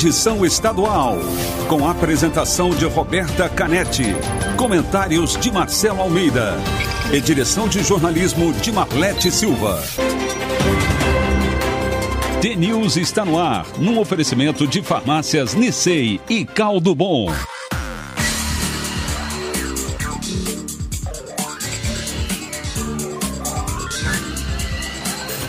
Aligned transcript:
edição 0.00 0.46
estadual. 0.46 1.18
Com 1.68 1.86
a 1.86 1.90
apresentação 1.90 2.70
de 2.70 2.86
Roberta 2.86 3.50
Canetti. 3.50 4.16
Comentários 4.56 5.36
de 5.36 5.52
Marcelo 5.52 6.00
Almeida. 6.00 6.54
E 7.12 7.20
direção 7.20 7.68
de 7.68 7.82
jornalismo 7.82 8.50
de 8.54 8.72
Marlete 8.72 9.30
Silva. 9.30 9.82
T-News 12.40 12.96
está 12.96 13.26
no 13.26 13.38
ar, 13.38 13.66
num 13.76 13.98
oferecimento 13.98 14.66
de 14.66 14.80
farmácias 14.80 15.52
Nissei 15.54 16.18
e 16.30 16.46
Caldo 16.46 16.94
Bom. 16.94 17.30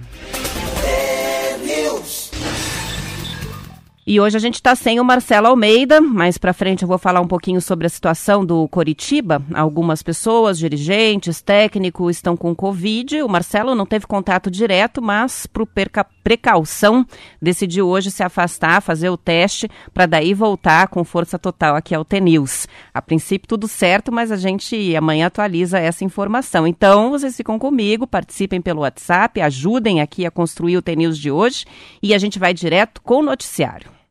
E 4.06 4.20
hoje 4.20 4.36
a 4.36 4.41
gente 4.41 4.56
está 4.56 4.74
sem 4.74 5.00
o 5.00 5.05
Marcelo 5.05 5.47
Almeida, 5.47 5.98
mais 5.98 6.36
para 6.36 6.52
frente 6.52 6.83
eu 6.83 6.88
vou 6.88 6.98
falar 6.98 7.22
um 7.22 7.27
pouquinho 7.27 7.58
sobre 7.58 7.86
a 7.86 7.91
situação 7.91 8.44
do 8.44 8.69
Coritiba. 8.69 9.42
Algumas 9.55 10.02
pessoas, 10.02 10.58
dirigentes, 10.58 11.41
técnicos 11.41 12.16
estão 12.16 12.36
com 12.36 12.55
Covid. 12.55 13.22
O 13.22 13.28
Marcelo 13.30 13.75
não 13.75 13.86
teve 13.86 14.06
contato 14.06 14.50
direto, 14.50 15.00
mas 15.00 15.47
por 15.47 15.66
precaução 16.25 17.06
decidiu 17.41 17.86
hoje 17.86 18.11
se 18.11 18.22
afastar, 18.22 18.80
fazer 18.80 19.11
o 19.11 19.17
teste, 19.17 19.70
para 19.92 20.06
daí 20.06 20.33
voltar 20.33 20.89
com 20.89 21.05
força 21.05 21.39
total 21.39 21.77
aqui 21.77 21.94
ao 21.94 22.05
TNews. 22.05 22.66
A 22.92 23.03
princípio 23.03 23.47
tudo 23.47 23.69
certo, 23.69 24.11
mas 24.11 24.33
a 24.33 24.36
gente 24.36 24.97
amanhã 24.97 25.27
atualiza 25.27 25.78
essa 25.78 26.03
informação. 26.03 26.66
Então 26.66 27.11
vocês 27.11 27.36
ficam 27.36 27.58
comigo, 27.58 28.06
participem 28.06 28.61
pelo 28.62 28.81
WhatsApp, 28.81 29.41
ajudem 29.41 30.00
aqui 30.00 30.25
a 30.25 30.31
construir 30.31 30.78
o 30.78 30.83
TNews 30.83 31.19
de 31.19 31.31
hoje 31.31 31.66
e 32.03 32.14
a 32.14 32.19
gente 32.19 32.38
vai 32.38 32.55
direto 32.55 33.03
com 33.03 33.19
o 33.19 33.22
noticiário. 33.22 34.03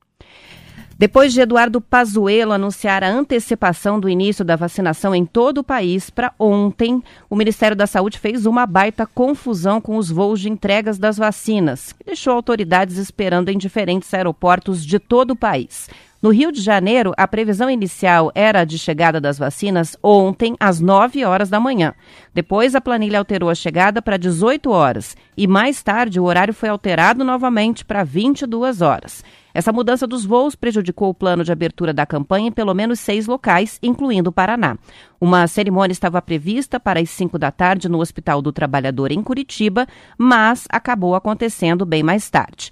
Depois 1.04 1.34
de 1.34 1.42
Eduardo 1.42 1.82
Pazuello 1.82 2.54
anunciar 2.54 3.04
a 3.04 3.10
antecipação 3.10 4.00
do 4.00 4.08
início 4.08 4.46
da 4.46 4.56
vacinação 4.56 5.14
em 5.14 5.26
todo 5.26 5.58
o 5.58 5.64
país 5.64 6.10
para 6.10 6.32
ontem, 6.40 7.04
o 7.30 7.36
Ministério 7.36 7.76
da 7.76 7.86
Saúde 7.86 8.18
fez 8.18 8.46
uma 8.46 8.66
baita 8.66 9.06
confusão 9.06 9.82
com 9.82 9.98
os 9.98 10.10
voos 10.10 10.40
de 10.40 10.50
entregas 10.50 10.98
das 10.98 11.18
vacinas, 11.18 11.92
que 11.92 12.06
deixou 12.06 12.34
autoridades 12.34 12.96
esperando 12.96 13.50
em 13.50 13.58
diferentes 13.58 14.14
aeroportos 14.14 14.86
de 14.86 14.98
todo 14.98 15.32
o 15.32 15.36
país. 15.36 15.90
No 16.22 16.30
Rio 16.30 16.54
de 16.54 16.62
Janeiro, 16.62 17.12
a 17.18 17.28
previsão 17.28 17.70
inicial 17.70 18.32
era 18.34 18.64
de 18.64 18.80
chegada 18.80 19.20
das 19.20 19.38
vacinas 19.38 19.98
ontem 20.02 20.56
às 20.58 20.80
9 20.80 21.26
horas 21.26 21.50
da 21.50 21.60
manhã. 21.60 21.94
Depois, 22.34 22.76
a 22.76 22.80
planilha 22.80 23.20
alterou 23.20 23.50
a 23.50 23.56
chegada 23.56 24.02
para 24.02 24.16
18 24.16 24.72
horas 24.72 25.18
e 25.36 25.48
mais 25.48 25.84
tarde 25.84 26.18
o 26.18 26.24
horário 26.24 26.54
foi 26.54 26.70
alterado 26.70 27.26
novamente 27.26 27.84
para 27.84 28.06
22 28.06 28.82
horas. 28.82 29.22
Essa 29.54 29.72
mudança 29.72 30.08
dos 30.08 30.26
voos 30.26 30.56
prejudicou 30.56 31.10
o 31.10 31.14
plano 31.14 31.44
de 31.44 31.52
abertura 31.52 31.94
da 31.94 32.06
campanha 32.06 32.48
em 32.48 32.52
pelo 32.52 32.74
menos 32.74 33.00
seis 33.00 33.28
locais, 33.28 33.78
incluindo 33.84 34.32
o 34.32 34.34
Paraná. 34.34 34.78
Uma 35.22 35.46
cerimônia 35.48 35.92
estava 35.92 36.22
prevista 36.22 36.80
para 36.80 37.00
as 37.00 37.10
5 37.12 37.38
da 37.38 37.52
tarde 37.52 37.88
no 37.88 38.00
Hospital 38.00 38.42
do 38.42 38.52
Trabalhador, 38.52 39.12
em 39.12 39.22
Curitiba, 39.22 39.88
mas 40.18 40.66
acabou 40.70 41.14
acontecendo 41.14 41.86
bem 41.86 42.02
mais 42.02 42.30
tarde. 42.30 42.72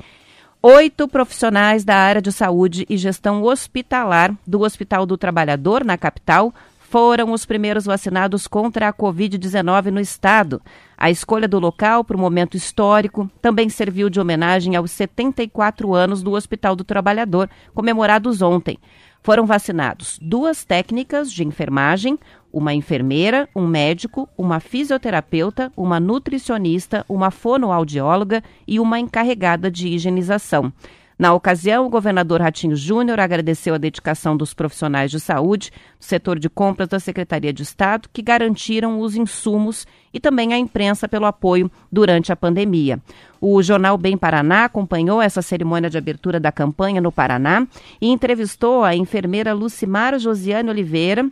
Oito 0.63 1.07
profissionais 1.07 1.83
da 1.83 1.95
área 1.95 2.21
de 2.21 2.31
saúde 2.31 2.85
e 2.89 2.97
gestão 2.97 3.43
hospitalar 3.43 4.35
do 4.45 4.61
Hospital 4.61 5.05
do 5.05 5.17
Trabalhador, 5.17 5.83
na 5.83 5.97
capital, 5.97 6.53
foram 6.79 7.31
os 7.31 7.45
primeiros 7.45 7.85
vacinados 7.85 8.47
contra 8.47 8.89
a 8.89 8.93
Covid-19 8.93 9.85
no 9.85 9.99
estado. 9.99 10.61
A 11.01 11.09
escolha 11.09 11.47
do 11.47 11.57
local 11.57 12.03
para 12.03 12.15
o 12.15 12.19
momento 12.19 12.55
histórico 12.55 13.27
também 13.41 13.69
serviu 13.69 14.07
de 14.07 14.19
homenagem 14.19 14.75
aos 14.75 14.91
74 14.91 15.95
anos 15.95 16.21
do 16.21 16.33
Hospital 16.33 16.75
do 16.75 16.83
Trabalhador, 16.83 17.49
comemorados 17.73 18.39
ontem. 18.43 18.77
Foram 19.23 19.47
vacinados 19.47 20.19
duas 20.21 20.63
técnicas 20.63 21.33
de 21.33 21.43
enfermagem, 21.43 22.19
uma 22.53 22.71
enfermeira, 22.71 23.49
um 23.55 23.65
médico, 23.65 24.29
uma 24.37 24.59
fisioterapeuta, 24.59 25.73
uma 25.75 25.99
nutricionista, 25.99 27.03
uma 27.09 27.31
fonoaudióloga 27.31 28.43
e 28.67 28.79
uma 28.79 28.99
encarregada 28.99 29.71
de 29.71 29.87
higienização. 29.87 30.71
Na 31.21 31.35
ocasião, 31.35 31.85
o 31.85 31.89
governador 31.89 32.41
Ratinho 32.41 32.75
Júnior 32.75 33.19
agradeceu 33.19 33.75
a 33.75 33.77
dedicação 33.77 34.35
dos 34.35 34.55
profissionais 34.55 35.11
de 35.11 35.19
saúde 35.19 35.69
do 35.99 36.03
setor 36.03 36.39
de 36.39 36.49
compras 36.49 36.89
da 36.89 36.99
Secretaria 36.99 37.53
de 37.53 37.61
Estado, 37.61 38.09
que 38.11 38.23
garantiram 38.23 38.99
os 38.99 39.15
insumos 39.15 39.85
e 40.11 40.19
também 40.19 40.51
a 40.51 40.57
imprensa 40.57 41.07
pelo 41.07 41.27
apoio 41.27 41.69
durante 41.91 42.31
a 42.31 42.35
pandemia. 42.35 42.99
O 43.39 43.61
jornal 43.61 43.99
Bem 43.99 44.17
Paraná 44.17 44.65
acompanhou 44.65 45.21
essa 45.21 45.43
cerimônia 45.43 45.91
de 45.91 45.97
abertura 45.99 46.39
da 46.39 46.51
campanha 46.51 46.99
no 46.99 47.11
Paraná 47.11 47.67
e 48.01 48.07
entrevistou 48.07 48.83
a 48.83 48.95
enfermeira 48.95 49.53
Lucimara 49.53 50.17
Josiane 50.17 50.71
Oliveira, 50.71 51.29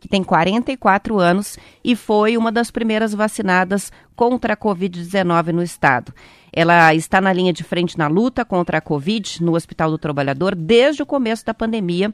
que 0.00 0.08
tem 0.08 0.22
44 0.22 1.18
anos 1.18 1.58
e 1.84 1.96
foi 1.96 2.36
uma 2.36 2.52
das 2.52 2.70
primeiras 2.70 3.14
vacinadas 3.14 3.92
contra 4.14 4.54
a 4.54 4.56
Covid-19 4.56 5.48
no 5.48 5.62
estado. 5.62 6.12
Ela 6.52 6.94
está 6.94 7.20
na 7.20 7.32
linha 7.32 7.52
de 7.52 7.62
frente 7.62 7.98
na 7.98 8.08
luta 8.08 8.44
contra 8.44 8.78
a 8.78 8.80
Covid 8.80 9.42
no 9.42 9.54
Hospital 9.54 9.90
do 9.90 9.98
Trabalhador 9.98 10.54
desde 10.54 11.02
o 11.02 11.06
começo 11.06 11.44
da 11.44 11.52
pandemia. 11.52 12.12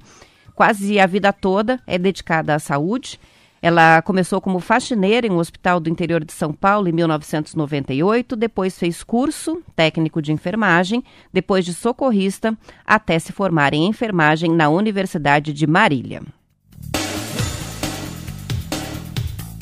Quase 0.54 0.98
a 0.98 1.06
vida 1.06 1.32
toda 1.32 1.80
é 1.86 1.98
dedicada 1.98 2.54
à 2.54 2.58
saúde. 2.58 3.18
Ela 3.62 4.02
começou 4.02 4.40
como 4.40 4.58
faxineira 4.58 5.28
em 5.28 5.30
um 5.30 5.38
hospital 5.38 5.78
do 5.78 5.88
interior 5.88 6.24
de 6.24 6.32
São 6.32 6.52
Paulo 6.52 6.88
em 6.88 6.92
1998, 6.92 8.34
depois 8.34 8.76
fez 8.76 9.04
curso 9.04 9.62
técnico 9.76 10.20
de 10.20 10.32
enfermagem, 10.32 11.04
depois 11.32 11.64
de 11.64 11.72
socorrista, 11.72 12.58
até 12.84 13.20
se 13.20 13.30
formar 13.30 13.72
em 13.72 13.86
enfermagem 13.86 14.50
na 14.50 14.68
Universidade 14.68 15.52
de 15.52 15.64
Marília. 15.64 16.22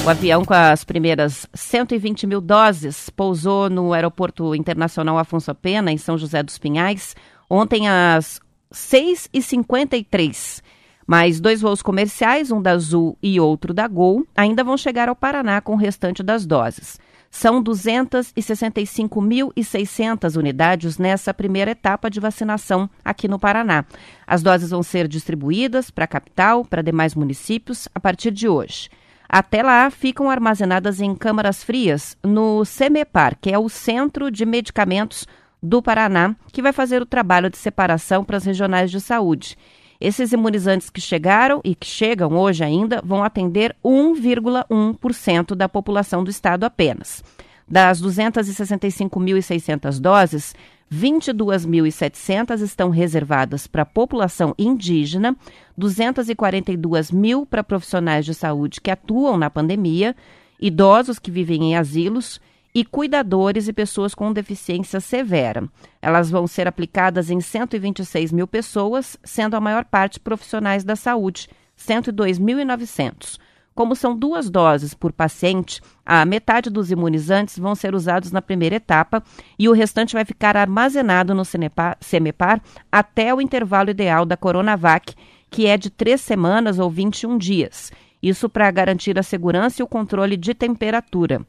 O 0.02 0.08
avião 0.08 0.46
com 0.46 0.54
as 0.54 0.82
primeiras 0.82 1.46
120 1.52 2.26
mil 2.26 2.40
doses 2.40 3.10
pousou 3.10 3.68
no 3.68 3.92
Aeroporto 3.92 4.54
Internacional 4.54 5.18
Afonso 5.18 5.54
Pena, 5.54 5.92
em 5.92 5.98
São 5.98 6.16
José 6.16 6.42
dos 6.42 6.56
Pinhais, 6.56 7.14
ontem 7.50 7.86
às 7.86 8.40
6h53. 8.72 10.62
Mais 11.06 11.38
dois 11.38 11.60
voos 11.60 11.82
comerciais, 11.82 12.50
um 12.50 12.62
da 12.62 12.70
Azul 12.72 13.18
e 13.22 13.38
outro 13.38 13.74
da 13.74 13.86
Gol, 13.86 14.26
ainda 14.34 14.64
vão 14.64 14.78
chegar 14.78 15.10
ao 15.10 15.16
Paraná 15.16 15.60
com 15.60 15.74
o 15.74 15.76
restante 15.76 16.22
das 16.22 16.46
doses. 16.46 16.98
São 17.30 17.62
265.600 17.62 20.36
unidades 20.36 20.96
nessa 20.96 21.34
primeira 21.34 21.72
etapa 21.72 22.08
de 22.08 22.18
vacinação 22.18 22.88
aqui 23.04 23.28
no 23.28 23.38
Paraná. 23.38 23.84
As 24.26 24.42
doses 24.42 24.70
vão 24.70 24.82
ser 24.82 25.06
distribuídas 25.06 25.90
para 25.90 26.04
a 26.04 26.08
capital, 26.08 26.64
para 26.64 26.80
demais 26.82 27.14
municípios, 27.14 27.86
a 27.94 28.00
partir 28.00 28.30
de 28.30 28.48
hoje. 28.48 28.88
Até 29.32 29.62
lá, 29.62 29.88
ficam 29.90 30.28
armazenadas 30.28 31.00
em 31.00 31.14
câmaras 31.14 31.62
frias 31.62 32.18
no 32.20 32.64
CEMEPAR, 32.64 33.38
que 33.40 33.52
é 33.52 33.56
o 33.56 33.68
Centro 33.68 34.28
de 34.28 34.44
Medicamentos 34.44 35.24
do 35.62 35.80
Paraná, 35.80 36.34
que 36.52 36.60
vai 36.60 36.72
fazer 36.72 37.00
o 37.00 37.06
trabalho 37.06 37.48
de 37.48 37.56
separação 37.56 38.24
para 38.24 38.38
as 38.38 38.44
regionais 38.44 38.90
de 38.90 39.00
saúde. 39.00 39.56
Esses 40.00 40.32
imunizantes 40.32 40.90
que 40.90 41.00
chegaram 41.00 41.60
e 41.62 41.76
que 41.76 41.86
chegam 41.86 42.32
hoje 42.36 42.64
ainda 42.64 43.00
vão 43.04 43.22
atender 43.22 43.76
1,1% 43.84 45.54
da 45.54 45.68
população 45.68 46.24
do 46.24 46.30
estado 46.30 46.64
apenas. 46.64 47.22
Das 47.68 48.02
265.600 48.02 50.00
doses, 50.00 50.56
22.700 50.92 52.60
estão 52.62 52.90
reservadas 52.90 53.68
para 53.68 53.82
a 53.82 53.86
população 53.86 54.54
indígena, 54.58 55.36
242 55.78 57.12
mil 57.12 57.46
para 57.46 57.62
profissionais 57.62 58.24
de 58.24 58.34
saúde 58.34 58.80
que 58.80 58.90
atuam 58.90 59.36
na 59.36 59.48
pandemia, 59.48 60.16
idosos 60.60 61.20
que 61.20 61.30
vivem 61.30 61.70
em 61.70 61.76
asilos 61.76 62.40
e 62.74 62.84
cuidadores 62.84 63.68
e 63.68 63.72
pessoas 63.72 64.14
com 64.14 64.32
deficiência 64.32 65.00
severa. 65.00 65.68
Elas 66.02 66.28
vão 66.28 66.46
ser 66.46 66.66
aplicadas 66.66 67.30
em 67.30 67.40
126 67.40 68.32
mil 68.32 68.48
pessoas, 68.48 69.16
sendo 69.22 69.54
a 69.54 69.60
maior 69.60 69.84
parte 69.84 70.18
profissionais 70.18 70.82
da 70.82 70.96
saúde, 70.96 71.48
102.900. 71.78 73.38
Como 73.80 73.96
são 73.96 74.14
duas 74.14 74.50
doses 74.50 74.92
por 74.92 75.10
paciente, 75.10 75.80
a 76.04 76.22
metade 76.26 76.68
dos 76.68 76.90
imunizantes 76.90 77.58
vão 77.58 77.74
ser 77.74 77.94
usados 77.94 78.30
na 78.30 78.42
primeira 78.42 78.76
etapa 78.76 79.22
e 79.58 79.70
o 79.70 79.72
restante 79.72 80.12
vai 80.12 80.22
ficar 80.22 80.54
armazenado 80.54 81.34
no 81.34 81.46
CEMEPAR 81.46 82.60
até 82.92 83.34
o 83.34 83.40
intervalo 83.40 83.88
ideal 83.88 84.26
da 84.26 84.36
Coronavac, 84.36 85.14
que 85.48 85.66
é 85.66 85.78
de 85.78 85.88
três 85.88 86.20
semanas 86.20 86.78
ou 86.78 86.90
21 86.90 87.38
dias. 87.38 87.90
Isso 88.22 88.50
para 88.50 88.70
garantir 88.70 89.18
a 89.18 89.22
segurança 89.22 89.80
e 89.80 89.82
o 89.82 89.88
controle 89.88 90.36
de 90.36 90.52
temperatura. 90.52 91.40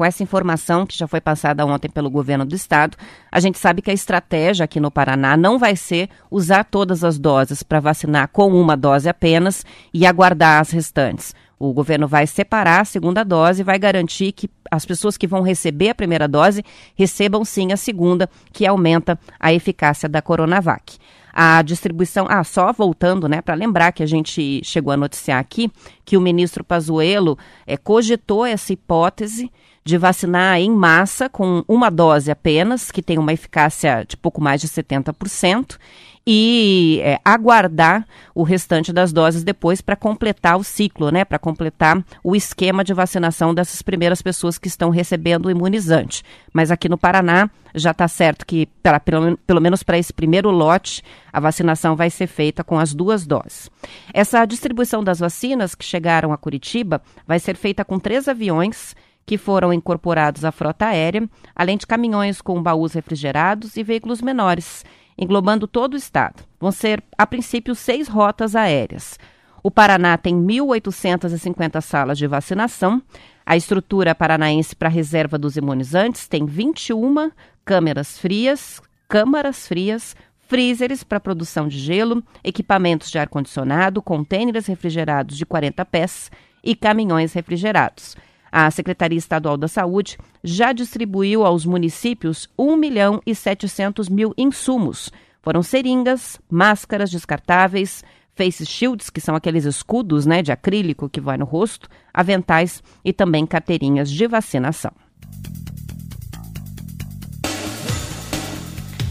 Com 0.00 0.04
essa 0.06 0.22
informação 0.22 0.86
que 0.86 0.96
já 0.96 1.06
foi 1.06 1.20
passada 1.20 1.66
ontem 1.66 1.90
pelo 1.90 2.08
governo 2.08 2.46
do 2.46 2.54
estado, 2.54 2.96
a 3.30 3.38
gente 3.38 3.58
sabe 3.58 3.82
que 3.82 3.90
a 3.90 3.92
estratégia 3.92 4.64
aqui 4.64 4.80
no 4.80 4.90
Paraná 4.90 5.36
não 5.36 5.58
vai 5.58 5.76
ser 5.76 6.08
usar 6.30 6.64
todas 6.64 7.04
as 7.04 7.18
doses 7.18 7.62
para 7.62 7.80
vacinar 7.80 8.28
com 8.28 8.48
uma 8.48 8.78
dose 8.78 9.10
apenas 9.10 9.62
e 9.92 10.06
aguardar 10.06 10.58
as 10.58 10.70
restantes. 10.70 11.34
O 11.58 11.74
governo 11.74 12.08
vai 12.08 12.26
separar 12.26 12.80
a 12.80 12.84
segunda 12.86 13.22
dose 13.22 13.60
e 13.60 13.62
vai 13.62 13.78
garantir 13.78 14.32
que 14.32 14.48
as 14.70 14.86
pessoas 14.86 15.18
que 15.18 15.26
vão 15.26 15.42
receber 15.42 15.90
a 15.90 15.94
primeira 15.94 16.26
dose 16.26 16.64
recebam 16.94 17.44
sim 17.44 17.70
a 17.70 17.76
segunda, 17.76 18.26
que 18.54 18.66
aumenta 18.66 19.18
a 19.38 19.52
eficácia 19.52 20.08
da 20.08 20.22
Coronavac. 20.22 20.96
A 21.30 21.60
distribuição, 21.60 22.26
ah, 22.28 22.42
só 22.42 22.72
voltando, 22.72 23.28
né, 23.28 23.42
para 23.42 23.54
lembrar 23.54 23.92
que 23.92 24.02
a 24.02 24.06
gente 24.06 24.62
chegou 24.64 24.94
a 24.94 24.96
noticiar 24.96 25.38
aqui 25.38 25.70
que 26.06 26.16
o 26.16 26.22
ministro 26.22 26.64
Pazuello 26.64 27.36
é, 27.66 27.76
cogitou 27.76 28.46
essa 28.46 28.72
hipótese 28.72 29.52
de 29.84 29.96
vacinar 29.96 30.58
em 30.58 30.70
massa 30.70 31.28
com 31.28 31.64
uma 31.66 31.90
dose 31.90 32.30
apenas, 32.30 32.90
que 32.90 33.02
tem 33.02 33.18
uma 33.18 33.32
eficácia 33.32 34.04
de 34.06 34.16
pouco 34.16 34.40
mais 34.40 34.60
de 34.60 34.68
70%, 34.68 35.78
e 36.26 37.00
é, 37.02 37.18
aguardar 37.24 38.06
o 38.34 38.42
restante 38.42 38.92
das 38.92 39.12
doses 39.12 39.42
depois 39.42 39.80
para 39.80 39.96
completar 39.96 40.56
o 40.58 40.62
ciclo, 40.62 41.10
né? 41.10 41.24
Para 41.24 41.38
completar 41.38 42.04
o 42.22 42.36
esquema 42.36 42.84
de 42.84 42.92
vacinação 42.92 43.54
dessas 43.54 43.80
primeiras 43.80 44.20
pessoas 44.20 44.58
que 44.58 44.68
estão 44.68 44.90
recebendo 44.90 45.46
o 45.46 45.50
imunizante. 45.50 46.22
Mas 46.52 46.70
aqui 46.70 46.88
no 46.88 46.98
Paraná 46.98 47.50
já 47.74 47.92
está 47.92 48.06
certo 48.06 48.44
que, 48.44 48.66
pela, 48.82 49.00
pelo, 49.00 49.36
pelo 49.38 49.60
menos 49.60 49.82
para 49.82 49.98
esse 49.98 50.12
primeiro 50.12 50.50
lote, 50.50 51.02
a 51.32 51.40
vacinação 51.40 51.96
vai 51.96 52.10
ser 52.10 52.26
feita 52.26 52.62
com 52.62 52.78
as 52.78 52.92
duas 52.92 53.26
doses. 53.26 53.70
Essa 54.12 54.44
distribuição 54.44 55.02
das 55.02 55.20
vacinas 55.20 55.74
que 55.74 55.84
chegaram 55.84 56.32
a 56.32 56.38
Curitiba 56.38 57.00
vai 57.26 57.38
ser 57.38 57.56
feita 57.56 57.84
com 57.84 57.98
três 57.98 58.28
aviões 58.28 58.94
que 59.24 59.38
foram 59.38 59.72
incorporados 59.72 60.44
à 60.44 60.50
frota 60.50 60.86
aérea, 60.86 61.28
além 61.54 61.76
de 61.76 61.86
caminhões 61.86 62.40
com 62.40 62.62
baús 62.62 62.94
refrigerados 62.94 63.76
e 63.76 63.82
veículos 63.82 64.20
menores, 64.20 64.84
englobando 65.16 65.66
todo 65.66 65.94
o 65.94 65.96
estado. 65.96 66.42
Vão 66.58 66.72
ser, 66.72 67.02
a 67.16 67.26
princípio, 67.26 67.74
seis 67.74 68.08
rotas 68.08 68.56
aéreas. 68.56 69.18
O 69.62 69.70
Paraná 69.70 70.16
tem 70.16 70.34
1.850 70.34 71.80
salas 71.80 72.16
de 72.16 72.26
vacinação. 72.26 73.02
A 73.44 73.56
estrutura 73.56 74.14
paranaense 74.14 74.74
para 74.74 74.88
reserva 74.88 75.38
dos 75.38 75.56
imunizantes 75.56 76.26
tem 76.26 76.46
21 76.46 77.30
câmeras 77.64 78.18
frias, 78.18 78.80
câmaras 79.06 79.68
frias, 79.68 80.16
freezers 80.48 81.04
para 81.04 81.20
produção 81.20 81.68
de 81.68 81.78
gelo, 81.78 82.24
equipamentos 82.42 83.10
de 83.10 83.18
ar-condicionado, 83.18 84.02
contêineres 84.02 84.66
refrigerados 84.66 85.36
de 85.36 85.46
40 85.46 85.84
pés 85.84 86.30
e 86.64 86.74
caminhões 86.74 87.32
refrigerados. 87.32 88.16
A 88.50 88.70
Secretaria 88.70 89.18
Estadual 89.18 89.56
da 89.56 89.68
Saúde 89.68 90.18
já 90.42 90.72
distribuiu 90.72 91.44
aos 91.44 91.64
municípios 91.64 92.48
1 92.58 92.76
milhão 92.76 93.20
e 93.26 93.34
700 93.34 94.08
mil 94.08 94.34
insumos. 94.36 95.10
Foram 95.42 95.62
seringas, 95.62 96.38
máscaras 96.50 97.10
descartáveis, 97.10 98.04
face 98.34 98.64
shields, 98.66 99.10
que 99.10 99.20
são 99.20 99.34
aqueles 99.34 99.64
escudos 99.64 100.26
né, 100.26 100.42
de 100.42 100.52
acrílico 100.52 101.08
que 101.08 101.20
vai 101.20 101.36
no 101.36 101.44
rosto, 101.44 101.88
aventais 102.12 102.82
e 103.04 103.12
também 103.12 103.46
carteirinhas 103.46 104.10
de 104.10 104.26
vacinação. 104.26 104.92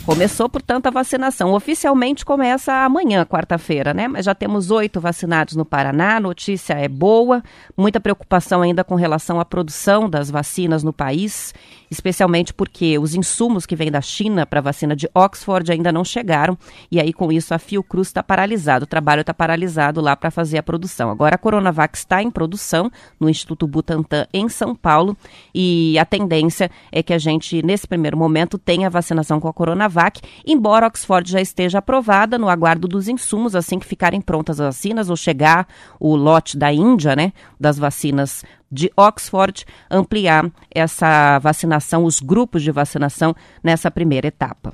Começou, 0.10 0.50
portanto, 0.50 0.88
a 0.88 0.90
vacinação. 0.90 1.54
Oficialmente 1.54 2.26
começa 2.26 2.74
amanhã, 2.74 3.24
quarta-feira, 3.24 3.94
né? 3.94 4.08
Mas 4.08 4.26
já 4.26 4.34
temos 4.34 4.72
oito 4.72 5.00
vacinados 5.00 5.56
no 5.56 5.64
Paraná. 5.64 6.16
A 6.16 6.20
notícia 6.20 6.74
é 6.74 6.88
boa. 6.88 7.44
Muita 7.78 8.00
preocupação 8.00 8.64
ainda 8.64 8.84
com 8.84 8.96
relação 8.96 9.40
à 9.40 9.46
produção 9.46 10.10
das 10.10 10.32
vacinas 10.32 10.84
no 10.84 10.92
país, 10.92 11.54
especialmente 11.90 12.54
porque 12.54 12.98
os 13.00 13.16
insumos 13.16 13.66
que 13.66 13.76
vêm 13.76 13.92
da 13.92 14.02
China 14.02 14.46
para 14.46 14.60
a 14.60 14.64
vacina 14.64 14.96
de 14.96 15.10
Oxford 15.14 15.72
ainda 15.72 15.92
não 15.92 16.04
chegaram. 16.04 16.58
E 16.92 17.00
aí, 17.00 17.14
com 17.14 17.32
isso, 17.32 17.54
a 17.54 17.60
Fiocruz 17.60 18.08
está 18.08 18.24
paralisado. 18.24 18.84
O 18.84 18.88
trabalho 18.88 19.22
está 19.22 19.34
paralisado 19.34 20.02
lá 20.02 20.16
para 20.16 20.32
fazer 20.32 20.58
a 20.58 20.64
produção. 20.64 21.10
Agora, 21.10 21.36
a 21.36 21.38
Coronavac 21.38 21.98
está 21.98 22.22
em 22.22 22.32
produção 22.32 22.92
no 23.20 23.30
Instituto 23.30 23.68
Butantan, 23.68 24.26
em 24.34 24.48
São 24.50 24.76
Paulo. 24.76 25.18
E 25.54 25.98
a 26.00 26.06
tendência 26.06 26.70
é 26.92 27.02
que 27.02 27.14
a 27.14 27.18
gente, 27.18 27.62
nesse 27.64 27.88
primeiro 27.88 28.18
momento, 28.18 28.58
tenha 28.58 28.88
a 28.88 28.90
vacinação 28.90 29.40
com 29.40 29.48
a 29.48 29.54
Coronavac 29.54 30.20
embora 30.46 30.88
Oxford 30.88 31.30
já 31.30 31.42
esteja 31.42 31.80
aprovada 31.80 32.38
no 32.38 32.50
aguardo 32.50 32.88
dos 32.88 33.08
insumos 33.08 33.56
assim 33.56 33.80
que 33.80 33.86
ficarem 33.86 34.22
prontas 34.22 34.60
as 34.60 34.76
vacinas 34.76 35.10
ou 35.10 35.16
chegar 35.16 35.68
o 36.00 36.16
lote 36.16 36.58
da 36.58 36.72
Índia, 36.72 37.16
né, 37.16 37.34
das 37.60 37.78
vacinas 37.78 38.44
de 38.72 38.92
Oxford, 38.96 39.66
ampliar 39.90 40.50
essa 40.74 41.40
vacinação, 41.40 42.04
os 42.04 42.20
grupos 42.20 42.62
de 42.62 42.72
vacinação 42.72 43.36
nessa 43.64 43.90
primeira 43.90 44.28
etapa. 44.28 44.74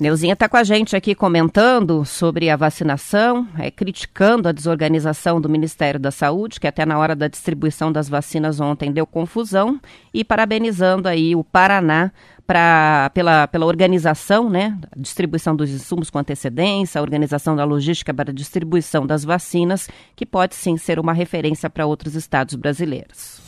Neuzinha 0.00 0.34
está 0.34 0.48
com 0.48 0.56
a 0.56 0.62
gente 0.62 0.94
aqui 0.94 1.12
comentando 1.12 2.04
sobre 2.04 2.48
a 2.48 2.56
vacinação, 2.56 3.48
é, 3.58 3.68
criticando 3.68 4.48
a 4.48 4.52
desorganização 4.52 5.40
do 5.40 5.48
Ministério 5.48 5.98
da 5.98 6.12
Saúde, 6.12 6.60
que 6.60 6.68
até 6.68 6.86
na 6.86 6.96
hora 6.96 7.16
da 7.16 7.26
distribuição 7.26 7.90
das 7.90 8.08
vacinas 8.08 8.60
ontem 8.60 8.92
deu 8.92 9.04
confusão, 9.04 9.80
e 10.14 10.22
parabenizando 10.22 11.08
aí 11.08 11.34
o 11.34 11.42
Paraná 11.42 12.12
pra, 12.46 13.10
pela, 13.12 13.48
pela 13.48 13.66
organização, 13.66 14.48
né, 14.48 14.78
distribuição 14.96 15.56
dos 15.56 15.68
insumos 15.68 16.10
com 16.10 16.18
antecedência, 16.20 17.00
a 17.00 17.02
organização 17.02 17.56
da 17.56 17.64
logística 17.64 18.14
para 18.14 18.30
a 18.30 18.34
distribuição 18.34 19.04
das 19.04 19.24
vacinas, 19.24 19.88
que 20.14 20.24
pode 20.24 20.54
sim 20.54 20.76
ser 20.76 21.00
uma 21.00 21.12
referência 21.12 21.68
para 21.68 21.86
outros 21.86 22.14
estados 22.14 22.54
brasileiros. 22.54 23.47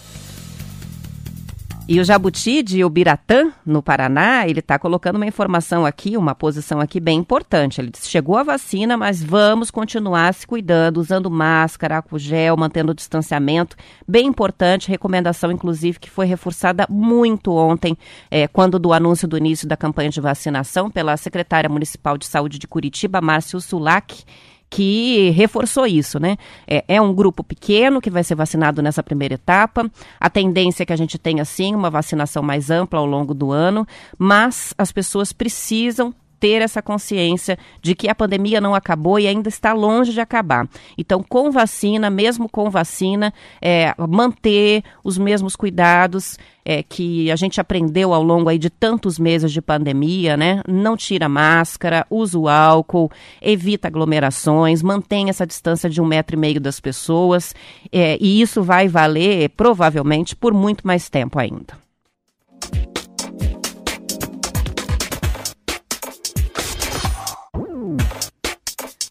E 1.93 1.99
o 1.99 2.05
Jabuti 2.05 2.63
de 2.63 2.85
Ubiratã, 2.85 3.53
no 3.67 3.83
Paraná, 3.83 4.47
ele 4.47 4.61
está 4.61 4.79
colocando 4.79 5.17
uma 5.17 5.27
informação 5.27 5.85
aqui, 5.85 6.17
uma 6.17 6.37
posição 6.37 6.79
aqui 6.79 7.01
bem 7.01 7.19
importante. 7.19 7.81
Ele 7.81 7.91
disse, 7.91 8.09
chegou 8.09 8.37
a 8.37 8.45
vacina, 8.45 8.97
mas 8.97 9.21
vamos 9.21 9.73
continuar 9.73 10.33
se 10.33 10.47
cuidando, 10.47 10.99
usando 10.99 11.29
máscara, 11.29 11.97
álcool 11.97 12.17
gel, 12.17 12.57
mantendo 12.57 12.93
o 12.93 12.95
distanciamento. 12.95 13.77
Bem 14.07 14.29
importante, 14.29 14.89
recomendação, 14.89 15.51
inclusive, 15.51 15.99
que 15.99 16.09
foi 16.09 16.27
reforçada 16.27 16.87
muito 16.89 17.57
ontem, 17.57 17.99
é, 18.31 18.47
quando 18.47 18.79
do 18.79 18.93
anúncio 18.93 19.27
do 19.27 19.37
início 19.37 19.67
da 19.67 19.77
campanha 19.77 20.11
de 20.11 20.21
vacinação 20.21 20.89
pela 20.89 21.17
secretária 21.17 21.69
municipal 21.69 22.17
de 22.17 22.25
saúde 22.25 22.57
de 22.61 22.69
Curitiba, 22.69 23.21
Márcio 23.21 23.61
Sulac 23.61 24.25
que 24.71 25.31
reforçou 25.31 25.85
isso, 25.85 26.21
né? 26.21 26.37
É, 26.67 26.85
é, 26.87 27.03
um 27.03 27.13
grupo 27.13 27.43
pequeno 27.43 28.01
que 28.01 28.09
vai 28.09 28.23
ser 28.23 28.37
vacinado 28.37 28.81
nessa 28.81 29.03
primeira 29.03 29.35
etapa. 29.35 29.91
A 30.19 30.31
tendência 30.31 30.85
é 30.85 30.87
que 30.87 30.93
a 30.93 30.97
gente 30.97 31.19
tenha, 31.19 31.45
sim, 31.45 31.75
uma 31.75 31.91
vacinação 31.91 32.41
mais 32.43 32.71
ampla 32.71 33.01
ao 33.01 33.07
longo 33.07 33.35
do 33.35 33.51
ano, 33.51 33.85
mas 34.17 34.73
as 34.79 34.93
pessoas 34.93 35.33
precisam 35.33 36.15
ter 36.41 36.63
essa 36.63 36.81
consciência 36.81 37.59
de 37.83 37.95
que 37.95 38.09
a 38.09 38.15
pandemia 38.15 38.61
não 38.61 38.75
acabou 38.75 39.21
e 39.21 39.29
ainda 39.29 39.49
está 39.49 39.75
longe 39.75 40.13
de 40.13 40.21
acabar. 40.21 40.67
Então, 40.97 41.23
com 41.23 41.51
vacina, 41.51 42.09
mesmo 42.09 42.49
com 42.49 42.71
vacina, 42.71 43.33
é, 43.61 43.95
manter 44.09 44.83
os 45.05 45.19
mesmos 45.19 45.55
cuidados 45.55 46.39
é, 46.65 46.83
que 46.83 47.31
a 47.31 47.37
gente 47.37 47.61
aprendeu 47.61 48.15
ao 48.15 48.23
longo 48.23 48.49
aí 48.49 48.59
de 48.59 48.71
tantos 48.71 49.19
meses 49.19 49.53
de 49.53 49.61
pandemia, 49.61 50.37
né? 50.37 50.63
Não 50.67 50.97
tira 50.97 51.29
máscara, 51.29 52.07
usa 52.09 52.39
o 52.39 52.49
álcool, 52.49 53.11
evita 53.41 53.89
aglomerações, 53.89 54.83
mantém 54.83 55.29
essa 55.29 55.47
distância 55.47 55.91
de 55.91 56.01
um 56.01 56.07
metro 56.07 56.37
e 56.37 56.39
meio 56.39 56.61
das 56.61 56.81
pessoas, 56.81 57.55
é, 57.93 58.17
e 58.21 58.41
isso 58.41 58.63
vai 58.63 58.89
valer 58.89 59.51
provavelmente 59.51 60.35
por 60.35 60.55
muito 60.55 60.87
mais 60.87 61.09
tempo 61.09 61.39
ainda. 61.39 61.90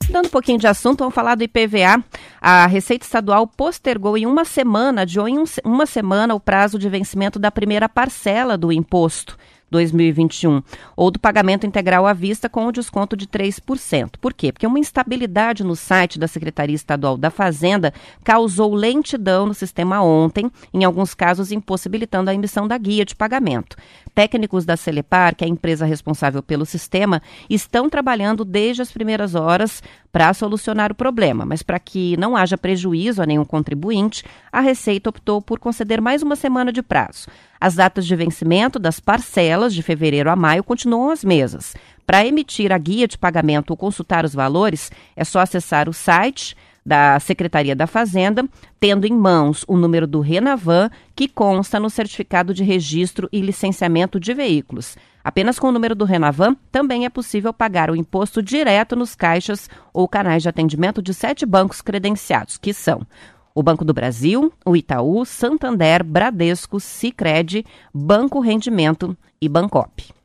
Dando 0.09 0.25
um 0.25 0.29
pouquinho 0.29 0.57
de 0.57 0.65
assunto, 0.65 0.99
vamos 0.99 1.13
falar 1.13 1.35
do 1.35 1.43
IPVA. 1.43 2.03
A 2.41 2.65
Receita 2.65 3.05
Estadual 3.05 3.45
postergou 3.45 4.17
em 4.17 4.25
uma 4.25 4.43
semana, 4.43 5.05
de 5.05 5.19
em 5.19 5.43
uma 5.63 5.85
semana, 5.85 6.33
o 6.33 6.39
prazo 6.39 6.79
de 6.79 6.89
vencimento 6.89 7.37
da 7.37 7.51
primeira 7.51 7.87
parcela 7.87 8.57
do 8.57 8.71
imposto. 8.71 9.37
2021, 9.69 10.61
ou 10.95 11.11
do 11.11 11.19
pagamento 11.19 11.65
integral 11.65 12.05
à 12.05 12.13
vista 12.13 12.49
com 12.49 12.65
o 12.65 12.71
desconto 12.71 13.15
de 13.15 13.27
3%. 13.27 14.13
Por 14.19 14.33
quê? 14.33 14.51
Porque 14.51 14.67
uma 14.67 14.79
instabilidade 14.79 15.63
no 15.63 15.75
site 15.75 16.17
da 16.17 16.27
Secretaria 16.27 16.75
Estadual 16.75 17.17
da 17.17 17.29
Fazenda 17.29 17.93
causou 18.23 18.73
lentidão 18.73 19.45
no 19.45 19.53
sistema 19.53 20.01
ontem, 20.01 20.51
em 20.73 20.83
alguns 20.83 21.13
casos 21.13 21.51
impossibilitando 21.51 22.29
a 22.29 22.33
emissão 22.33 22.67
da 22.67 22.77
guia 22.77 23.05
de 23.05 23.15
pagamento. 23.15 23.77
Técnicos 24.13 24.65
da 24.65 24.75
Celepar, 24.75 25.35
que 25.35 25.43
é 25.43 25.47
a 25.47 25.49
empresa 25.49 25.85
responsável 25.85 26.43
pelo 26.43 26.65
sistema, 26.65 27.21
estão 27.49 27.89
trabalhando 27.89 28.43
desde 28.43 28.81
as 28.81 28.91
primeiras 28.91 29.35
horas 29.35 29.81
para 30.11 30.33
solucionar 30.33 30.91
o 30.91 30.95
problema, 30.95 31.45
mas 31.45 31.61
para 31.61 31.79
que 31.79 32.17
não 32.17 32.35
haja 32.35 32.57
prejuízo 32.57 33.21
a 33.21 33.25
nenhum 33.25 33.45
contribuinte, 33.45 34.23
a 34.51 34.59
Receita 34.59 35.09
optou 35.09 35.41
por 35.41 35.59
conceder 35.59 36.01
mais 36.01 36.21
uma 36.21 36.35
semana 36.35 36.71
de 36.73 36.81
prazo. 36.81 37.27
As 37.61 37.75
datas 37.75 38.05
de 38.05 38.15
vencimento 38.15 38.79
das 38.79 38.99
parcelas 38.99 39.73
de 39.73 39.83
fevereiro 39.83 40.29
a 40.29 40.35
maio 40.35 40.63
continuam 40.63 41.11
as 41.11 41.23
mesmas. 41.23 41.75
Para 42.05 42.25
emitir 42.25 42.71
a 42.71 42.77
guia 42.77 43.07
de 43.07 43.17
pagamento 43.17 43.71
ou 43.71 43.77
consultar 43.77 44.25
os 44.25 44.33
valores, 44.33 44.91
é 45.15 45.23
só 45.23 45.39
acessar 45.39 45.87
o 45.87 45.93
site 45.93 46.55
da 46.85 47.19
Secretaria 47.19 47.75
da 47.75 47.87
Fazenda, 47.87 48.47
tendo 48.79 49.05
em 49.05 49.13
mãos 49.13 49.63
o 49.67 49.77
número 49.77 50.07
do 50.07 50.21
Renavan, 50.21 50.89
que 51.15 51.27
consta 51.27 51.79
no 51.79 51.89
certificado 51.89 52.53
de 52.53 52.63
registro 52.63 53.29
e 53.31 53.41
licenciamento 53.41 54.19
de 54.19 54.33
veículos. 54.33 54.97
Apenas 55.23 55.59
com 55.59 55.67
o 55.67 55.71
número 55.71 55.93
do 55.93 56.05
Renavan, 56.05 56.55
também 56.71 57.05
é 57.05 57.09
possível 57.09 57.53
pagar 57.53 57.91
o 57.91 57.95
imposto 57.95 58.41
direto 58.41 58.95
nos 58.95 59.15
caixas 59.15 59.69
ou 59.93 60.07
canais 60.07 60.41
de 60.41 60.49
atendimento 60.49 61.01
de 61.01 61.13
sete 61.13 61.45
bancos 61.45 61.81
credenciados, 61.81 62.57
que 62.57 62.73
são 62.73 63.05
o 63.53 63.61
Banco 63.61 63.83
do 63.83 63.93
Brasil, 63.93 64.53
o 64.65 64.75
Itaú, 64.75 65.25
Santander, 65.25 66.03
Bradesco, 66.03 66.79
Sicredi, 66.79 67.65
Banco 67.93 68.39
Rendimento 68.39 69.17
e 69.41 69.49
Bancop. 69.49 70.18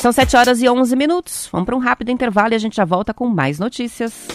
São 0.00 0.12
7 0.12 0.36
horas 0.36 0.62
e 0.62 0.68
11 0.68 0.94
minutos. 0.94 1.48
Vamos 1.50 1.66
para 1.66 1.76
um 1.76 1.80
rápido 1.80 2.10
intervalo 2.10 2.52
e 2.52 2.56
a 2.56 2.58
gente 2.58 2.76
já 2.76 2.84
volta 2.84 3.12
com 3.12 3.26
mais 3.28 3.58
notícias. 3.58 4.28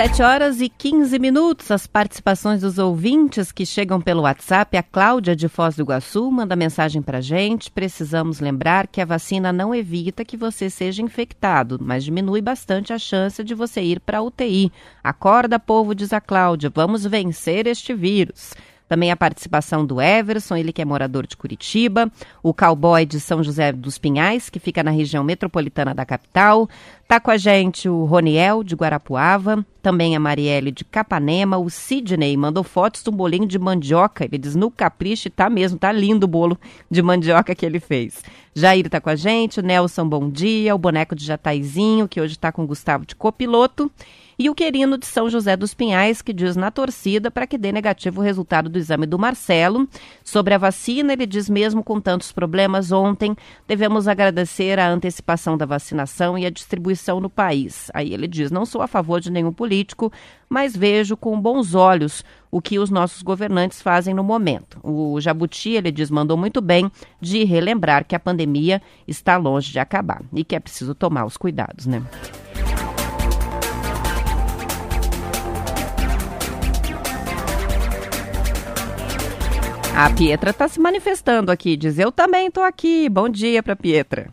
Sete 0.00 0.22
horas 0.22 0.62
e 0.62 0.68
15 0.70 1.18
minutos. 1.18 1.70
As 1.70 1.86
participações 1.86 2.62
dos 2.62 2.78
ouvintes 2.78 3.52
que 3.52 3.66
chegam 3.66 4.00
pelo 4.00 4.22
WhatsApp. 4.22 4.74
A 4.78 4.82
Cláudia 4.82 5.36
de 5.36 5.46
Foz 5.46 5.76
do 5.76 5.82
Iguaçu 5.82 6.30
manda 6.30 6.56
mensagem 6.56 7.02
para 7.02 7.20
gente. 7.20 7.70
Precisamos 7.70 8.40
lembrar 8.40 8.86
que 8.86 9.02
a 9.02 9.04
vacina 9.04 9.52
não 9.52 9.74
evita 9.74 10.24
que 10.24 10.38
você 10.38 10.70
seja 10.70 11.02
infectado, 11.02 11.78
mas 11.78 12.02
diminui 12.02 12.40
bastante 12.40 12.94
a 12.94 12.98
chance 12.98 13.44
de 13.44 13.54
você 13.54 13.82
ir 13.82 14.00
para 14.00 14.22
UTI. 14.22 14.72
Acorda, 15.04 15.58
povo, 15.58 15.94
diz 15.94 16.14
a 16.14 16.20
Cláudia. 16.20 16.72
Vamos 16.74 17.04
vencer 17.04 17.66
este 17.66 17.92
vírus. 17.92 18.54
Também 18.90 19.12
a 19.12 19.16
participação 19.16 19.86
do 19.86 20.00
Everson, 20.00 20.56
ele 20.56 20.72
que 20.72 20.82
é 20.82 20.84
morador 20.84 21.24
de 21.24 21.36
Curitiba, 21.36 22.10
o 22.42 22.52
cowboy 22.52 23.06
de 23.06 23.20
São 23.20 23.40
José 23.40 23.70
dos 23.70 23.98
Pinhais, 23.98 24.50
que 24.50 24.58
fica 24.58 24.82
na 24.82 24.90
região 24.90 25.22
metropolitana 25.22 25.94
da 25.94 26.04
capital. 26.04 26.68
Tá 27.06 27.20
com 27.20 27.30
a 27.30 27.36
gente 27.36 27.88
o 27.88 28.04
Roniel 28.04 28.64
de 28.64 28.74
Guarapuava, 28.74 29.64
também 29.80 30.16
a 30.16 30.20
Marielle 30.20 30.72
de 30.72 30.84
Capanema, 30.84 31.56
o 31.56 31.70
Sidney 31.70 32.36
mandou 32.36 32.64
fotos 32.64 33.04
do 33.04 33.12
bolinho 33.12 33.46
de 33.46 33.60
mandioca. 33.60 34.24
Ele 34.24 34.38
diz 34.38 34.56
no 34.56 34.72
capricho, 34.72 35.30
tá 35.30 35.48
mesmo, 35.48 35.78
tá 35.78 35.92
lindo 35.92 36.24
o 36.24 36.28
bolo 36.28 36.58
de 36.90 37.00
mandioca 37.00 37.54
que 37.54 37.64
ele 37.64 37.78
fez. 37.78 38.24
Jair 38.52 38.90
tá 38.90 39.00
com 39.00 39.10
a 39.10 39.14
gente, 39.14 39.60
o 39.60 39.62
Nelson 39.62 40.08
Bom 40.08 40.28
Dia, 40.28 40.74
o 40.74 40.78
boneco 40.78 41.14
de 41.14 41.24
Jataizinho, 41.24 42.08
que 42.08 42.20
hoje 42.20 42.36
tá 42.36 42.50
com 42.50 42.64
o 42.64 42.66
Gustavo 42.66 43.06
de 43.06 43.14
copiloto 43.14 43.88
e 44.40 44.48
o 44.48 44.54
Querino 44.54 44.96
de 44.96 45.04
São 45.04 45.28
José 45.28 45.54
dos 45.54 45.74
Pinhais, 45.74 46.22
que 46.22 46.32
diz 46.32 46.56
na 46.56 46.70
torcida 46.70 47.30
para 47.30 47.46
que 47.46 47.58
dê 47.58 47.70
negativo 47.70 48.22
o 48.22 48.24
resultado 48.24 48.70
do 48.70 48.78
exame 48.78 49.04
do 49.04 49.18
Marcelo. 49.18 49.86
Sobre 50.24 50.54
a 50.54 50.58
vacina, 50.58 51.12
ele 51.12 51.26
diz 51.26 51.50
mesmo 51.50 51.84
com 51.84 52.00
tantos 52.00 52.32
problemas 52.32 52.90
ontem, 52.90 53.36
devemos 53.68 54.08
agradecer 54.08 54.78
a 54.78 54.88
antecipação 54.88 55.58
da 55.58 55.66
vacinação 55.66 56.38
e 56.38 56.46
a 56.46 56.50
distribuição 56.50 57.20
no 57.20 57.28
país. 57.28 57.90
Aí 57.92 58.14
ele 58.14 58.26
diz: 58.26 58.50
não 58.50 58.64
sou 58.64 58.80
a 58.80 58.86
favor 58.86 59.20
de 59.20 59.30
nenhum 59.30 59.52
político, 59.52 60.10
mas 60.48 60.74
vejo 60.74 61.18
com 61.18 61.38
bons 61.38 61.74
olhos 61.74 62.24
o 62.50 62.62
que 62.62 62.78
os 62.78 62.88
nossos 62.88 63.20
governantes 63.20 63.82
fazem 63.82 64.14
no 64.14 64.24
momento. 64.24 64.80
O 64.82 65.20
Jabuti, 65.20 65.72
ele 65.72 65.92
diz, 65.92 66.10
mandou 66.10 66.38
muito 66.38 66.62
bem 66.62 66.90
de 67.20 67.44
relembrar 67.44 68.06
que 68.06 68.16
a 68.16 68.18
pandemia 68.18 68.80
está 69.06 69.36
longe 69.36 69.70
de 69.70 69.78
acabar 69.78 70.22
e 70.32 70.42
que 70.42 70.56
é 70.56 70.60
preciso 70.60 70.94
tomar 70.94 71.26
os 71.26 71.36
cuidados, 71.36 71.84
né? 71.84 72.02
A 80.02 80.08
Pietra 80.08 80.48
está 80.48 80.66
se 80.66 80.80
manifestando 80.80 81.52
aqui, 81.52 81.76
diz: 81.76 81.98
Eu 81.98 82.10
também 82.10 82.46
estou 82.46 82.64
aqui. 82.64 83.06
Bom 83.06 83.28
dia 83.28 83.62
para 83.62 83.76
Pietra. 83.76 84.32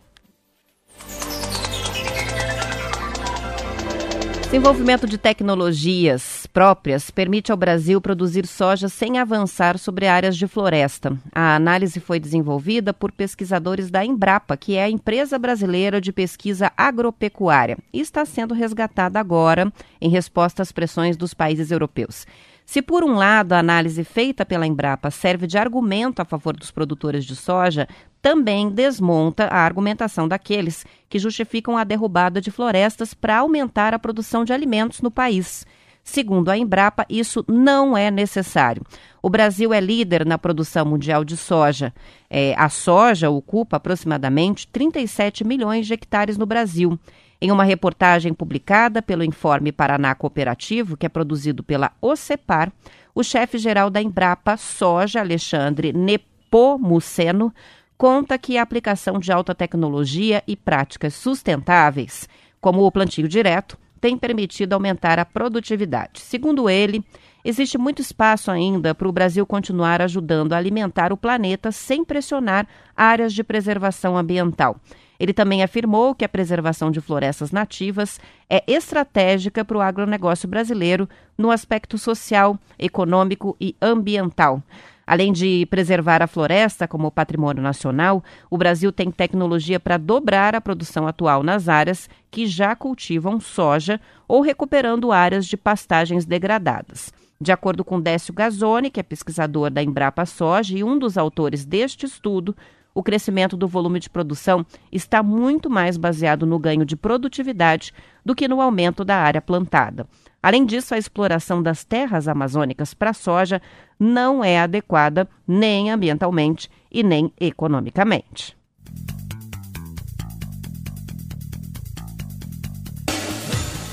Desenvolvimento 4.44 5.06
de 5.06 5.18
tecnologias 5.18 6.46
próprias 6.54 7.10
permite 7.10 7.52
ao 7.52 7.58
Brasil 7.58 8.00
produzir 8.00 8.46
soja 8.46 8.88
sem 8.88 9.18
avançar 9.18 9.78
sobre 9.78 10.06
áreas 10.06 10.38
de 10.38 10.46
floresta. 10.46 11.14
A 11.34 11.56
análise 11.56 12.00
foi 12.00 12.18
desenvolvida 12.18 12.94
por 12.94 13.12
pesquisadores 13.12 13.90
da 13.90 14.02
Embrapa, 14.02 14.56
que 14.56 14.74
é 14.74 14.84
a 14.84 14.90
empresa 14.90 15.38
brasileira 15.38 16.00
de 16.00 16.14
pesquisa 16.14 16.72
agropecuária, 16.78 17.76
e 17.92 18.00
está 18.00 18.24
sendo 18.24 18.54
resgatada 18.54 19.20
agora 19.20 19.70
em 20.00 20.08
resposta 20.08 20.62
às 20.62 20.72
pressões 20.72 21.14
dos 21.14 21.34
países 21.34 21.70
europeus. 21.70 22.24
Se, 22.68 22.82
por 22.82 23.02
um 23.02 23.14
lado, 23.14 23.54
a 23.54 23.60
análise 23.60 24.04
feita 24.04 24.44
pela 24.44 24.66
Embrapa 24.66 25.10
serve 25.10 25.46
de 25.46 25.56
argumento 25.56 26.20
a 26.20 26.24
favor 26.26 26.54
dos 26.54 26.70
produtores 26.70 27.24
de 27.24 27.34
soja, 27.34 27.88
também 28.20 28.68
desmonta 28.68 29.46
a 29.46 29.60
argumentação 29.64 30.28
daqueles 30.28 30.84
que 31.08 31.18
justificam 31.18 31.78
a 31.78 31.84
derrubada 31.84 32.42
de 32.42 32.50
florestas 32.50 33.14
para 33.14 33.38
aumentar 33.38 33.94
a 33.94 33.98
produção 33.98 34.44
de 34.44 34.52
alimentos 34.52 35.00
no 35.00 35.10
país. 35.10 35.64
Segundo 36.04 36.50
a 36.50 36.58
Embrapa, 36.58 37.06
isso 37.08 37.42
não 37.48 37.96
é 37.96 38.10
necessário. 38.10 38.82
O 39.22 39.30
Brasil 39.30 39.72
é 39.72 39.80
líder 39.80 40.26
na 40.26 40.36
produção 40.36 40.84
mundial 40.84 41.24
de 41.24 41.38
soja. 41.38 41.90
É, 42.28 42.54
a 42.54 42.68
soja 42.68 43.30
ocupa 43.30 43.78
aproximadamente 43.78 44.68
37 44.68 45.42
milhões 45.42 45.86
de 45.86 45.94
hectares 45.94 46.36
no 46.36 46.44
Brasil. 46.44 47.00
Em 47.40 47.52
uma 47.52 47.62
reportagem 47.62 48.34
publicada 48.34 49.00
pelo 49.00 49.22
Informe 49.22 49.70
Paraná 49.70 50.12
Cooperativo, 50.12 50.96
que 50.96 51.06
é 51.06 51.08
produzido 51.08 51.62
pela 51.62 51.92
OCEPAR, 52.00 52.72
o 53.14 53.22
chefe-geral 53.22 53.90
da 53.90 54.02
Embrapa 54.02 54.56
Soja, 54.56 55.20
Alexandre 55.20 55.92
Nepomuceno, 55.92 57.54
conta 57.96 58.36
que 58.38 58.58
a 58.58 58.62
aplicação 58.62 59.20
de 59.20 59.30
alta 59.30 59.54
tecnologia 59.54 60.42
e 60.48 60.56
práticas 60.56 61.14
sustentáveis, 61.14 62.28
como 62.60 62.84
o 62.84 62.90
plantio 62.90 63.28
direto, 63.28 63.78
tem 64.00 64.16
permitido 64.16 64.72
aumentar 64.72 65.20
a 65.20 65.24
produtividade. 65.24 66.20
Segundo 66.20 66.68
ele, 66.68 67.04
existe 67.44 67.78
muito 67.78 68.02
espaço 68.02 68.50
ainda 68.50 68.96
para 68.96 69.08
o 69.08 69.12
Brasil 69.12 69.46
continuar 69.46 70.02
ajudando 70.02 70.54
a 70.54 70.56
alimentar 70.56 71.12
o 71.12 71.16
planeta 71.16 71.70
sem 71.70 72.04
pressionar 72.04 72.66
áreas 72.96 73.32
de 73.32 73.44
preservação 73.44 74.16
ambiental. 74.16 74.80
Ele 75.18 75.32
também 75.32 75.62
afirmou 75.62 76.14
que 76.14 76.24
a 76.24 76.28
preservação 76.28 76.90
de 76.90 77.00
florestas 77.00 77.50
nativas 77.50 78.20
é 78.48 78.62
estratégica 78.66 79.64
para 79.64 79.76
o 79.76 79.80
agronegócio 79.80 80.48
brasileiro 80.48 81.08
no 81.36 81.50
aspecto 81.50 81.98
social, 81.98 82.58
econômico 82.78 83.56
e 83.60 83.74
ambiental. 83.82 84.62
Além 85.04 85.32
de 85.32 85.66
preservar 85.70 86.22
a 86.22 86.26
floresta 86.26 86.86
como 86.86 87.10
patrimônio 87.10 87.62
nacional, 87.62 88.22
o 88.50 88.58
Brasil 88.58 88.92
tem 88.92 89.10
tecnologia 89.10 89.80
para 89.80 89.96
dobrar 89.96 90.54
a 90.54 90.60
produção 90.60 91.08
atual 91.08 91.42
nas 91.42 91.66
áreas 91.66 92.10
que 92.30 92.46
já 92.46 92.76
cultivam 92.76 93.40
soja 93.40 93.98
ou 94.28 94.42
recuperando 94.42 95.10
áreas 95.10 95.46
de 95.46 95.56
pastagens 95.56 96.26
degradadas. 96.26 97.10
De 97.40 97.50
acordo 97.50 97.84
com 97.84 98.00
Décio 98.00 98.34
Gazzoni, 98.34 98.90
que 98.90 99.00
é 99.00 99.02
pesquisador 99.02 99.70
da 99.70 99.82
Embrapa 99.82 100.26
Soja 100.26 100.76
e 100.76 100.84
um 100.84 100.98
dos 100.98 101.16
autores 101.16 101.64
deste 101.64 102.04
estudo, 102.04 102.54
o 102.98 103.02
crescimento 103.04 103.56
do 103.56 103.68
volume 103.68 104.00
de 104.00 104.10
produção 104.10 104.66
está 104.90 105.22
muito 105.22 105.70
mais 105.70 105.96
baseado 105.96 106.44
no 106.44 106.58
ganho 106.58 106.84
de 106.84 106.96
produtividade 106.96 107.94
do 108.24 108.34
que 108.34 108.48
no 108.48 108.60
aumento 108.60 109.04
da 109.04 109.14
área 109.14 109.40
plantada. 109.40 110.04
Além 110.42 110.66
disso, 110.66 110.96
a 110.96 110.98
exploração 110.98 111.62
das 111.62 111.84
terras 111.84 112.26
amazônicas 112.26 112.94
para 112.94 113.12
soja 113.12 113.62
não 114.00 114.42
é 114.42 114.58
adequada 114.58 115.28
nem 115.46 115.92
ambientalmente 115.92 116.68
e 116.90 117.04
nem 117.04 117.32
economicamente. 117.38 118.56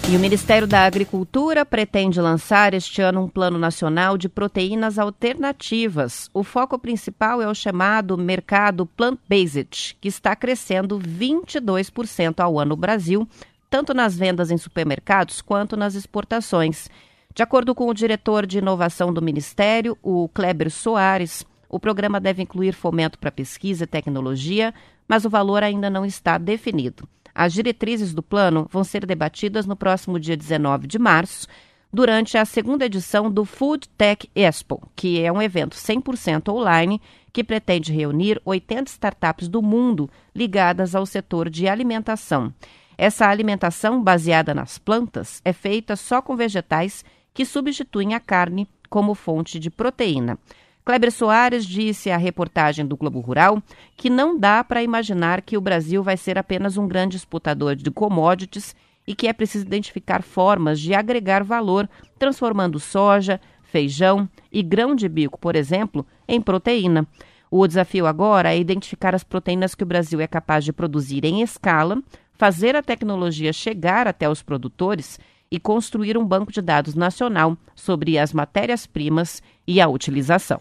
E 0.08 0.16
o 0.16 0.20
Ministério 0.20 0.68
da 0.68 0.86
Agricultura 0.86 1.66
pretende 1.66 2.22
lançar 2.22 2.76
este 2.76 3.02
ano 3.02 3.24
um 3.24 3.28
plano 3.28 3.58
nacional 3.58 4.20
de 4.20 4.30
proteínas 4.30 5.00
alternativas. 5.00 6.30
O 6.32 6.44
foco 6.44 6.78
principal 6.78 7.42
é 7.42 7.48
o 7.48 7.56
chamado 7.56 8.16
mercado 8.16 8.86
plant-based, 8.86 9.98
que 10.00 10.08
está 10.08 10.36
crescendo 10.36 11.00
22% 11.00 12.40
ao 12.40 12.60
ano 12.60 12.70
no 12.70 12.76
Brasil, 12.76 13.28
tanto 13.68 13.96
nas 13.96 14.16
vendas 14.16 14.52
em 14.52 14.58
supermercados 14.58 15.42
quanto 15.42 15.76
nas 15.76 15.96
exportações. 15.96 16.88
De 17.34 17.42
acordo 17.42 17.74
com 17.74 17.88
o 17.88 17.94
diretor 17.94 18.46
de 18.46 18.60
inovação 18.60 19.12
do 19.12 19.24
Ministério, 19.24 19.98
o 20.04 20.30
Kleber 20.30 20.70
Soares, 20.70 21.44
o 21.68 21.80
programa 21.80 22.20
deve 22.20 22.44
incluir 22.44 22.74
fomento 22.74 23.18
para 23.18 23.32
pesquisa 23.32 23.86
e 23.86 23.88
tecnologia, 23.88 24.72
mas 25.08 25.26
o 25.26 25.32
valor 25.32 25.64
ainda 25.64 25.90
não 25.90 26.06
está 26.06 26.38
definido. 26.38 27.10
As 27.36 27.52
diretrizes 27.52 28.14
do 28.14 28.24
plano 28.24 28.66
vão 28.72 28.82
ser 28.86 29.06
debatidas 29.06 29.66
no 29.66 29.76
próximo 29.76 30.18
dia 30.18 30.38
19 30.38 30.88
de 30.88 30.98
março, 30.98 31.46
durante 31.92 32.38
a 32.38 32.46
segunda 32.46 32.86
edição 32.86 33.30
do 33.30 33.44
Food 33.44 33.90
Tech 33.98 34.30
Expo, 34.34 34.90
que 34.96 35.22
é 35.22 35.30
um 35.32 35.42
evento 35.42 35.76
100% 35.76 36.48
online 36.54 37.02
que 37.34 37.44
pretende 37.44 37.92
reunir 37.92 38.42
80 38.46 38.90
startups 38.90 39.50
do 39.50 39.62
mundo 39.62 40.10
ligadas 40.34 40.96
ao 40.96 41.06
setor 41.06 41.50
de 41.50 41.68
alimentação. 41.68 42.54
Essa 42.98 43.28
alimentação 43.28 44.02
baseada 44.02 44.54
nas 44.54 44.78
plantas 44.78 45.42
é 45.44 45.52
feita 45.52 45.98
só 45.98 46.22
com 46.22 46.38
vegetais 46.38 47.04
que 47.34 47.44
substituem 47.44 48.14
a 48.14 48.20
carne 48.22 48.66
como 48.90 49.14
fonte 49.14 49.60
de 49.60 49.70
proteína. 49.70 50.40
Kleber 50.86 51.12
Soares 51.12 51.66
disse 51.66 52.12
à 52.12 52.18
reportagem 52.18 52.86
do 52.86 52.96
Globo 52.96 53.20
Rural 53.20 53.60
que 53.98 54.08
não 54.08 54.38
dá 54.38 54.64
para 54.64 54.84
imaginar 54.84 55.42
que 55.42 55.58
o 55.58 55.62
Brasil 55.62 56.04
vai 56.04 56.16
ser 56.16 56.38
apenas 56.38 56.78
um 56.78 56.88
grande 56.88 57.18
exportador 57.18 57.76
de 57.76 57.90
commodities 57.90 58.76
e 59.08 59.16
que 59.16 59.28
é 59.28 59.34
preciso 59.34 59.66
identificar 59.66 60.22
formas 60.22 60.80
de 60.80 60.94
agregar 60.94 61.44
valor, 61.44 61.90
transformando 62.20 62.80
soja, 62.80 63.42
feijão 63.64 64.30
e 64.52 64.62
grão 64.62 64.94
de 64.94 65.10
bico, 65.10 65.40
por 65.40 65.56
exemplo, 65.56 66.06
em 66.28 66.40
proteína. 66.40 67.08
O 67.50 67.66
desafio 67.66 68.06
agora 68.06 68.54
é 68.54 68.60
identificar 68.60 69.16
as 69.16 69.24
proteínas 69.24 69.74
que 69.74 69.84
o 69.84 69.88
Brasil 69.88 70.22
é 70.22 70.28
capaz 70.28 70.64
de 70.64 70.72
produzir 70.72 71.26
em 71.26 71.42
escala, 71.42 72.00
fazer 72.34 72.76
a 72.76 72.84
tecnologia 72.84 73.52
chegar 73.52 74.08
até 74.08 74.30
os 74.30 74.44
produtores 74.44 75.20
e 75.56 75.60
construir 75.60 76.18
um 76.18 76.26
banco 76.26 76.52
de 76.52 76.62
dados 76.62 76.96
nacional 76.96 77.58
sobre 77.74 78.18
as 78.18 78.34
matérias-primas 78.34 79.42
e 79.66 79.80
a 79.80 79.88
utilização. 79.88 80.60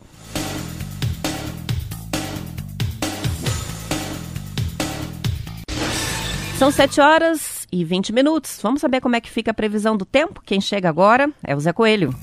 São 6.57 6.71
7 6.71 7.01
horas 7.01 7.67
e 7.73 7.85
20 7.85 8.13
minutos. 8.13 8.61
Vamos 8.63 8.81
saber 8.81 9.01
como 9.01 9.17
é 9.17 9.21
que 9.21 9.29
fica 9.29 9.51
a 9.51 9.55
previsão 9.55 9.97
do 9.97 10.05
tempo? 10.05 10.41
Quem 10.47 10.61
chega 10.61 10.89
agora 10.89 11.29
é 11.43 11.57
o 11.57 11.61
Zé 11.61 11.73
Coelho. 11.73 12.15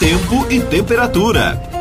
Tempo 0.00 0.50
e 0.50 0.62
temperatura. 0.62 1.75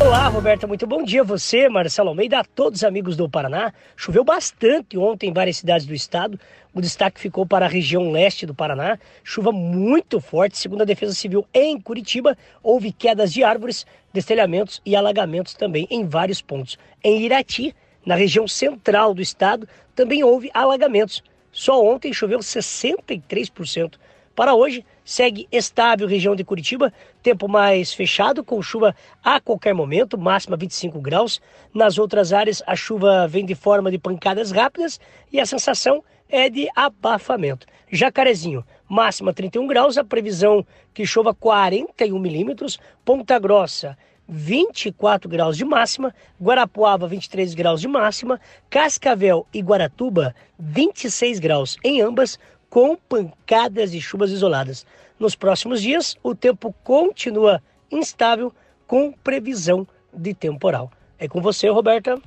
Olá, 0.00 0.28
Roberta, 0.28 0.66
muito 0.66 0.86
bom 0.86 1.04
dia 1.04 1.20
a 1.20 1.24
você, 1.24 1.68
Marcelo 1.68 2.08
Almeida, 2.08 2.38
a 2.38 2.44
todos 2.44 2.80
os 2.80 2.84
amigos 2.84 3.18
do 3.18 3.28
Paraná. 3.28 3.70
Choveu 3.94 4.24
bastante 4.24 4.96
ontem 4.96 5.28
em 5.28 5.32
várias 5.32 5.58
cidades 5.58 5.86
do 5.86 5.92
estado. 5.92 6.40
O 6.72 6.80
destaque 6.80 7.20
ficou 7.20 7.44
para 7.44 7.66
a 7.66 7.68
região 7.68 8.10
leste 8.10 8.46
do 8.46 8.54
Paraná. 8.54 8.98
Chuva 9.22 9.52
muito 9.52 10.18
forte, 10.18 10.56
segundo 10.56 10.80
a 10.80 10.86
Defesa 10.86 11.12
Civil 11.12 11.46
em 11.52 11.78
Curitiba, 11.78 12.34
houve 12.62 12.92
quedas 12.92 13.30
de 13.30 13.44
árvores, 13.44 13.86
destelhamentos 14.10 14.80
e 14.86 14.96
alagamentos 14.96 15.52
também 15.52 15.86
em 15.90 16.06
vários 16.06 16.40
pontos. 16.40 16.78
Em 17.04 17.20
Irati, 17.20 17.76
na 18.04 18.14
região 18.14 18.48
central 18.48 19.12
do 19.12 19.20
estado, 19.20 19.68
também 19.94 20.24
houve 20.24 20.50
alagamentos. 20.54 21.22
Só 21.52 21.84
ontem 21.84 22.10
choveu 22.10 22.38
63%. 22.38 23.98
Para 24.40 24.54
hoje, 24.54 24.86
segue 25.04 25.46
estável 25.52 26.08
região 26.08 26.34
de 26.34 26.42
Curitiba, 26.42 26.90
tempo 27.22 27.46
mais 27.46 27.92
fechado, 27.92 28.42
com 28.42 28.62
chuva 28.62 28.96
a 29.22 29.38
qualquer 29.38 29.74
momento, 29.74 30.16
máxima 30.16 30.56
25 30.56 30.98
graus. 30.98 31.42
Nas 31.74 31.98
outras 31.98 32.32
áreas, 32.32 32.62
a 32.66 32.74
chuva 32.74 33.28
vem 33.28 33.44
de 33.44 33.54
forma 33.54 33.90
de 33.90 33.98
pancadas 33.98 34.50
rápidas 34.50 34.98
e 35.30 35.38
a 35.38 35.44
sensação 35.44 36.02
é 36.26 36.48
de 36.48 36.70
abafamento. 36.74 37.66
Jacarezinho, 37.92 38.64
máxima 38.88 39.34
31 39.34 39.66
graus, 39.66 39.98
a 39.98 40.04
previsão 40.04 40.66
que 40.94 41.04
chova 41.04 41.34
41 41.34 42.18
milímetros. 42.18 42.80
Ponta 43.04 43.38
Grossa, 43.38 43.94
24 44.26 45.28
graus 45.28 45.54
de 45.54 45.66
máxima, 45.66 46.14
Guarapuava 46.40 47.06
23 47.06 47.52
graus 47.52 47.82
de 47.82 47.88
máxima, 47.88 48.40
Cascavel 48.70 49.46
e 49.52 49.60
Guaratuba 49.60 50.34
26 50.58 51.40
graus 51.40 51.76
em 51.84 52.00
ambas, 52.00 52.38
com 52.70 52.96
pancadas 52.96 53.90
de 53.90 54.00
chuvas 54.00 54.30
isoladas. 54.30 54.86
Nos 55.18 55.34
próximos 55.34 55.82
dias, 55.82 56.16
o 56.22 56.34
tempo 56.34 56.74
continua 56.82 57.60
instável 57.90 58.54
com 58.86 59.12
previsão 59.12 59.86
de 60.14 60.32
temporal. 60.32 60.90
É 61.18 61.28
com 61.28 61.42
você, 61.42 61.68
Roberta. 61.68 62.18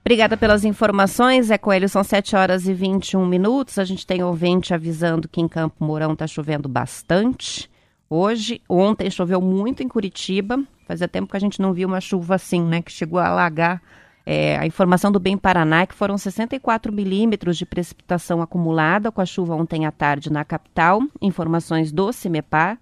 Obrigada 0.00 0.36
pelas 0.36 0.64
informações. 0.64 1.50
É 1.50 1.56
Coelho, 1.56 1.88
são 1.88 2.02
7 2.02 2.36
horas 2.36 2.66
e 2.66 2.74
21 2.74 3.24
minutos. 3.24 3.78
A 3.78 3.84
gente 3.84 4.06
tem 4.06 4.22
ouvinte 4.22 4.74
avisando 4.74 5.28
que 5.28 5.40
em 5.40 5.48
Campo 5.48 5.84
Mourão 5.84 6.12
está 6.12 6.26
chovendo 6.26 6.68
bastante. 6.68 7.70
Hoje, 8.10 8.60
ontem 8.68 9.10
choveu 9.10 9.40
muito 9.40 9.82
em 9.82 9.88
Curitiba. 9.88 10.62
Fazia 10.86 11.06
tempo 11.06 11.30
que 11.30 11.36
a 11.36 11.40
gente 11.40 11.60
não 11.60 11.72
viu 11.72 11.86
uma 11.86 12.00
chuva 12.00 12.36
assim, 12.36 12.62
né? 12.62 12.80
Que 12.80 12.90
chegou 12.90 13.18
a 13.18 13.28
alagar 13.28 13.82
é, 14.30 14.58
a 14.58 14.66
informação 14.66 15.10
do 15.10 15.18
Bem 15.18 15.38
Paraná 15.38 15.80
é 15.80 15.86
que 15.86 15.94
foram 15.94 16.18
64 16.18 16.92
milímetros 16.92 17.56
de 17.56 17.64
precipitação 17.64 18.42
acumulada 18.42 19.10
com 19.10 19.22
a 19.22 19.24
chuva 19.24 19.54
ontem 19.54 19.86
à 19.86 19.90
tarde 19.90 20.30
na 20.30 20.44
capital. 20.44 21.00
Informações 21.18 21.90
do 21.90 22.12
CIMEPAR, 22.12 22.78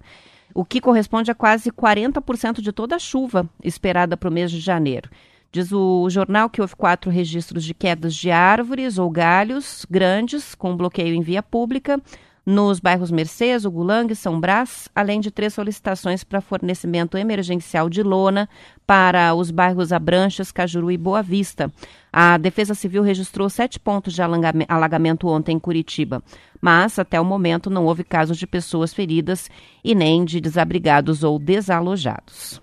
o 0.52 0.64
que 0.64 0.80
corresponde 0.80 1.30
a 1.30 1.36
quase 1.36 1.70
40% 1.70 2.60
de 2.60 2.72
toda 2.72 2.96
a 2.96 2.98
chuva 2.98 3.48
esperada 3.62 4.16
para 4.16 4.28
o 4.28 4.32
mês 4.32 4.50
de 4.50 4.58
janeiro. 4.58 5.08
Diz 5.52 5.70
o 5.70 6.10
jornal 6.10 6.50
que 6.50 6.60
houve 6.60 6.74
quatro 6.74 7.12
registros 7.12 7.62
de 7.62 7.74
quedas 7.74 8.12
de 8.16 8.32
árvores 8.32 8.98
ou 8.98 9.08
galhos 9.08 9.86
grandes 9.88 10.52
com 10.52 10.76
bloqueio 10.76 11.14
em 11.14 11.20
via 11.20 11.44
pública, 11.44 12.02
nos 12.46 12.78
bairros 12.78 13.10
Mercedes, 13.10 13.64
Ugulang 13.64 14.12
e 14.12 14.14
São 14.14 14.38
Brás, 14.38 14.88
além 14.94 15.18
de 15.18 15.32
três 15.32 15.52
solicitações 15.52 16.22
para 16.22 16.40
fornecimento 16.40 17.18
emergencial 17.18 17.90
de 17.90 18.04
lona 18.04 18.48
para 18.86 19.34
os 19.34 19.50
bairros 19.50 19.92
Abranches, 19.92 20.52
Cajuru 20.52 20.92
e 20.92 20.96
Boa 20.96 21.24
Vista. 21.24 21.72
A 22.12 22.38
Defesa 22.38 22.72
Civil 22.72 23.02
registrou 23.02 23.50
sete 23.50 23.80
pontos 23.80 24.14
de 24.14 24.22
alagamento 24.22 25.26
ontem 25.26 25.56
em 25.56 25.58
Curitiba, 25.58 26.22
mas 26.60 26.98
até 27.00 27.20
o 27.20 27.24
momento 27.24 27.68
não 27.68 27.84
houve 27.84 28.04
casos 28.04 28.38
de 28.38 28.46
pessoas 28.46 28.94
feridas 28.94 29.50
e 29.82 29.92
nem 29.94 30.24
de 30.24 30.40
desabrigados 30.40 31.24
ou 31.24 31.40
desalojados. 31.40 32.62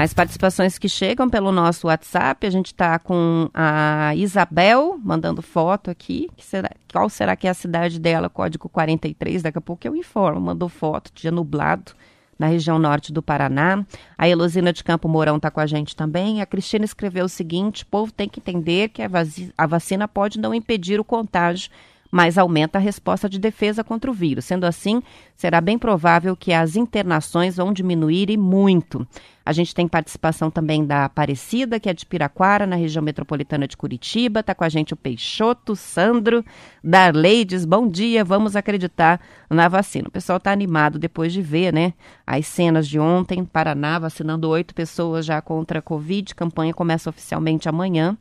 Mais 0.00 0.14
participações 0.14 0.78
que 0.78 0.88
chegam 0.88 1.28
pelo 1.28 1.52
nosso 1.52 1.86
WhatsApp. 1.86 2.46
A 2.46 2.50
gente 2.50 2.68
está 2.68 2.98
com 2.98 3.50
a 3.52 4.14
Isabel 4.16 4.98
mandando 5.04 5.42
foto 5.42 5.90
aqui. 5.90 6.30
Será, 6.38 6.70
qual 6.90 7.10
será 7.10 7.36
que 7.36 7.46
é 7.46 7.50
a 7.50 7.54
cidade 7.54 8.00
dela? 8.00 8.30
Código 8.30 8.66
43. 8.70 9.42
Daqui 9.42 9.58
a 9.58 9.60
pouco 9.60 9.86
eu 9.86 9.94
informo. 9.94 10.40
Mandou 10.40 10.70
foto, 10.70 11.12
dia 11.14 11.30
nublado, 11.30 11.92
na 12.38 12.46
região 12.46 12.78
norte 12.78 13.12
do 13.12 13.22
Paraná. 13.22 13.84
A 14.16 14.26
Elosina 14.26 14.72
de 14.72 14.82
Campo 14.82 15.06
Mourão 15.06 15.36
está 15.36 15.50
com 15.50 15.60
a 15.60 15.66
gente 15.66 15.94
também. 15.94 16.40
A 16.40 16.46
Cristina 16.46 16.86
escreveu 16.86 17.26
o 17.26 17.28
seguinte: 17.28 17.82
o 17.82 17.86
povo 17.86 18.10
tem 18.10 18.26
que 18.26 18.40
entender 18.40 18.88
que 18.88 19.02
a 19.02 19.66
vacina 19.66 20.08
pode 20.08 20.40
não 20.40 20.54
impedir 20.54 20.98
o 20.98 21.04
contágio 21.04 21.70
mas 22.10 22.36
aumenta 22.36 22.78
a 22.78 22.80
resposta 22.80 23.28
de 23.28 23.38
defesa 23.38 23.84
contra 23.84 24.10
o 24.10 24.14
vírus. 24.14 24.44
Sendo 24.44 24.64
assim, 24.64 25.02
será 25.36 25.60
bem 25.60 25.78
provável 25.78 26.36
que 26.36 26.52
as 26.52 26.76
internações 26.76 27.56
vão 27.56 27.72
diminuir 27.72 28.30
e 28.30 28.36
muito. 28.36 29.06
A 29.44 29.52
gente 29.52 29.74
tem 29.74 29.88
participação 29.88 30.50
também 30.50 30.84
da 30.84 31.06
Aparecida, 31.06 31.80
que 31.80 31.88
é 31.88 31.94
de 31.94 32.04
Piraquara, 32.04 32.66
na 32.66 32.76
região 32.76 33.02
metropolitana 33.02 33.66
de 33.66 33.76
Curitiba. 33.76 34.40
Está 34.40 34.54
com 34.54 34.64
a 34.64 34.68
gente 34.68 34.92
o 34.92 34.96
Peixoto, 34.96 35.74
Sandro, 35.74 36.44
Darleides. 36.84 37.64
Bom 37.64 37.88
dia, 37.88 38.24
vamos 38.24 38.54
acreditar 38.54 39.20
na 39.48 39.66
vacina. 39.66 40.08
O 40.08 40.12
pessoal 40.12 40.36
está 40.36 40.52
animado 40.52 40.98
depois 40.98 41.32
de 41.32 41.42
ver, 41.42 41.72
né? 41.72 41.94
As 42.26 42.46
cenas 42.46 42.86
de 42.86 42.98
ontem, 43.00 43.44
Paraná 43.44 43.98
vacinando 43.98 44.48
oito 44.48 44.74
pessoas 44.74 45.24
já 45.24 45.40
contra 45.40 45.78
a 45.78 45.82
Covid. 45.82 46.34
Campanha 46.34 46.74
começa 46.74 47.10
oficialmente 47.10 47.68
amanhã. 47.68 48.16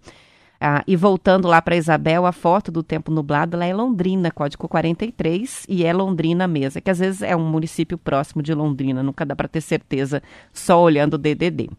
Ah, 0.61 0.83
e 0.85 0.95
voltando 0.95 1.47
lá 1.47 1.61
para 1.61 1.77
Isabel, 1.77 2.25
a 2.25 2.33
foto 2.33 2.69
do 2.69 2.83
tempo 2.83 3.11
nublado 3.11 3.57
lá 3.57 3.65
é 3.65 3.73
Londrina, 3.73 4.29
código 4.29 4.67
43, 4.67 5.65
e 5.69 5.85
é 5.85 5.93
Londrina 5.93 6.47
mesmo, 6.47 6.81
que 6.81 6.91
às 6.91 6.99
vezes 6.99 7.21
é 7.21 7.33
um 7.33 7.49
município 7.49 7.97
próximo 7.97 8.43
de 8.43 8.53
Londrina, 8.53 9.01
nunca 9.01 9.25
dá 9.25 9.35
para 9.35 9.47
ter 9.47 9.61
certeza 9.61 10.21
só 10.51 10.81
olhando 10.81 11.13
o 11.13 11.17
DDD. 11.17 11.69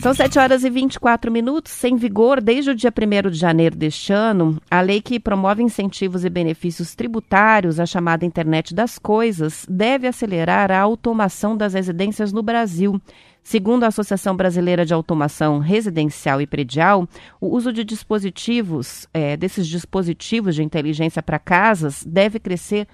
São 0.00 0.14
7 0.14 0.38
horas 0.38 0.64
e 0.64 0.70
24 0.70 1.32
minutos. 1.32 1.72
Sem 1.72 1.96
vigor 1.96 2.40
desde 2.40 2.70
o 2.70 2.74
dia 2.74 2.92
1 2.92 3.30
de 3.30 3.38
janeiro 3.38 3.74
deste 3.74 4.12
ano, 4.12 4.60
a 4.70 4.80
lei 4.80 5.00
que 5.00 5.18
promove 5.18 5.62
incentivos 5.62 6.24
e 6.24 6.30
benefícios 6.30 6.94
tributários 6.94 7.80
à 7.80 7.86
chamada 7.86 8.24
internet 8.24 8.74
das 8.74 8.98
coisas 8.98 9.66
deve 9.68 10.06
acelerar 10.06 10.70
a 10.70 10.78
automação 10.78 11.56
das 11.56 11.74
residências 11.74 12.32
no 12.32 12.42
Brasil. 12.42 13.00
Segundo 13.46 13.84
a 13.84 13.86
Associação 13.86 14.34
Brasileira 14.34 14.84
de 14.84 14.92
Automação 14.92 15.60
Residencial 15.60 16.40
e 16.40 16.48
Predial, 16.48 17.08
o 17.40 17.46
uso 17.54 17.72
de 17.72 17.84
dispositivos, 17.84 19.06
é, 19.14 19.36
desses 19.36 19.68
dispositivos 19.68 20.56
de 20.56 20.64
inteligência 20.64 21.22
para 21.22 21.38
casas, 21.38 22.04
deve 22.04 22.40
crescer 22.40 22.88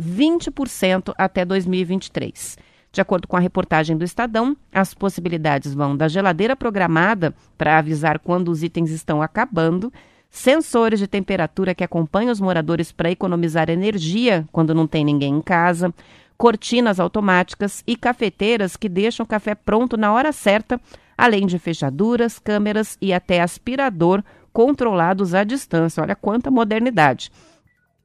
20% 0.00 1.12
até 1.18 1.44
2023. 1.44 2.56
De 2.92 3.00
acordo 3.00 3.26
com 3.26 3.36
a 3.36 3.40
reportagem 3.40 3.96
do 3.96 4.04
Estadão, 4.04 4.56
as 4.72 4.94
possibilidades 4.94 5.74
vão 5.74 5.96
da 5.96 6.06
geladeira 6.06 6.54
programada 6.54 7.34
para 7.58 7.76
avisar 7.76 8.20
quando 8.20 8.52
os 8.52 8.62
itens 8.62 8.92
estão 8.92 9.20
acabando, 9.20 9.92
sensores 10.30 11.00
de 11.00 11.08
temperatura 11.08 11.74
que 11.74 11.82
acompanham 11.82 12.30
os 12.30 12.40
moradores 12.40 12.92
para 12.92 13.10
economizar 13.10 13.68
energia 13.68 14.46
quando 14.52 14.72
não 14.72 14.86
tem 14.86 15.04
ninguém 15.04 15.34
em 15.34 15.42
casa, 15.42 15.92
cortinas 16.36 17.00
automáticas 17.00 17.82
e 17.86 17.96
cafeteiras 17.96 18.76
que 18.76 18.88
deixam 18.88 19.24
o 19.24 19.28
café 19.28 19.54
pronto 19.54 19.96
na 19.96 20.12
hora 20.12 20.32
certa, 20.32 20.80
além 21.16 21.46
de 21.46 21.58
fechaduras, 21.58 22.38
câmeras 22.38 22.98
e 23.00 23.12
até 23.12 23.40
aspirador 23.40 24.22
controlados 24.52 25.34
à 25.34 25.44
distância. 25.44 26.02
Olha 26.02 26.16
quanta 26.16 26.50
modernidade. 26.50 27.30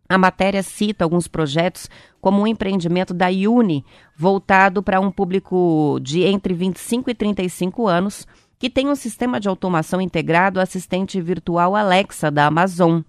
A 0.08 0.18
matéria 0.18 0.62
cita 0.62 1.06
alguns 1.06 1.26
projetos 1.26 1.90
como 2.20 2.42
um 2.42 2.48
empreendimento 2.48 3.14
da 3.14 3.28
Uni, 3.28 3.86
voltado 4.16 4.84
para 4.84 5.00
um 5.00 5.10
público 5.10 5.98
de 6.02 6.24
entre 6.24 6.54
25 6.54 7.10
e 7.10 7.16
35 7.16 7.88
anos, 7.88 8.28
que 8.60 8.70
tem 8.70 8.90
um 8.90 8.96
sistema 8.96 9.40
de 9.40 9.48
automação 9.48 10.02
integrado 10.02 10.60
assistente 10.60 11.22
virtual 11.22 11.76
Alexa 11.76 12.30
da 12.30 12.46
Amazon. 12.46 13.02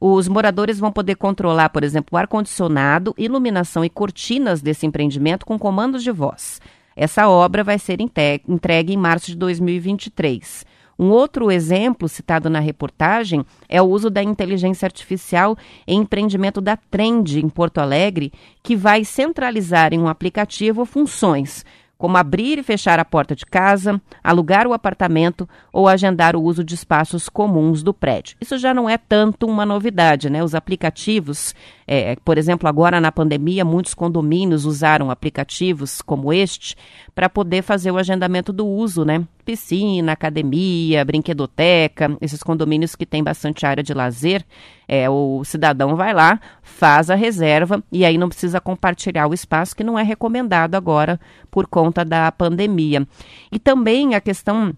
Os 0.00 0.28
moradores 0.28 0.78
vão 0.78 0.92
poder 0.92 1.16
controlar, 1.16 1.70
por 1.70 1.82
exemplo, 1.82 2.10
o 2.12 2.16
ar-condicionado, 2.16 3.14
iluminação 3.18 3.84
e 3.84 3.90
cortinas 3.90 4.62
desse 4.62 4.86
empreendimento 4.86 5.44
com 5.44 5.58
comandos 5.58 6.02
de 6.04 6.12
voz. 6.12 6.60
Essa 6.94 7.28
obra 7.28 7.64
vai 7.64 7.78
ser 7.78 7.98
entregue 8.00 8.92
em 8.92 8.96
março 8.96 9.26
de 9.26 9.36
2023. 9.36 10.64
Um 10.98 11.10
outro 11.10 11.48
exemplo 11.52 12.08
citado 12.08 12.50
na 12.50 12.58
reportagem 12.58 13.44
é 13.68 13.80
o 13.80 13.84
uso 13.84 14.10
da 14.10 14.20
inteligência 14.20 14.84
artificial 14.84 15.56
em 15.86 16.00
empreendimento 16.00 16.60
da 16.60 16.76
Trend 16.76 17.38
em 17.38 17.48
Porto 17.48 17.78
Alegre, 17.78 18.32
que 18.64 18.74
vai 18.74 19.04
centralizar 19.04 19.94
em 19.94 20.00
um 20.00 20.08
aplicativo 20.08 20.84
funções 20.84 21.64
como 21.98 22.16
abrir 22.16 22.58
e 22.58 22.62
fechar 22.62 23.00
a 23.00 23.04
porta 23.04 23.34
de 23.34 23.44
casa, 23.44 24.00
alugar 24.22 24.68
o 24.68 24.72
apartamento 24.72 25.48
ou 25.72 25.88
agendar 25.88 26.36
o 26.36 26.42
uso 26.42 26.62
de 26.62 26.74
espaços 26.74 27.28
comuns 27.28 27.82
do 27.82 27.92
prédio. 27.92 28.36
Isso 28.40 28.56
já 28.56 28.72
não 28.72 28.88
é 28.88 28.96
tanto 28.96 29.46
uma 29.46 29.66
novidade, 29.66 30.30
né? 30.30 30.42
Os 30.42 30.54
aplicativos, 30.54 31.54
é, 31.88 32.14
por 32.24 32.38
exemplo, 32.38 32.68
agora 32.68 33.00
na 33.00 33.10
pandemia, 33.10 33.64
muitos 33.64 33.94
condomínios 33.94 34.64
usaram 34.64 35.10
aplicativos 35.10 36.00
como 36.00 36.32
este 36.32 36.76
para 37.16 37.28
poder 37.28 37.62
fazer 37.62 37.90
o 37.90 37.98
agendamento 37.98 38.52
do 38.52 38.64
uso, 38.64 39.04
né? 39.04 39.26
Piscina, 39.48 40.12
academia, 40.12 41.02
brinquedoteca, 41.06 42.14
esses 42.20 42.42
condomínios 42.42 42.94
que 42.94 43.06
têm 43.06 43.24
bastante 43.24 43.64
área 43.64 43.82
de 43.82 43.94
lazer, 43.94 44.44
é, 44.86 45.08
o 45.08 45.42
cidadão 45.42 45.96
vai 45.96 46.12
lá, 46.12 46.38
faz 46.60 47.08
a 47.08 47.14
reserva 47.14 47.82
e 47.90 48.04
aí 48.04 48.18
não 48.18 48.28
precisa 48.28 48.60
compartilhar 48.60 49.26
o 49.26 49.32
espaço, 49.32 49.74
que 49.74 49.82
não 49.82 49.98
é 49.98 50.02
recomendado 50.02 50.74
agora 50.74 51.18
por 51.50 51.66
conta 51.66 52.04
da 52.04 52.30
pandemia. 52.30 53.08
E 53.50 53.58
também 53.58 54.14
a 54.14 54.20
questão 54.20 54.74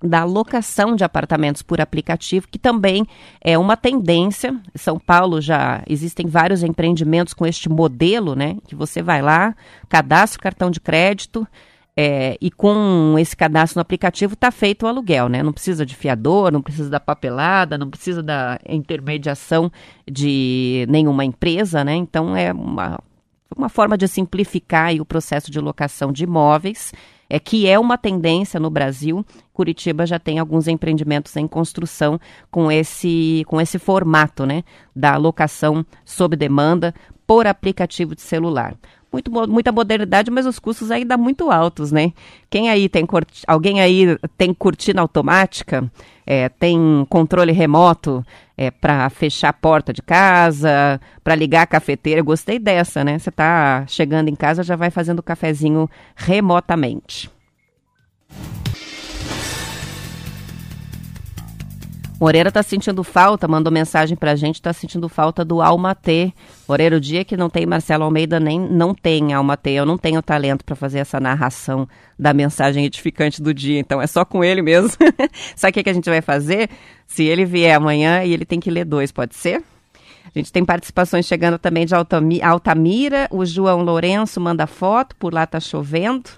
da 0.00 0.22
locação 0.22 0.94
de 0.94 1.02
apartamentos 1.02 1.60
por 1.60 1.80
aplicativo, 1.80 2.46
que 2.48 2.60
também 2.60 3.04
é 3.40 3.58
uma 3.58 3.76
tendência. 3.76 4.54
São 4.76 5.00
Paulo 5.00 5.40
já 5.40 5.82
existem 5.88 6.28
vários 6.28 6.62
empreendimentos 6.62 7.34
com 7.34 7.44
este 7.44 7.68
modelo, 7.68 8.36
né? 8.36 8.56
Que 8.68 8.76
você 8.76 9.02
vai 9.02 9.20
lá, 9.20 9.52
cadastra 9.88 10.38
o 10.38 10.42
cartão 10.42 10.70
de 10.70 10.78
crédito, 10.78 11.44
é, 11.96 12.38
e 12.40 12.50
com 12.50 13.16
esse 13.18 13.36
cadastro 13.36 13.78
no 13.78 13.82
aplicativo 13.82 14.32
está 14.34 14.50
feito 14.50 14.84
o 14.84 14.88
aluguel, 14.88 15.28
né? 15.28 15.42
Não 15.42 15.52
precisa 15.52 15.84
de 15.84 15.94
fiador, 15.94 16.50
não 16.50 16.62
precisa 16.62 16.88
da 16.88 16.98
papelada, 16.98 17.76
não 17.76 17.90
precisa 17.90 18.22
da 18.22 18.58
intermediação 18.66 19.70
de 20.10 20.86
nenhuma 20.88 21.24
empresa, 21.24 21.84
né? 21.84 21.94
Então 21.94 22.34
é 22.34 22.52
uma, 22.52 22.98
uma 23.54 23.68
forma 23.68 23.98
de 23.98 24.08
simplificar 24.08 24.94
o 24.94 25.04
processo 25.04 25.50
de 25.50 25.60
locação 25.60 26.10
de 26.10 26.24
imóveis, 26.24 26.92
é 27.28 27.38
que 27.38 27.66
é 27.66 27.78
uma 27.78 27.98
tendência 27.98 28.58
no 28.58 28.70
Brasil. 28.70 29.24
Curitiba 29.52 30.06
já 30.06 30.18
tem 30.18 30.38
alguns 30.38 30.68
empreendimentos 30.68 31.36
em 31.36 31.46
construção 31.46 32.18
com 32.50 32.72
esse, 32.72 33.42
com 33.46 33.60
esse 33.60 33.78
formato, 33.78 34.46
né? 34.46 34.64
Da 34.96 35.16
locação 35.18 35.84
sob 36.06 36.36
demanda 36.36 36.94
por 37.26 37.46
aplicativo 37.46 38.14
de 38.14 38.22
celular 38.22 38.76
muito, 39.12 39.30
muita 39.48 39.70
modernidade, 39.70 40.30
mas 40.30 40.46
os 40.46 40.58
custos 40.58 40.90
ainda 40.90 41.16
muito 41.16 41.50
altos, 41.50 41.92
né? 41.92 42.12
Quem 42.48 42.70
aí 42.70 42.88
tem 42.88 43.06
alguém 43.46 43.80
aí 43.80 44.16
tem 44.38 44.54
cortina 44.54 45.02
automática, 45.02 45.90
é, 46.26 46.48
tem 46.48 47.06
controle 47.10 47.52
remoto 47.52 48.24
é, 48.56 48.70
para 48.70 49.10
fechar 49.10 49.50
a 49.50 49.52
porta 49.52 49.92
de 49.92 50.00
casa, 50.00 51.00
para 51.22 51.34
ligar 51.34 51.62
a 51.62 51.66
cafeteira. 51.66 52.22
Gostei 52.22 52.58
dessa, 52.58 53.04
né? 53.04 53.18
Você 53.18 53.28
está 53.28 53.84
chegando 53.86 54.28
em 54.28 54.34
casa 54.34 54.62
já 54.62 54.76
vai 54.76 54.90
fazendo 54.90 55.18
o 55.18 55.22
cafezinho 55.22 55.88
remotamente. 56.16 57.30
Moreira 62.22 62.50
está 62.50 62.62
sentindo 62.62 63.02
falta, 63.02 63.48
mandou 63.48 63.72
mensagem 63.72 64.16
para 64.16 64.30
a 64.30 64.36
gente, 64.36 64.54
está 64.54 64.72
sentindo 64.72 65.08
falta 65.08 65.44
do 65.44 65.60
Almatê. 65.60 66.32
Moreira, 66.68 66.96
o 66.96 67.00
dia 67.00 67.24
que 67.24 67.36
não 67.36 67.50
tem 67.50 67.66
Marcelo 67.66 68.04
Almeida, 68.04 68.38
nem 68.38 68.60
não 68.60 68.94
tem 68.94 69.32
Almatê. 69.32 69.70
Eu 69.70 69.84
não 69.84 69.98
tenho 69.98 70.22
talento 70.22 70.64
para 70.64 70.76
fazer 70.76 71.00
essa 71.00 71.18
narração 71.18 71.84
da 72.16 72.32
mensagem 72.32 72.84
edificante 72.84 73.42
do 73.42 73.52
dia, 73.52 73.80
então 73.80 74.00
é 74.00 74.06
só 74.06 74.24
com 74.24 74.44
ele 74.44 74.62
mesmo. 74.62 74.90
Sabe 75.56 75.72
o 75.72 75.74
que, 75.74 75.82
que 75.82 75.90
a 75.90 75.92
gente 75.92 76.08
vai 76.08 76.22
fazer? 76.22 76.70
Se 77.08 77.24
ele 77.24 77.44
vier 77.44 77.74
amanhã 77.74 78.22
e 78.22 78.32
ele 78.32 78.44
tem 78.44 78.60
que 78.60 78.70
ler 78.70 78.84
dois, 78.84 79.10
pode 79.10 79.34
ser? 79.34 79.60
A 80.24 80.38
gente 80.38 80.52
tem 80.52 80.64
participações 80.64 81.26
chegando 81.26 81.58
também 81.58 81.84
de 81.84 81.92
Altamira, 81.92 83.26
o 83.32 83.44
João 83.44 83.82
Lourenço 83.82 84.40
manda 84.40 84.64
foto, 84.68 85.16
por 85.16 85.34
lá 85.34 85.44
tá 85.44 85.58
chovendo. 85.58 86.30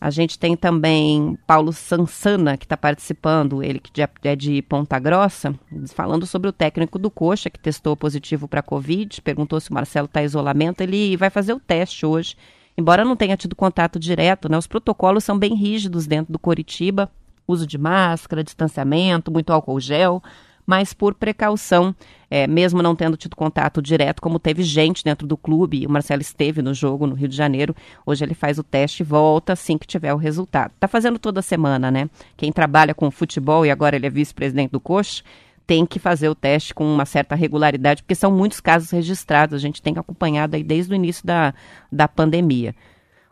A 0.00 0.08
gente 0.08 0.38
tem 0.38 0.56
também 0.56 1.38
Paulo 1.46 1.72
Sansana, 1.72 2.56
que 2.56 2.64
está 2.64 2.76
participando, 2.76 3.62
ele 3.62 3.78
que 3.78 4.00
é 4.24 4.34
de 4.34 4.62
Ponta 4.62 4.98
Grossa, 4.98 5.54
falando 5.88 6.24
sobre 6.24 6.48
o 6.48 6.52
técnico 6.52 6.98
do 6.98 7.10
Coxa, 7.10 7.50
que 7.50 7.60
testou 7.60 7.94
positivo 7.94 8.48
para 8.48 8.60
a 8.60 8.62
Covid, 8.62 9.20
perguntou 9.20 9.60
se 9.60 9.70
o 9.70 9.74
Marcelo 9.74 10.06
está 10.06 10.22
em 10.22 10.24
isolamento. 10.24 10.80
Ele 10.80 11.18
vai 11.18 11.28
fazer 11.28 11.52
o 11.52 11.60
teste 11.60 12.06
hoje, 12.06 12.34
embora 12.78 13.04
não 13.04 13.14
tenha 13.14 13.36
tido 13.36 13.54
contato 13.54 13.98
direto, 13.98 14.48
né? 14.48 14.56
Os 14.56 14.66
protocolos 14.66 15.22
são 15.22 15.38
bem 15.38 15.54
rígidos 15.54 16.06
dentro 16.06 16.32
do 16.32 16.38
Coritiba, 16.38 17.10
uso 17.46 17.66
de 17.66 17.76
máscara, 17.76 18.42
distanciamento, 18.42 19.30
muito 19.30 19.52
álcool 19.52 19.80
gel 19.80 20.22
mas 20.70 20.94
por 20.94 21.14
precaução, 21.14 21.92
é, 22.30 22.46
mesmo 22.46 22.80
não 22.80 22.94
tendo 22.94 23.16
tido 23.16 23.34
contato 23.34 23.82
direto, 23.82 24.22
como 24.22 24.38
teve 24.38 24.62
gente 24.62 25.02
dentro 25.02 25.26
do 25.26 25.36
clube, 25.36 25.84
o 25.84 25.90
Marcelo 25.90 26.22
esteve 26.22 26.62
no 26.62 26.72
jogo 26.72 27.08
no 27.08 27.14
Rio 27.16 27.26
de 27.26 27.34
Janeiro, 27.34 27.74
hoje 28.06 28.24
ele 28.24 28.34
faz 28.34 28.56
o 28.56 28.62
teste 28.62 29.02
e 29.02 29.04
volta 29.04 29.54
assim 29.54 29.76
que 29.76 29.84
tiver 29.84 30.14
o 30.14 30.16
resultado. 30.16 30.70
Está 30.72 30.86
fazendo 30.86 31.18
toda 31.18 31.42
semana, 31.42 31.90
né? 31.90 32.08
Quem 32.36 32.52
trabalha 32.52 32.94
com 32.94 33.10
futebol 33.10 33.66
e 33.66 33.70
agora 33.72 33.96
ele 33.96 34.06
é 34.06 34.10
vice-presidente 34.10 34.70
do 34.70 34.78
Coxa, 34.78 35.24
tem 35.66 35.84
que 35.84 35.98
fazer 35.98 36.28
o 36.28 36.36
teste 36.36 36.72
com 36.72 36.84
uma 36.84 37.04
certa 37.04 37.34
regularidade, 37.34 38.04
porque 38.04 38.14
são 38.14 38.30
muitos 38.30 38.60
casos 38.60 38.92
registrados, 38.92 39.56
a 39.56 39.58
gente 39.58 39.82
tem 39.82 39.98
acompanhado 39.98 40.54
aí 40.54 40.62
desde 40.62 40.92
o 40.92 40.94
início 40.94 41.26
da, 41.26 41.52
da 41.90 42.06
pandemia. 42.06 42.76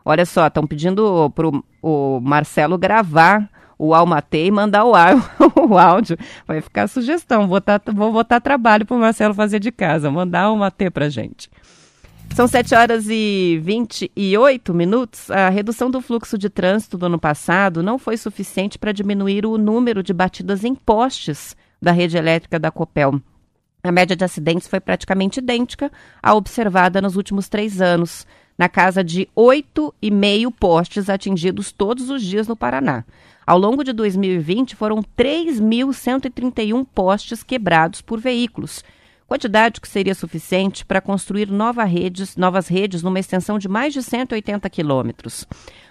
Olha 0.03 0.25
só, 0.25 0.47
estão 0.47 0.67
pedindo 0.67 1.31
para 1.33 1.49
o 1.81 2.19
Marcelo 2.19 2.77
gravar 2.77 3.49
o 3.79 3.95
Almatê 3.95 4.45
e 4.45 4.51
mandar 4.51 4.83
o, 4.83 4.91
o 5.65 5.77
áudio. 5.77 6.17
Vai 6.45 6.59
ficar 6.59 6.87
sugestão. 6.87 7.47
Vou, 7.47 7.61
tá, 7.61 7.81
vou 7.93 8.11
botar 8.11 8.41
trabalho 8.41 8.85
para 8.85 8.97
o 8.97 8.99
Marcelo 8.99 9.33
fazer 9.33 9.59
de 9.59 9.71
casa. 9.71 10.11
Mandar 10.11 10.49
o 10.49 10.51
Almatê 10.51 10.91
para 10.91 11.09
gente. 11.09 11.49
São 12.35 12.47
7 12.47 12.75
horas 12.75 13.07
e 13.09 13.59
28 13.63 14.73
minutos. 14.73 15.31
A 15.31 15.49
redução 15.49 15.89
do 15.89 16.01
fluxo 16.01 16.37
de 16.37 16.49
trânsito 16.49 16.97
do 16.97 17.05
ano 17.05 17.17
passado 17.17 17.81
não 17.81 17.97
foi 17.97 18.17
suficiente 18.17 18.77
para 18.77 18.91
diminuir 18.91 19.45
o 19.45 19.57
número 19.57 20.03
de 20.03 20.13
batidas 20.13 20.63
em 20.63 20.75
postes 20.75 21.55
da 21.81 21.91
rede 21.91 22.17
elétrica 22.17 22.59
da 22.59 22.69
Copel. 22.69 23.19
A 23.81 23.91
média 23.91 24.15
de 24.15 24.25
acidentes 24.25 24.67
foi 24.67 24.79
praticamente 24.79 25.39
idêntica 25.39 25.89
à 26.21 26.35
observada 26.35 27.01
nos 27.01 27.15
últimos 27.15 27.47
três 27.47 27.81
anos, 27.81 28.27
na 28.59 28.67
casa 28.67 29.01
de 29.01 29.25
8,5 29.37 30.53
postes 30.59 31.09
atingidos 31.09 31.71
todos 31.71 32.09
os 32.09 32.21
dias 32.21 32.45
no 32.45 32.57
Paraná. 32.57 33.05
Ao 33.47 33.57
longo 33.57 33.85
de 33.85 33.93
2020, 33.93 34.75
foram 34.75 35.01
3.131 35.17 36.85
postes 36.93 37.41
quebrados 37.41 38.01
por 38.01 38.19
veículos, 38.19 38.83
quantidade 39.25 39.79
que 39.79 39.87
seria 39.87 40.13
suficiente 40.13 40.85
para 40.85 40.99
construir 40.99 41.49
nova 41.49 41.85
redes, 41.85 42.35
novas 42.35 42.67
redes 42.67 43.01
numa 43.01 43.19
extensão 43.19 43.57
de 43.57 43.69
mais 43.69 43.93
de 43.93 44.03
180 44.03 44.69
quilômetros. 44.69 45.45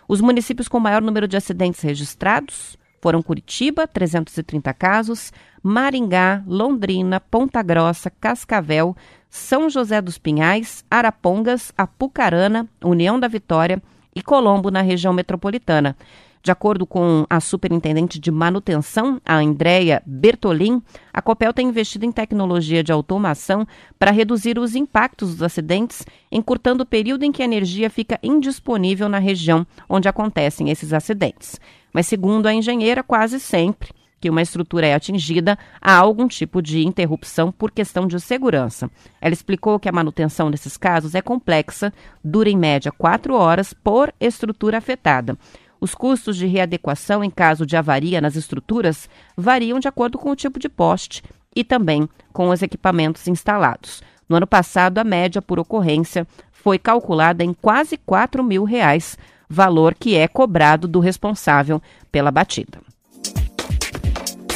Os 0.06 0.20
municípios 0.20 0.68
com 0.68 0.78
maior 0.78 1.00
número 1.00 1.26
de 1.26 1.38
acidentes 1.38 1.80
registrados 1.80 2.76
foram 3.00 3.22
Curitiba, 3.22 3.86
330 3.86 4.72
casos, 4.74 5.32
Maringá, 5.62 6.42
Londrina, 6.46 7.20
Ponta 7.20 7.62
Grossa, 7.62 8.10
Cascavel, 8.10 8.96
São 9.28 9.68
José 9.68 10.00
dos 10.00 10.18
Pinhais, 10.18 10.84
Arapongas, 10.90 11.72
Apucarana, 11.76 12.68
União 12.82 13.18
da 13.18 13.28
Vitória 13.28 13.82
e 14.14 14.22
Colombo, 14.22 14.70
na 14.70 14.82
região 14.82 15.12
metropolitana. 15.12 15.96
De 16.42 16.52
acordo 16.52 16.86
com 16.86 17.26
a 17.28 17.40
superintendente 17.40 18.18
de 18.18 18.30
manutenção, 18.30 19.20
a 19.24 19.36
Andrea 19.36 20.02
Bertolin, 20.06 20.80
a 21.12 21.20
Copel 21.20 21.52
tem 21.52 21.68
investido 21.68 22.06
em 22.06 22.12
tecnologia 22.12 22.82
de 22.82 22.92
automação 22.92 23.66
para 23.98 24.12
reduzir 24.12 24.58
os 24.58 24.74
impactos 24.74 25.32
dos 25.32 25.42
acidentes, 25.42 26.06
encurtando 26.30 26.84
o 26.84 26.86
período 26.86 27.24
em 27.24 27.32
que 27.32 27.42
a 27.42 27.44
energia 27.44 27.90
fica 27.90 28.18
indisponível 28.22 29.08
na 29.08 29.18
região 29.18 29.66
onde 29.88 30.08
acontecem 30.08 30.70
esses 30.70 30.92
acidentes. 30.92 31.60
Mas, 31.92 32.06
segundo 32.06 32.46
a 32.46 32.54
engenheira, 32.54 33.02
quase 33.02 33.40
sempre 33.40 33.90
que 34.20 34.30
uma 34.30 34.42
estrutura 34.42 34.86
é 34.86 34.94
atingida, 34.94 35.58
há 35.80 35.96
algum 35.96 36.26
tipo 36.26 36.60
de 36.60 36.84
interrupção 36.84 37.52
por 37.52 37.70
questão 37.70 38.06
de 38.06 38.18
segurança. 38.20 38.90
Ela 39.20 39.32
explicou 39.32 39.78
que 39.78 39.88
a 39.88 39.92
manutenção 39.92 40.50
nesses 40.50 40.76
casos 40.76 41.14
é 41.14 41.22
complexa, 41.22 41.92
dura 42.22 42.50
em 42.50 42.56
média 42.56 42.90
quatro 42.90 43.34
horas 43.34 43.72
por 43.72 44.12
estrutura 44.20 44.78
afetada. 44.78 45.38
Os 45.80 45.94
custos 45.94 46.36
de 46.36 46.46
readequação 46.46 47.22
em 47.22 47.30
caso 47.30 47.64
de 47.64 47.76
avaria 47.76 48.20
nas 48.20 48.34
estruturas 48.34 49.08
variam 49.36 49.78
de 49.78 49.86
acordo 49.86 50.18
com 50.18 50.30
o 50.30 50.36
tipo 50.36 50.58
de 50.58 50.68
poste 50.68 51.22
e 51.54 51.62
também 51.62 52.08
com 52.32 52.48
os 52.48 52.62
equipamentos 52.62 53.28
instalados. 53.28 54.02
No 54.28 54.36
ano 54.36 54.46
passado, 54.46 54.98
a 54.98 55.04
média 55.04 55.40
por 55.40 55.58
ocorrência 55.58 56.26
foi 56.52 56.78
calculada 56.78 57.44
em 57.44 57.54
quase 57.54 57.96
4 57.96 58.42
mil 58.42 58.64
reais, 58.64 59.16
valor 59.48 59.94
que 59.94 60.14
é 60.16 60.28
cobrado 60.28 60.86
do 60.86 61.00
responsável 61.00 61.80
pela 62.12 62.30
batida. 62.30 62.78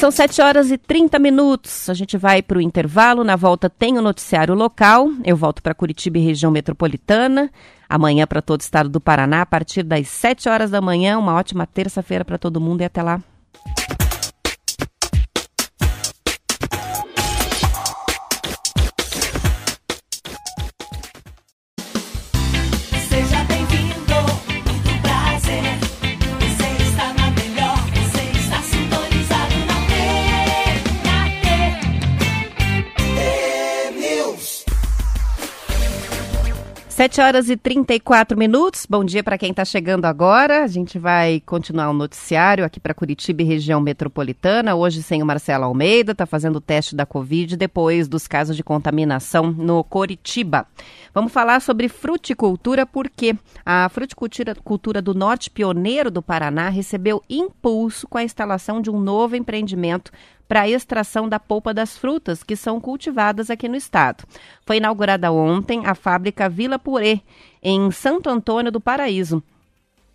São 0.03 0.11
7 0.11 0.43
horas 0.43 0.71
e 0.73 0.77
30 0.77 1.17
minutos. 1.21 1.89
A 1.89 1.95
gente 1.95 2.19
vai 2.19 2.43
para 2.43 2.59
o 2.59 2.61
intervalo. 2.61 3.23
Na 3.23 3.37
volta 3.37 3.71
tem 3.71 3.97
o 3.97 4.03
noticiário 4.03 4.53
local. 4.53 5.09
Eu 5.25 5.37
volto 5.37 5.63
para 5.63 5.75
Curitiba 5.75 6.19
e 6.19 6.25
região 6.25 6.51
metropolitana. 6.51 7.49
Amanhã 7.89 8.27
para 8.27 8.43
todo 8.43 8.61
o 8.61 8.65
estado 8.65 8.89
do 8.89 9.01
Paraná, 9.01 9.43
a 9.43 9.47
partir 9.47 9.85
das 9.85 10.09
7 10.09 10.49
horas 10.49 10.73
da 10.73 10.81
manhã. 10.81 11.17
Uma 11.19 11.35
ótima 11.35 11.69
terça-feira 11.69 12.25
para 12.25 12.37
todo 12.37 12.61
mundo 12.61 12.81
e 12.81 12.85
até 12.85 13.01
lá. 13.01 13.23
Sete 37.03 37.21
horas 37.21 37.51
e 37.51 37.57
34 37.57 38.39
minutos. 38.39 38.87
Bom 38.89 39.05
dia 39.05 39.25
para 39.25 39.37
quem 39.37 39.51
está 39.51 39.65
chegando 39.65 40.05
agora. 40.05 40.63
A 40.63 40.69
gente 40.69 41.01
vai 41.01 41.43
continuar 41.45 41.91
o 41.91 41.93
noticiário 41.93 42.65
aqui 42.65 42.79
para 42.79 42.95
Curitiba 42.95 43.43
e 43.43 43.45
região 43.45 43.81
metropolitana. 43.81 44.77
Hoje 44.77 45.03
sem 45.03 45.21
o 45.21 45.27
Marcelo 45.27 45.65
Almeida, 45.65 46.13
está 46.13 46.27
fazendo 46.27 46.55
o 46.55 46.61
teste 46.61 46.95
da 46.95 47.05
Covid 47.05 47.57
depois 47.57 48.07
dos 48.07 48.29
casos 48.29 48.55
de 48.57 48.63
contaminação 48.63 49.51
no 49.51 49.83
Curitiba. 49.83 50.65
Vamos 51.13 51.33
falar 51.33 51.61
sobre 51.61 51.89
fruticultura 51.89 52.87
porque 52.87 53.35
a 53.67 53.89
fruticultura 53.89 54.55
cultura 54.55 55.03
do 55.03 55.13
norte 55.13 55.51
pioneiro 55.51 56.09
do 56.09 56.23
Paraná 56.23 56.69
recebeu 56.69 57.21
impulso 57.29 58.07
com 58.07 58.17
a 58.17 58.23
instalação 58.23 58.81
de 58.81 58.91
um 58.91 59.01
novo 59.01 59.35
empreendimento 59.35 60.13
para 60.53 60.61
a 60.61 60.69
extração 60.69 61.31
da 61.31 61.41
polpa 61.41 61.73
das 61.73 61.97
frutas 61.97 62.43
que 62.43 62.55
são 62.57 62.79
cultivadas 62.79 63.49
aqui 63.49 63.71
no 63.71 63.75
estado. 63.75 64.23
Foi 64.67 64.77
inaugurada 64.77 65.33
ontem 65.33 65.87
a 65.87 65.95
fábrica 65.95 66.47
Vila 66.47 66.79
Purê, 66.79 67.23
em 67.63 67.91
Santo 67.91 68.29
Antônio 68.29 68.71
do 68.71 68.79
Paraíso. 68.79 69.43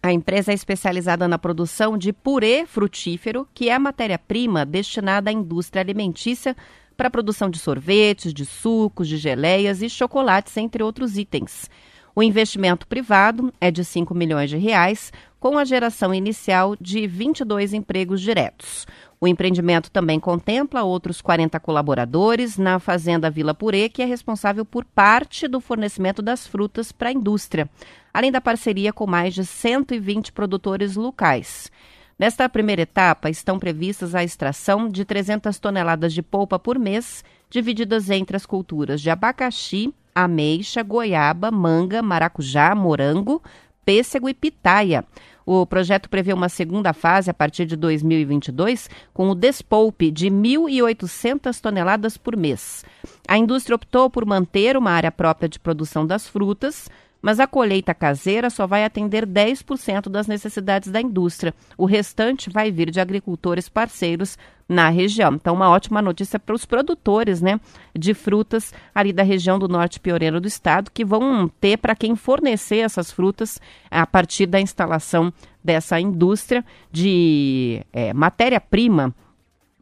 A 0.03 0.13
empresa 0.13 0.51
é 0.51 0.53
especializada 0.53 1.27
na 1.27 1.39
produção 1.39 1.97
de 1.97 2.13
purê 2.13 2.67
frutífero, 2.67 3.47
que 3.51 3.67
é 3.67 3.73
a 3.73 3.79
matéria-prima 3.79 4.63
destinada 4.63 5.31
à 5.31 5.33
indústria 5.33 5.81
alimentícia 5.81 6.55
para 6.95 7.07
a 7.07 7.11
produção 7.11 7.49
de 7.49 7.57
sorvetes, 7.57 8.31
de 8.31 8.45
sucos, 8.45 9.07
de 9.07 9.17
geleias 9.17 9.81
e 9.81 9.89
chocolates, 9.89 10.55
entre 10.55 10.83
outros 10.83 11.17
itens. 11.17 11.67
O 12.15 12.21
investimento 12.21 12.87
privado 12.87 13.51
é 13.59 13.71
de 13.71 13.83
5 13.83 14.13
milhões 14.13 14.51
de 14.51 14.57
reais, 14.57 15.11
com 15.39 15.57
a 15.57 15.65
geração 15.65 16.13
inicial 16.13 16.75
de 16.79 17.07
22 17.07 17.73
empregos 17.73 18.21
diretos. 18.21 18.87
O 19.19 19.27
empreendimento 19.27 19.89
também 19.89 20.19
contempla 20.19 20.83
outros 20.83 21.21
40 21.21 21.59
colaboradores 21.59 22.57
na 22.57 22.79
Fazenda 22.79 23.29
Vila 23.29 23.53
Purê, 23.53 23.89
que 23.89 24.01
é 24.01 24.05
responsável 24.05 24.63
por 24.63 24.85
parte 24.85 25.47
do 25.47 25.59
fornecimento 25.59 26.21
das 26.21 26.45
frutas 26.45 26.91
para 26.91 27.09
a 27.09 27.13
indústria, 27.13 27.67
além 28.13 28.31
da 28.31 28.39
parceria 28.39 28.93
com 28.93 29.07
mais 29.07 29.33
de 29.33 29.43
120 29.43 30.31
produtores 30.31 30.95
locais. 30.95 31.71
Nesta 32.19 32.49
primeira 32.49 32.81
etapa, 32.81 33.29
estão 33.29 33.59
previstas 33.59 34.15
a 34.15 34.23
extração 34.23 34.89
de 34.89 35.05
300 35.05 35.57
toneladas 35.59 36.13
de 36.13 36.21
polpa 36.21 36.57
por 36.57 36.79
mês, 36.79 37.23
divididas 37.49 38.09
entre 38.09 38.35
as 38.35 38.45
culturas 38.45 39.01
de 39.01 39.09
abacaxi, 39.09 39.93
ameixa, 40.13 40.81
goiaba, 40.81 41.51
manga, 41.51 42.01
maracujá, 42.01 42.73
morango, 42.73 43.41
pêssego 43.87 44.27
e 44.27 44.33
pitaia. 44.33 45.05
O 45.45 45.65
projeto 45.65 46.09
prevê 46.09 46.33
uma 46.33 46.49
segunda 46.49 46.91
fase 46.91 47.31
a 47.31 47.33
partir 47.33 47.65
de 47.65 47.77
2022, 47.77 48.89
com 49.13 49.29
o 49.29 49.33
despolpe 49.33 50.11
de 50.11 50.27
1.800 50.27 51.61
toneladas 51.61 52.17
por 52.17 52.35
mês. 52.35 52.83
A 53.25 53.37
indústria 53.37 53.77
optou 53.77 54.09
por 54.09 54.25
manter 54.25 54.75
uma 54.75 54.91
área 54.91 55.09
própria 55.09 55.47
de 55.47 55.57
produção 55.57 56.05
das 56.05 56.27
frutas, 56.27 56.89
mas 57.21 57.39
a 57.39 57.47
colheita 57.47 57.93
caseira 57.93 58.49
só 58.49 58.67
vai 58.67 58.83
atender 58.83 59.25
10% 59.25 60.09
das 60.09 60.27
necessidades 60.27 60.91
da 60.91 61.01
indústria. 61.01 61.53
O 61.77 61.85
restante 61.85 62.49
vai 62.49 62.71
vir 62.71 62.89
de 62.89 62.99
agricultores 62.99 63.67
parceiros 63.69 64.37
na 64.67 64.89
região. 64.89 65.33
Então, 65.33 65.55
uma 65.55 65.69
ótima 65.69 66.01
notícia 66.01 66.39
para 66.39 66.55
os 66.55 66.65
produtores 66.65 67.41
né, 67.41 67.59
de 67.97 68.13
frutas 68.13 68.73
ali 68.93 69.13
da 69.13 69.23
região 69.23 69.57
do 69.57 69.67
norte 69.67 69.99
pioneiro 69.99 70.41
do 70.41 70.47
estado, 70.47 70.91
que 70.91 71.05
vão 71.05 71.47
ter 71.59 71.77
para 71.77 71.95
quem 71.95 72.15
fornecer 72.15 72.79
essas 72.79 73.11
frutas 73.11 73.61
a 73.89 74.05
partir 74.05 74.45
da 74.45 74.59
instalação 74.59 75.31
dessa 75.63 75.99
indústria 75.99 76.65
de 76.91 77.81
é, 77.93 78.13
matéria-prima 78.13 79.13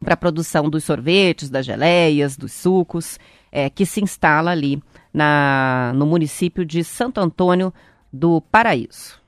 para 0.02 0.14
a 0.14 0.16
produção 0.16 0.68
dos 0.68 0.84
sorvetes, 0.84 1.50
das 1.50 1.66
geleias, 1.66 2.36
dos 2.36 2.52
sucos, 2.52 3.18
é, 3.50 3.70
que 3.70 3.86
se 3.86 4.02
instala 4.02 4.50
ali 4.50 4.80
na, 5.16 5.92
no 5.94 6.04
município 6.04 6.62
de 6.62 6.84
Santo 6.84 7.18
Antônio 7.18 7.72
do 8.12 8.42
Paraíso. 8.52 9.18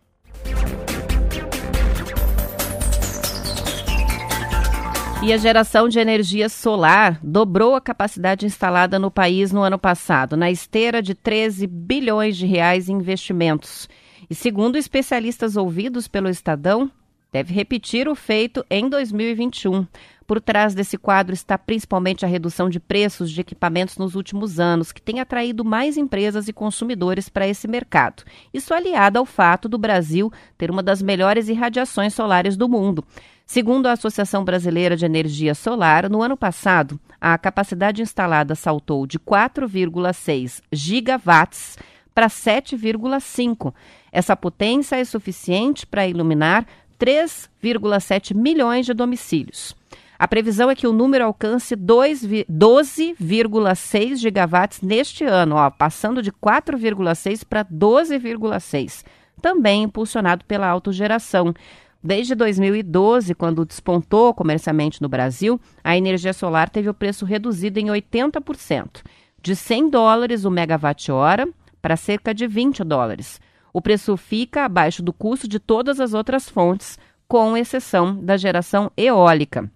E 5.22 5.32
a 5.32 5.38
geração 5.38 5.88
de 5.88 5.98
energia 5.98 6.50
solar 6.50 7.18
dobrou 7.22 7.74
a 7.74 7.80
capacidade 7.80 8.44
instalada 8.44 8.98
no 8.98 9.10
país 9.10 9.50
no 9.50 9.62
ano 9.62 9.78
passado, 9.78 10.36
na 10.36 10.50
esteira 10.50 11.00
de 11.00 11.14
13 11.14 11.66
bilhões 11.66 12.36
de 12.36 12.46
reais 12.46 12.90
em 12.90 12.92
investimentos. 12.92 13.88
E 14.28 14.34
segundo 14.34 14.76
especialistas 14.76 15.56
ouvidos 15.56 16.06
pelo 16.06 16.28
Estadão, 16.28 16.90
deve 17.32 17.54
repetir 17.54 18.08
o 18.08 18.14
feito 18.14 18.62
em 18.70 18.90
2021. 18.90 19.86
Por 20.28 20.42
trás 20.42 20.74
desse 20.74 20.98
quadro 20.98 21.32
está 21.32 21.56
principalmente 21.56 22.22
a 22.22 22.28
redução 22.28 22.68
de 22.68 22.78
preços 22.78 23.30
de 23.30 23.40
equipamentos 23.40 23.96
nos 23.96 24.14
últimos 24.14 24.60
anos, 24.60 24.92
que 24.92 25.00
tem 25.00 25.20
atraído 25.20 25.64
mais 25.64 25.96
empresas 25.96 26.48
e 26.48 26.52
consumidores 26.52 27.30
para 27.30 27.48
esse 27.48 27.66
mercado. 27.66 28.24
Isso 28.52 28.74
aliado 28.74 29.18
ao 29.18 29.24
fato 29.24 29.70
do 29.70 29.78
Brasil 29.78 30.30
ter 30.58 30.70
uma 30.70 30.82
das 30.82 31.00
melhores 31.00 31.48
irradiações 31.48 32.12
solares 32.12 32.58
do 32.58 32.68
mundo. 32.68 33.02
Segundo 33.46 33.86
a 33.86 33.92
Associação 33.92 34.44
Brasileira 34.44 34.98
de 34.98 35.06
Energia 35.06 35.54
Solar, 35.54 36.10
no 36.10 36.20
ano 36.20 36.36
passado, 36.36 37.00
a 37.18 37.38
capacidade 37.38 38.02
instalada 38.02 38.54
saltou 38.54 39.06
de 39.06 39.18
4,6 39.18 40.60
gigawatts 40.70 41.78
para 42.14 42.26
7,5. 42.26 43.72
Essa 44.12 44.36
potência 44.36 44.96
é 44.96 45.04
suficiente 45.06 45.86
para 45.86 46.06
iluminar 46.06 46.66
3,7 47.00 48.34
milhões 48.34 48.84
de 48.84 48.92
domicílios. 48.92 49.74
A 50.18 50.26
previsão 50.26 50.68
é 50.68 50.74
que 50.74 50.88
o 50.88 50.92
número 50.92 51.24
alcance 51.24 51.76
12,6 51.76 54.16
gigawatts 54.16 54.80
neste 54.80 55.22
ano, 55.22 55.54
ó, 55.54 55.70
passando 55.70 56.20
de 56.20 56.32
4,6 56.32 57.44
para 57.48 57.64
12,6, 57.64 59.04
também 59.40 59.84
impulsionado 59.84 60.44
pela 60.44 60.66
autogeração. 60.66 61.54
Desde 62.02 62.34
2012, 62.34 63.32
quando 63.36 63.64
despontou 63.64 64.34
comercialmente 64.34 65.00
no 65.00 65.08
Brasil, 65.08 65.60
a 65.84 65.96
energia 65.96 66.32
solar 66.32 66.68
teve 66.68 66.88
o 66.88 66.94
preço 66.94 67.24
reduzido 67.24 67.78
em 67.78 67.86
80%, 67.86 69.04
de 69.40 69.54
100 69.54 69.88
dólares 69.88 70.44
o 70.44 70.50
megawatt-hora 70.50 71.48
para 71.80 71.96
cerca 71.96 72.34
de 72.34 72.44
20 72.44 72.82
dólares. 72.82 73.40
O 73.72 73.80
preço 73.80 74.16
fica 74.16 74.64
abaixo 74.64 75.00
do 75.00 75.12
custo 75.12 75.46
de 75.46 75.60
todas 75.60 76.00
as 76.00 76.12
outras 76.12 76.48
fontes, 76.48 76.98
com 77.28 77.56
exceção 77.56 78.16
da 78.16 78.36
geração 78.36 78.90
eólica 78.96 79.70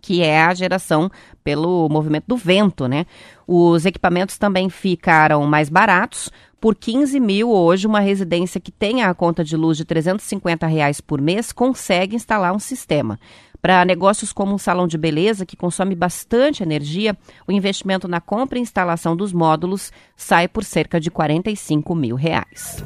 que 0.00 0.22
é 0.22 0.42
a 0.42 0.54
geração 0.54 1.10
pelo 1.44 1.88
movimento 1.88 2.24
do 2.26 2.36
vento, 2.36 2.86
né? 2.86 3.06
Os 3.46 3.84
equipamentos 3.84 4.38
também 4.38 4.68
ficaram 4.68 5.44
mais 5.46 5.68
baratos, 5.68 6.30
por 6.60 6.76
15 6.76 7.18
mil, 7.18 7.50
hoje, 7.50 7.86
uma 7.86 8.00
residência 8.00 8.60
que 8.60 8.70
tenha 8.70 9.08
a 9.08 9.14
conta 9.14 9.42
de 9.42 9.56
luz 9.56 9.78
de 9.78 9.84
350 9.86 10.66
reais 10.66 11.00
por 11.00 11.18
mês 11.18 11.52
consegue 11.52 12.14
instalar 12.14 12.54
um 12.54 12.58
sistema. 12.58 13.18
Para 13.62 13.84
negócios 13.84 14.30
como 14.30 14.54
um 14.54 14.58
salão 14.58 14.86
de 14.86 14.98
beleza, 14.98 15.46
que 15.46 15.56
consome 15.56 15.94
bastante 15.94 16.62
energia, 16.62 17.16
o 17.46 17.52
investimento 17.52 18.06
na 18.06 18.20
compra 18.20 18.58
e 18.58 18.62
instalação 18.62 19.16
dos 19.16 19.32
módulos 19.32 19.90
sai 20.14 20.48
por 20.48 20.62
cerca 20.62 21.00
de 21.00 21.10
45 21.10 21.94
mil 21.94 22.14
reais. 22.14 22.84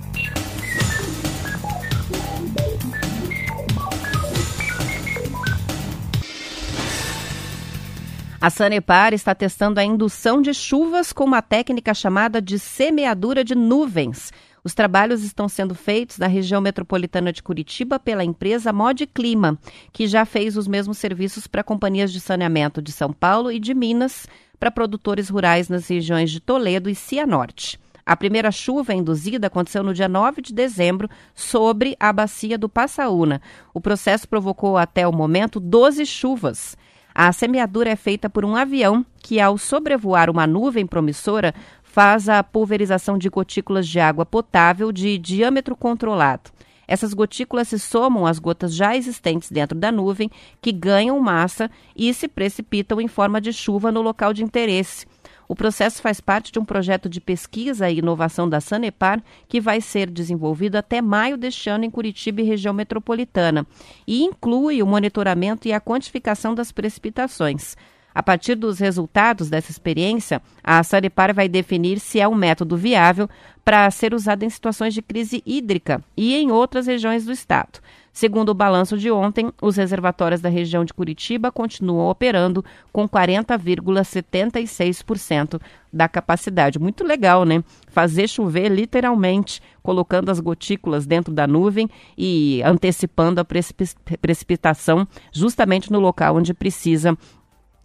A 8.44 8.50
Sanepar 8.50 9.14
está 9.14 9.34
testando 9.34 9.80
a 9.80 9.84
indução 9.84 10.42
de 10.42 10.52
chuvas 10.52 11.14
com 11.14 11.24
uma 11.24 11.40
técnica 11.40 11.94
chamada 11.94 12.42
de 12.42 12.58
semeadura 12.58 13.42
de 13.42 13.54
nuvens. 13.54 14.30
Os 14.62 14.74
trabalhos 14.74 15.24
estão 15.24 15.48
sendo 15.48 15.74
feitos 15.74 16.18
na 16.18 16.26
região 16.26 16.60
metropolitana 16.60 17.32
de 17.32 17.42
Curitiba 17.42 17.98
pela 17.98 18.22
empresa 18.22 18.70
Mod 18.70 19.06
Clima, 19.06 19.58
que 19.94 20.06
já 20.06 20.26
fez 20.26 20.58
os 20.58 20.68
mesmos 20.68 20.98
serviços 20.98 21.46
para 21.46 21.64
companhias 21.64 22.12
de 22.12 22.20
saneamento 22.20 22.82
de 22.82 22.92
São 22.92 23.14
Paulo 23.14 23.50
e 23.50 23.58
de 23.58 23.72
Minas, 23.72 24.26
para 24.60 24.70
produtores 24.70 25.30
rurais 25.30 25.70
nas 25.70 25.88
regiões 25.88 26.30
de 26.30 26.38
Toledo 26.38 26.90
e 26.90 26.94
Cianorte. 26.94 27.80
A 28.04 28.14
primeira 28.14 28.52
chuva 28.52 28.92
induzida 28.92 29.46
aconteceu 29.46 29.82
no 29.82 29.94
dia 29.94 30.06
9 30.06 30.42
de 30.42 30.52
dezembro 30.52 31.08
sobre 31.34 31.96
a 31.98 32.12
bacia 32.12 32.58
do 32.58 32.68
Passaúna. 32.68 33.40
O 33.72 33.80
processo 33.80 34.28
provocou 34.28 34.76
até 34.76 35.08
o 35.08 35.12
momento 35.12 35.58
12 35.58 36.04
chuvas. 36.04 36.76
A 37.14 37.32
semeadura 37.32 37.90
é 37.90 37.94
feita 37.94 38.28
por 38.28 38.44
um 38.44 38.56
avião 38.56 39.06
que, 39.22 39.38
ao 39.38 39.56
sobrevoar 39.56 40.28
uma 40.28 40.48
nuvem 40.48 40.84
promissora, 40.84 41.54
faz 41.84 42.28
a 42.28 42.42
pulverização 42.42 43.16
de 43.16 43.28
gotículas 43.28 43.86
de 43.86 44.00
água 44.00 44.26
potável 44.26 44.90
de 44.90 45.16
diâmetro 45.16 45.76
controlado. 45.76 46.50
Essas 46.88 47.14
gotículas 47.14 47.68
se 47.68 47.78
somam 47.78 48.26
às 48.26 48.40
gotas 48.40 48.74
já 48.74 48.96
existentes 48.96 49.48
dentro 49.48 49.78
da 49.78 49.92
nuvem, 49.92 50.28
que 50.60 50.72
ganham 50.72 51.18
massa 51.20 51.70
e 51.96 52.12
se 52.12 52.26
precipitam 52.26 53.00
em 53.00 53.06
forma 53.06 53.40
de 53.40 53.52
chuva 53.52 53.92
no 53.92 54.02
local 54.02 54.32
de 54.32 54.42
interesse. 54.42 55.06
O 55.48 55.54
processo 55.54 56.00
faz 56.00 56.20
parte 56.20 56.50
de 56.50 56.58
um 56.58 56.64
projeto 56.64 57.08
de 57.08 57.20
pesquisa 57.20 57.90
e 57.90 57.98
inovação 57.98 58.48
da 58.48 58.60
Sanepar, 58.60 59.22
que 59.48 59.60
vai 59.60 59.80
ser 59.80 60.10
desenvolvido 60.10 60.76
até 60.76 61.02
maio 61.02 61.36
deste 61.36 61.68
ano 61.68 61.84
em 61.84 61.90
Curitiba 61.90 62.40
e 62.40 62.44
região 62.44 62.72
metropolitana, 62.72 63.66
e 64.06 64.22
inclui 64.22 64.82
o 64.82 64.86
monitoramento 64.86 65.68
e 65.68 65.72
a 65.72 65.80
quantificação 65.80 66.54
das 66.54 66.72
precipitações. 66.72 67.76
A 68.14 68.22
partir 68.22 68.54
dos 68.54 68.78
resultados 68.78 69.50
dessa 69.50 69.72
experiência, 69.72 70.40
a 70.62 70.82
Sanepar 70.84 71.34
vai 71.34 71.48
definir 71.48 71.98
se 71.98 72.20
é 72.20 72.28
um 72.28 72.34
método 72.34 72.76
viável 72.76 73.28
para 73.64 73.90
ser 73.90 74.14
usado 74.14 74.44
em 74.44 74.50
situações 74.50 74.94
de 74.94 75.02
crise 75.02 75.42
hídrica 75.44 76.00
e 76.16 76.34
em 76.36 76.52
outras 76.52 76.86
regiões 76.86 77.24
do 77.24 77.32
estado. 77.32 77.80
Segundo 78.14 78.48
o 78.50 78.54
balanço 78.54 78.96
de 78.96 79.10
ontem, 79.10 79.50
os 79.60 79.76
reservatórios 79.76 80.40
da 80.40 80.48
região 80.48 80.84
de 80.84 80.94
Curitiba 80.94 81.50
continuam 81.50 82.08
operando 82.08 82.64
com 82.92 83.08
40,76% 83.08 85.60
da 85.92 86.08
capacidade. 86.08 86.78
Muito 86.78 87.02
legal, 87.02 87.44
né? 87.44 87.64
Fazer 87.88 88.28
chover 88.28 88.68
literalmente, 88.68 89.60
colocando 89.82 90.30
as 90.30 90.38
gotículas 90.38 91.06
dentro 91.06 91.34
da 91.34 91.48
nuvem 91.48 91.90
e 92.16 92.62
antecipando 92.62 93.40
a 93.40 93.44
precipitação 93.44 95.08
justamente 95.32 95.90
no 95.90 95.98
local 95.98 96.36
onde 96.36 96.54
precisa 96.54 97.18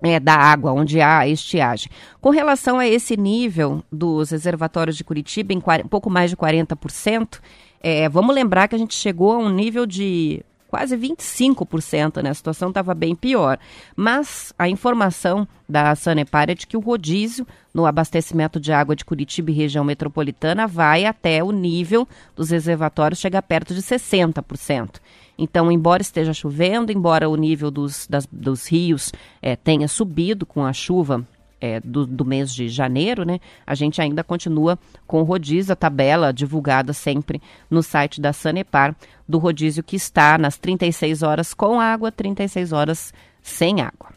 é, 0.04 0.20
da 0.20 0.36
água, 0.36 0.72
onde 0.72 1.02
há 1.02 1.28
estiagem. 1.28 1.90
Com 2.22 2.30
relação 2.30 2.78
a 2.78 2.88
esse 2.88 3.18
nível 3.18 3.84
dos 3.92 4.30
reservatórios 4.30 4.96
de 4.96 5.04
Curitiba, 5.04 5.54
em 5.54 5.62
pouco 5.90 6.08
mais 6.08 6.30
de 6.30 6.38
40%, 6.38 7.40
é, 7.82 8.08
vamos 8.10 8.36
lembrar 8.36 8.68
que 8.68 8.76
a 8.76 8.80
gente 8.80 8.94
chegou 8.94 9.34
a 9.34 9.38
um 9.38 9.50
nível 9.50 9.86
de 9.86 10.44
quase 10.70 10.96
25%, 10.96 12.22
né? 12.22 12.30
A 12.30 12.34
situação 12.34 12.70
estava 12.70 12.94
bem 12.94 13.16
pior. 13.16 13.58
Mas 13.96 14.54
a 14.58 14.70
informação 14.70 15.48
da 15.68 15.96
Sanepar 15.96 16.50
é 16.50 16.54
de 16.56 16.68
que 16.68 16.78
o 16.78 16.80
rodízio 16.80 17.46
no 17.74 17.86
abastecimento 17.86 18.60
de 18.60 18.72
água 18.72 18.96
de 18.96 19.04
Curitiba 19.04 19.50
e 19.50 19.54
região 19.54 19.84
metropolitana 19.84 20.68
vai 20.68 21.06
até 21.06 21.44
o 21.44 21.52
nível 21.52 22.08
dos 22.36 22.52
reservatórios, 22.52 23.20
chega 23.20 23.42
perto 23.42 23.74
de 23.74 23.82
60%. 23.82 24.98
Então, 25.38 25.72
embora 25.72 26.02
esteja 26.02 26.34
chovendo, 26.34 26.92
embora 26.92 27.30
o 27.30 27.36
nível 27.36 27.72
dos, 27.72 28.06
das, 28.08 28.28
dos 28.32 28.68
rios 28.68 29.12
é, 29.42 29.56
tenha 29.56 29.88
subido 29.88 30.46
com 30.46 30.66
a 30.66 30.74
chuva 30.74 31.26
é, 31.62 31.80
do, 31.80 32.06
do, 32.06 32.26
mês 32.26 32.54
de 32.54 32.70
janeiro, 32.70 33.26
né, 33.26 33.40
a 33.66 33.76
gente 33.76 34.02
ainda 34.02 34.24
continua 34.24 34.78
com 35.06 35.22
o 35.22 35.24
rodízio, 35.24 35.74
a 35.74 35.76
tabela 35.76 36.34
divulgada 36.34 36.94
sempre 36.94 37.42
no 37.70 37.84
site 37.84 38.22
da 38.22 38.34
Sanepar, 38.34 38.96
do 39.28 39.38
rodízio 39.38 39.84
que 39.84 39.96
está 39.96 40.38
nas 40.38 40.58
36 40.58 41.22
horas 41.22 41.54
com 41.54 41.80
água, 41.80 42.12
36 42.12 42.72
horas 42.72 43.14
sem 43.42 43.82
água. 43.82 44.10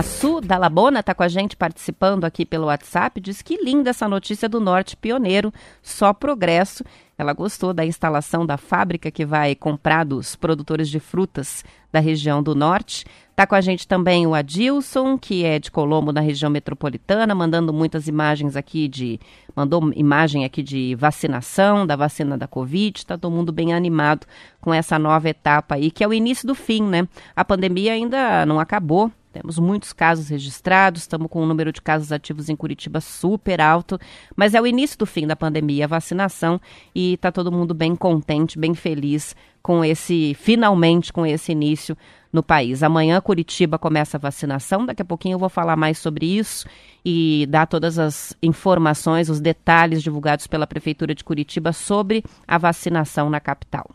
A 0.00 0.02
Su 0.02 0.40
da 0.40 0.56
Labona 0.56 1.00
está 1.00 1.14
com 1.14 1.22
a 1.22 1.28
gente 1.28 1.54
participando 1.54 2.24
aqui 2.24 2.46
pelo 2.46 2.68
WhatsApp. 2.68 3.20
Diz 3.20 3.42
que 3.42 3.62
linda 3.62 3.90
essa 3.90 4.08
notícia 4.08 4.48
do 4.48 4.58
Norte 4.58 4.96
Pioneiro, 4.96 5.52
só 5.82 6.14
progresso. 6.14 6.82
Ela 7.18 7.34
gostou 7.34 7.74
da 7.74 7.84
instalação 7.84 8.46
da 8.46 8.56
fábrica 8.56 9.10
que 9.10 9.26
vai 9.26 9.54
comprar 9.54 10.04
dos 10.04 10.34
produtores 10.34 10.88
de 10.88 10.98
frutas 10.98 11.62
da 11.92 12.00
região 12.00 12.42
do 12.42 12.54
Norte. 12.54 13.04
Está 13.28 13.46
com 13.46 13.54
a 13.54 13.60
gente 13.60 13.86
também 13.86 14.26
o 14.26 14.34
Adilson, 14.34 15.18
que 15.18 15.44
é 15.44 15.58
de 15.58 15.70
Colombo, 15.70 16.12
na 16.12 16.22
região 16.22 16.50
metropolitana, 16.50 17.34
mandando 17.34 17.70
muitas 17.70 18.08
imagens 18.08 18.56
aqui 18.56 18.88
de. 18.88 19.20
Mandou 19.54 19.92
imagem 19.94 20.46
aqui 20.46 20.62
de 20.62 20.94
vacinação, 20.94 21.86
da 21.86 21.94
vacina 21.94 22.38
da 22.38 22.46
Covid. 22.46 23.00
Está 23.00 23.18
todo 23.18 23.30
mundo 23.30 23.52
bem 23.52 23.74
animado 23.74 24.26
com 24.62 24.72
essa 24.72 24.98
nova 24.98 25.28
etapa 25.28 25.74
aí, 25.74 25.90
que 25.90 26.02
é 26.02 26.08
o 26.08 26.14
início 26.14 26.46
do 26.46 26.54
fim, 26.54 26.82
né? 26.82 27.06
A 27.36 27.44
pandemia 27.44 27.92
ainda 27.92 28.46
não 28.46 28.58
acabou. 28.58 29.12
Temos 29.32 29.58
muitos 29.58 29.92
casos 29.92 30.28
registrados, 30.28 31.02
estamos 31.02 31.28
com 31.30 31.42
um 31.42 31.46
número 31.46 31.72
de 31.72 31.80
casos 31.80 32.10
ativos 32.10 32.48
em 32.48 32.56
Curitiba 32.56 33.00
super 33.00 33.60
alto, 33.60 33.98
mas 34.34 34.54
é 34.54 34.60
o 34.60 34.66
início 34.66 34.98
do 34.98 35.06
fim 35.06 35.26
da 35.26 35.36
pandemia, 35.36 35.84
a 35.84 35.88
vacinação, 35.88 36.60
e 36.94 37.14
está 37.14 37.30
todo 37.30 37.52
mundo 37.52 37.72
bem 37.72 37.94
contente, 37.94 38.58
bem 38.58 38.74
feliz 38.74 39.36
com 39.62 39.84
esse, 39.84 40.34
finalmente, 40.34 41.12
com 41.12 41.24
esse 41.24 41.52
início 41.52 41.96
no 42.32 42.42
país. 42.42 42.82
Amanhã 42.82 43.20
Curitiba 43.20 43.78
começa 43.78 44.16
a 44.16 44.20
vacinação, 44.20 44.84
daqui 44.84 45.02
a 45.02 45.04
pouquinho 45.04 45.34
eu 45.34 45.38
vou 45.38 45.48
falar 45.48 45.76
mais 45.76 45.98
sobre 45.98 46.26
isso 46.26 46.66
e 47.04 47.46
dar 47.48 47.66
todas 47.66 47.98
as 47.98 48.36
informações, 48.42 49.28
os 49.28 49.40
detalhes 49.40 50.02
divulgados 50.02 50.46
pela 50.46 50.66
Prefeitura 50.66 51.14
de 51.14 51.22
Curitiba 51.22 51.72
sobre 51.72 52.24
a 52.46 52.58
vacinação 52.58 53.30
na 53.30 53.40
capital. 53.40 53.88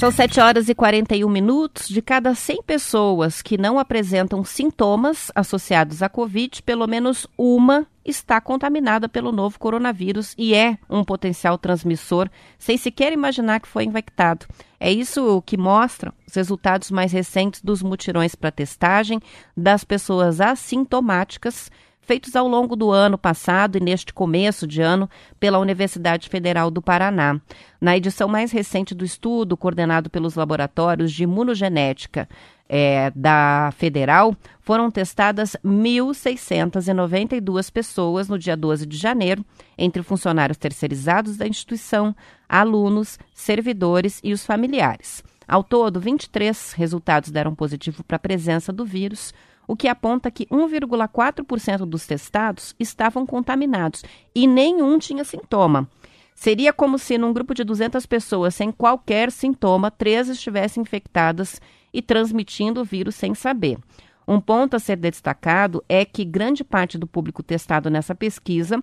São 0.00 0.10
7 0.10 0.40
horas 0.40 0.70
e 0.70 0.74
41 0.74 1.28
minutos. 1.28 1.86
De 1.86 2.00
cada 2.00 2.34
100 2.34 2.62
pessoas 2.62 3.42
que 3.42 3.58
não 3.58 3.78
apresentam 3.78 4.42
sintomas 4.42 5.30
associados 5.34 6.02
à 6.02 6.08
Covid, 6.08 6.62
pelo 6.62 6.86
menos 6.86 7.26
uma 7.36 7.86
está 8.02 8.40
contaminada 8.40 9.10
pelo 9.10 9.30
novo 9.30 9.58
coronavírus 9.58 10.34
e 10.38 10.54
é 10.54 10.78
um 10.88 11.04
potencial 11.04 11.58
transmissor, 11.58 12.30
sem 12.58 12.78
sequer 12.78 13.12
imaginar 13.12 13.60
que 13.60 13.68
foi 13.68 13.84
infectado. 13.84 14.46
É 14.80 14.90
isso 14.90 15.42
que 15.44 15.58
mostra 15.58 16.14
os 16.26 16.34
resultados 16.34 16.90
mais 16.90 17.12
recentes 17.12 17.60
dos 17.60 17.82
mutirões 17.82 18.34
para 18.34 18.50
testagem 18.50 19.20
das 19.54 19.84
pessoas 19.84 20.40
assintomáticas 20.40 21.70
feitos 22.10 22.34
ao 22.34 22.48
longo 22.48 22.74
do 22.74 22.90
ano 22.90 23.16
passado 23.16 23.76
e 23.76 23.80
neste 23.80 24.12
começo 24.12 24.66
de 24.66 24.82
ano 24.82 25.08
pela 25.38 25.60
Universidade 25.60 26.28
Federal 26.28 26.68
do 26.68 26.82
Paraná. 26.82 27.40
Na 27.80 27.96
edição 27.96 28.26
mais 28.26 28.50
recente 28.50 28.96
do 28.96 29.04
estudo, 29.04 29.56
coordenado 29.56 30.10
pelos 30.10 30.34
laboratórios 30.34 31.12
de 31.12 31.22
imunogenética 31.22 32.28
é, 32.68 33.12
da 33.14 33.72
Federal, 33.76 34.34
foram 34.60 34.90
testadas 34.90 35.56
1.692 35.64 37.70
pessoas 37.70 38.28
no 38.28 38.36
dia 38.36 38.56
12 38.56 38.86
de 38.86 38.96
janeiro, 38.96 39.44
entre 39.78 40.02
funcionários 40.02 40.58
terceirizados 40.58 41.36
da 41.36 41.46
instituição, 41.46 42.12
alunos, 42.48 43.20
servidores 43.32 44.18
e 44.24 44.32
os 44.32 44.44
familiares. 44.44 45.22
Ao 45.46 45.62
todo, 45.62 46.00
23 46.00 46.72
resultados 46.72 47.30
deram 47.30 47.54
positivo 47.54 48.02
para 48.02 48.16
a 48.16 48.20
presença 48.20 48.72
do 48.72 48.84
vírus, 48.84 49.32
o 49.66 49.76
que 49.76 49.88
aponta 49.88 50.30
que 50.30 50.46
1,4% 50.46 51.84
dos 51.86 52.06
testados 52.06 52.74
estavam 52.78 53.24
contaminados 53.24 54.02
e 54.34 54.46
nenhum 54.46 54.98
tinha 54.98 55.24
sintoma. 55.24 55.88
Seria 56.34 56.72
como 56.72 56.98
se, 56.98 57.18
num 57.18 57.32
grupo 57.32 57.54
de 57.54 57.62
200 57.62 58.06
pessoas 58.06 58.54
sem 58.54 58.72
qualquer 58.72 59.30
sintoma, 59.30 59.90
três 59.90 60.28
estivessem 60.28 60.82
infectadas 60.82 61.60
e 61.92 62.00
transmitindo 62.00 62.80
o 62.80 62.84
vírus 62.84 63.14
sem 63.14 63.34
saber. 63.34 63.78
Um 64.26 64.40
ponto 64.40 64.74
a 64.74 64.78
ser 64.78 64.96
destacado 64.96 65.84
é 65.88 66.04
que 66.04 66.24
grande 66.24 66.64
parte 66.64 66.96
do 66.96 67.06
público 67.06 67.42
testado 67.42 67.90
nessa 67.90 68.14
pesquisa 68.14 68.82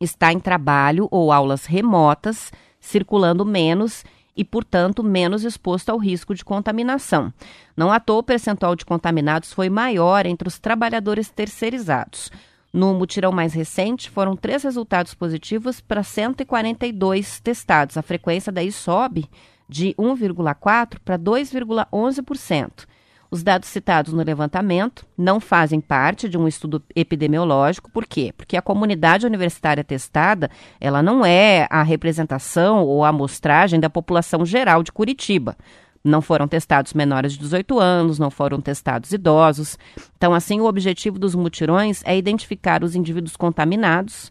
está 0.00 0.32
em 0.32 0.40
trabalho 0.40 1.06
ou 1.10 1.30
aulas 1.30 1.66
remotas, 1.66 2.50
circulando 2.80 3.44
menos 3.44 4.04
e, 4.36 4.44
portanto, 4.44 5.02
menos 5.02 5.44
exposto 5.44 5.90
ao 5.90 5.98
risco 5.98 6.34
de 6.34 6.44
contaminação. 6.44 7.32
Não 7.76 7.90
à 7.90 8.00
toa, 8.00 8.18
o 8.18 8.22
percentual 8.22 8.74
de 8.74 8.84
contaminados 8.84 9.52
foi 9.52 9.68
maior 9.68 10.26
entre 10.26 10.48
os 10.48 10.58
trabalhadores 10.58 11.30
terceirizados. 11.30 12.30
No 12.72 12.92
mutirão 12.92 13.30
mais 13.30 13.54
recente, 13.54 14.10
foram 14.10 14.34
três 14.34 14.64
resultados 14.64 15.14
positivos 15.14 15.80
para 15.80 16.02
142 16.02 17.38
testados. 17.38 17.96
A 17.96 18.02
frequência 18.02 18.50
daí 18.50 18.72
sobe 18.72 19.30
de 19.68 19.94
1,4% 19.94 20.98
para 21.04 21.18
2,11%. 21.18 22.86
Os 23.34 23.42
dados 23.42 23.68
citados 23.68 24.12
no 24.12 24.22
levantamento 24.22 25.04
não 25.18 25.40
fazem 25.40 25.80
parte 25.80 26.28
de 26.28 26.38
um 26.38 26.46
estudo 26.46 26.80
epidemiológico, 26.94 27.90
por 27.90 28.06
quê? 28.06 28.32
Porque 28.36 28.56
a 28.56 28.62
comunidade 28.62 29.26
universitária 29.26 29.82
testada, 29.82 30.48
ela 30.80 31.02
não 31.02 31.26
é 31.26 31.66
a 31.68 31.82
representação 31.82 32.84
ou 32.84 33.02
a 33.02 33.08
amostragem 33.08 33.80
da 33.80 33.90
população 33.90 34.46
geral 34.46 34.84
de 34.84 34.92
Curitiba. 34.92 35.56
Não 36.04 36.22
foram 36.22 36.46
testados 36.46 36.94
menores 36.94 37.32
de 37.32 37.40
18 37.40 37.80
anos, 37.80 38.20
não 38.20 38.30
foram 38.30 38.60
testados 38.60 39.10
idosos. 39.10 39.76
Então, 40.16 40.32
assim, 40.32 40.60
o 40.60 40.66
objetivo 40.66 41.18
dos 41.18 41.34
mutirões 41.34 42.02
é 42.04 42.16
identificar 42.16 42.84
os 42.84 42.94
indivíduos 42.94 43.36
contaminados 43.36 44.30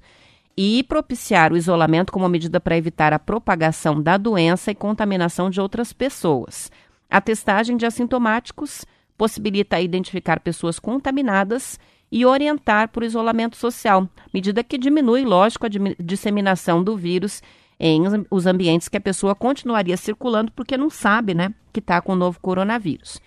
e 0.56 0.82
propiciar 0.84 1.52
o 1.52 1.58
isolamento 1.58 2.14
como 2.14 2.30
medida 2.30 2.60
para 2.60 2.78
evitar 2.78 3.12
a 3.12 3.20
propagação 3.20 4.02
da 4.02 4.16
doença 4.16 4.72
e 4.72 4.76
contaminação 4.76 5.50
de 5.50 5.60
outras 5.60 5.92
pessoas. 5.92 6.72
A 7.14 7.22
testagem 7.22 7.78
de 7.78 7.86
assintomáticos 7.86 8.88
possibilita 9.16 9.80
identificar 9.80 10.40
pessoas 10.40 10.80
contaminadas 10.80 11.80
e 12.12 12.26
orientar 12.26 12.88
para 12.88 13.04
o 13.04 13.06
isolamento 13.06 13.56
social, 13.56 14.10
medida 14.34 14.64
que 14.64 14.80
diminui, 14.80 15.24
lógico, 15.24 15.68
a 15.68 15.70
disseminação 16.00 16.84
do 16.84 16.98
vírus 16.98 17.44
em 17.80 18.02
os 18.32 18.48
ambientes 18.48 18.90
que 18.90 18.98
a 18.98 19.02
pessoa 19.02 19.36
continuaria 19.36 19.96
circulando 19.96 20.52
porque 20.54 20.76
não 20.76 20.90
sabe, 20.90 21.36
né, 21.36 21.54
que 21.72 21.80
está 21.80 22.02
com 22.02 22.14
o 22.14 22.16
novo 22.16 22.40
coronavírus. 22.40 23.22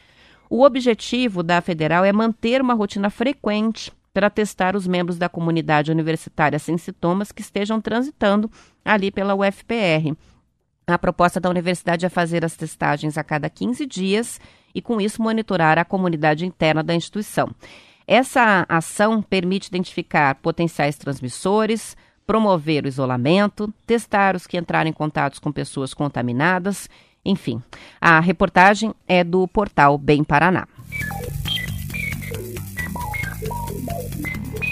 O 0.51 0.65
objetivo 0.65 1.45
da 1.45 1.61
federal 1.61 2.05
é 2.05 2.13
manter 2.13 2.61
uma 2.61 2.75
rotina 2.75 3.09
frequente 3.09 3.93
para 4.13 4.29
testar 4.29 4.75
os 4.75 4.89
membros 4.89 5.17
da 5.17 5.29
comunidade 5.29 5.93
universitária 5.93 6.59
sem 6.59 6.77
sintomas 6.77 7.31
que 7.31 7.41
estejam 7.41 7.81
transitando 7.81 8.51
ali 8.85 9.13
pela 9.13 9.37
UFPR. 9.37 10.17
A 10.89 10.97
proposta 10.97 11.41
da 11.41 11.51
universidade 11.51 12.07
é 12.07 12.09
fazer 12.09 12.45
as 12.45 12.55
testagens 12.55 13.19
a 13.19 13.25
cada 13.25 13.51
15 13.51 13.85
dias 13.87 14.41
e, 14.73 14.81
com 14.81 15.01
isso, 15.01 15.21
monitorar 15.21 15.81
a 15.81 15.85
comunidade 15.85 16.47
interna 16.47 16.81
da 16.81 16.95
instituição. 16.95 17.51
Essa 18.07 18.65
ação 18.69 19.21
permite 19.21 19.67
identificar 19.67 20.37
potenciais 20.37 20.97
transmissores, 20.97 21.97
promover 22.25 22.85
o 22.85 22.89
isolamento, 22.89 23.75
testar 23.85 24.37
os 24.37 24.47
que 24.47 24.57
entrarem 24.57 24.91
em 24.91 24.93
contatos 24.93 25.41
com 25.41 25.51
pessoas 25.51 25.93
contaminadas, 25.93 26.89
enfim. 27.25 27.61
A 28.01 28.21
reportagem 28.21 28.95
é 29.09 29.25
do 29.25 29.49
portal 29.49 29.99
Bem 29.99 30.23
Paraná. 30.23 30.69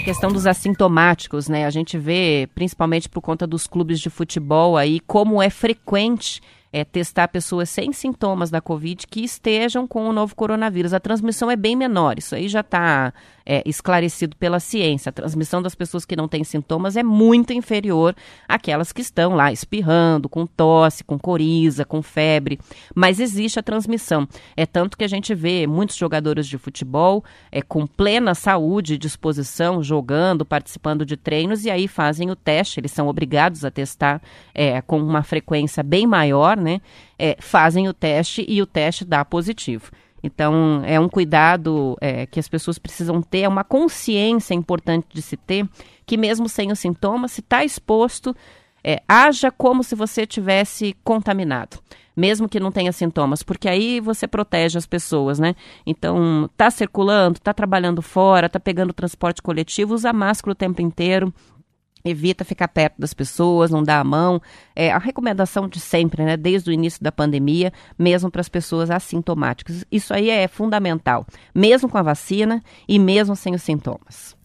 Questão 0.05 0.31
dos 0.31 0.45
assintomáticos, 0.45 1.49
né? 1.49 1.65
A 1.65 1.69
gente 1.71 1.97
vê, 1.97 2.47
principalmente 2.53 3.09
por 3.09 3.21
conta 3.21 3.47
dos 3.47 3.65
clubes 3.65 3.99
de 3.99 4.11
futebol 4.11 4.77
aí, 4.77 4.99
como 4.99 5.41
é 5.41 5.49
frequente 5.49 6.41
é, 6.71 6.85
testar 6.85 7.27
pessoas 7.27 7.71
sem 7.71 7.91
sintomas 7.91 8.51
da 8.51 8.61
Covid 8.61 9.07
que 9.07 9.23
estejam 9.23 9.87
com 9.87 10.07
o 10.07 10.13
novo 10.13 10.35
coronavírus. 10.35 10.93
A 10.93 10.99
transmissão 10.99 11.49
é 11.49 11.55
bem 11.55 11.75
menor, 11.75 12.19
isso 12.19 12.35
aí 12.35 12.47
já 12.47 12.59
está 12.59 13.11
é, 13.45 13.61
esclarecido 13.65 14.35
pela 14.35 14.59
ciência. 14.59 15.09
A 15.09 15.13
transmissão 15.13 15.61
das 15.61 15.75
pessoas 15.75 16.05
que 16.05 16.15
não 16.15 16.27
têm 16.27 16.43
sintomas 16.43 16.97
é 16.97 17.03
muito 17.03 17.53
inferior 17.53 18.15
àquelas 18.47 18.91
que 18.91 19.01
estão 19.01 19.35
lá 19.35 19.51
espirrando, 19.51 20.27
com 20.27 20.45
tosse, 20.45 21.03
com 21.03 21.19
coriza, 21.19 21.85
com 21.85 22.01
febre. 22.01 22.59
Mas 22.93 23.19
existe 23.19 23.59
a 23.59 23.63
transmissão. 23.63 24.27
É 24.57 24.65
tanto 24.65 24.97
que 24.97 25.03
a 25.03 25.09
gente 25.09 25.33
vê 25.35 25.67
muitos 25.67 25.95
jogadores 25.95 26.47
de 26.47 26.57
futebol 26.57 27.23
é, 27.51 27.61
com 27.61 27.85
plena 27.85 28.33
saúde 28.33 28.95
e 28.95 28.97
disposição, 28.97 29.83
jogando, 29.83 30.45
participando 30.45 31.05
de 31.05 31.15
treinos 31.15 31.65
e 31.65 31.69
aí 31.69 31.87
fazem 31.87 32.31
o 32.31 32.35
teste. 32.35 32.79
Eles 32.79 32.91
são 32.91 33.07
obrigados 33.07 33.63
a 33.63 33.71
testar 33.71 34.21
é, 34.53 34.81
com 34.81 34.99
uma 34.99 35.23
frequência 35.23 35.83
bem 35.83 36.07
maior 36.07 36.55
né, 36.55 36.81
é, 37.17 37.37
fazem 37.39 37.87
o 37.87 37.93
teste 37.93 38.45
e 38.47 38.61
o 38.61 38.65
teste 38.65 39.05
dá 39.05 39.23
positivo. 39.23 39.91
Então, 40.25 40.81
é 40.83 40.99
um 40.99 41.07
cuidado 41.07 41.95
é, 42.01 42.25
que 42.25 42.39
as 42.39 42.47
pessoas 42.47 42.79
precisam 42.79 43.21
ter, 43.21 43.41
é 43.41 43.47
uma 43.47 43.63
consciência 43.63 44.55
importante 44.55 45.05
de 45.13 45.21
se 45.21 45.37
ter, 45.37 45.69
que 46.03 46.17
mesmo 46.17 46.49
sem 46.49 46.71
os 46.71 46.79
sintomas, 46.79 47.33
se 47.33 47.41
está 47.41 47.63
exposto, 47.63 48.35
é, 48.83 49.03
haja 49.07 49.51
como 49.51 49.83
se 49.83 49.93
você 49.93 50.25
tivesse 50.25 50.97
contaminado, 51.03 51.77
mesmo 52.17 52.49
que 52.49 52.59
não 52.59 52.71
tenha 52.71 52.91
sintomas, 52.91 53.43
porque 53.43 53.69
aí 53.69 53.99
você 53.99 54.27
protege 54.27 54.79
as 54.79 54.87
pessoas, 54.87 55.37
né? 55.37 55.55
Então, 55.85 56.49
tá 56.57 56.71
circulando, 56.71 57.39
tá 57.39 57.53
trabalhando 57.53 58.01
fora, 58.01 58.49
tá 58.49 58.59
pegando 58.59 58.93
transporte 58.93 59.43
coletivo, 59.43 59.93
usa 59.93 60.11
máscara 60.11 60.53
o 60.53 60.55
tempo 60.55 60.81
inteiro, 60.81 61.31
evita 62.05 62.45
ficar 62.45 62.67
perto 62.67 62.95
das 62.99 63.13
pessoas, 63.13 63.71
não 63.71 63.83
dá 63.83 63.99
a 63.99 64.03
mão. 64.03 64.41
É 64.75 64.91
a 64.91 64.99
recomendação 64.99 65.67
de 65.67 65.79
sempre, 65.79 66.23
né, 66.23 66.37
desde 66.37 66.69
o 66.69 66.73
início 66.73 67.03
da 67.03 67.11
pandemia, 67.11 67.73
mesmo 67.97 68.29
para 68.29 68.41
as 68.41 68.49
pessoas 68.49 68.91
assintomáticas. 68.91 69.83
Isso 69.91 70.13
aí 70.13 70.29
é 70.29 70.47
fundamental, 70.47 71.25
mesmo 71.53 71.89
com 71.89 71.97
a 71.97 72.03
vacina 72.03 72.63
e 72.87 72.99
mesmo 72.99 73.35
sem 73.35 73.55
os 73.55 73.63
sintomas. 73.63 74.37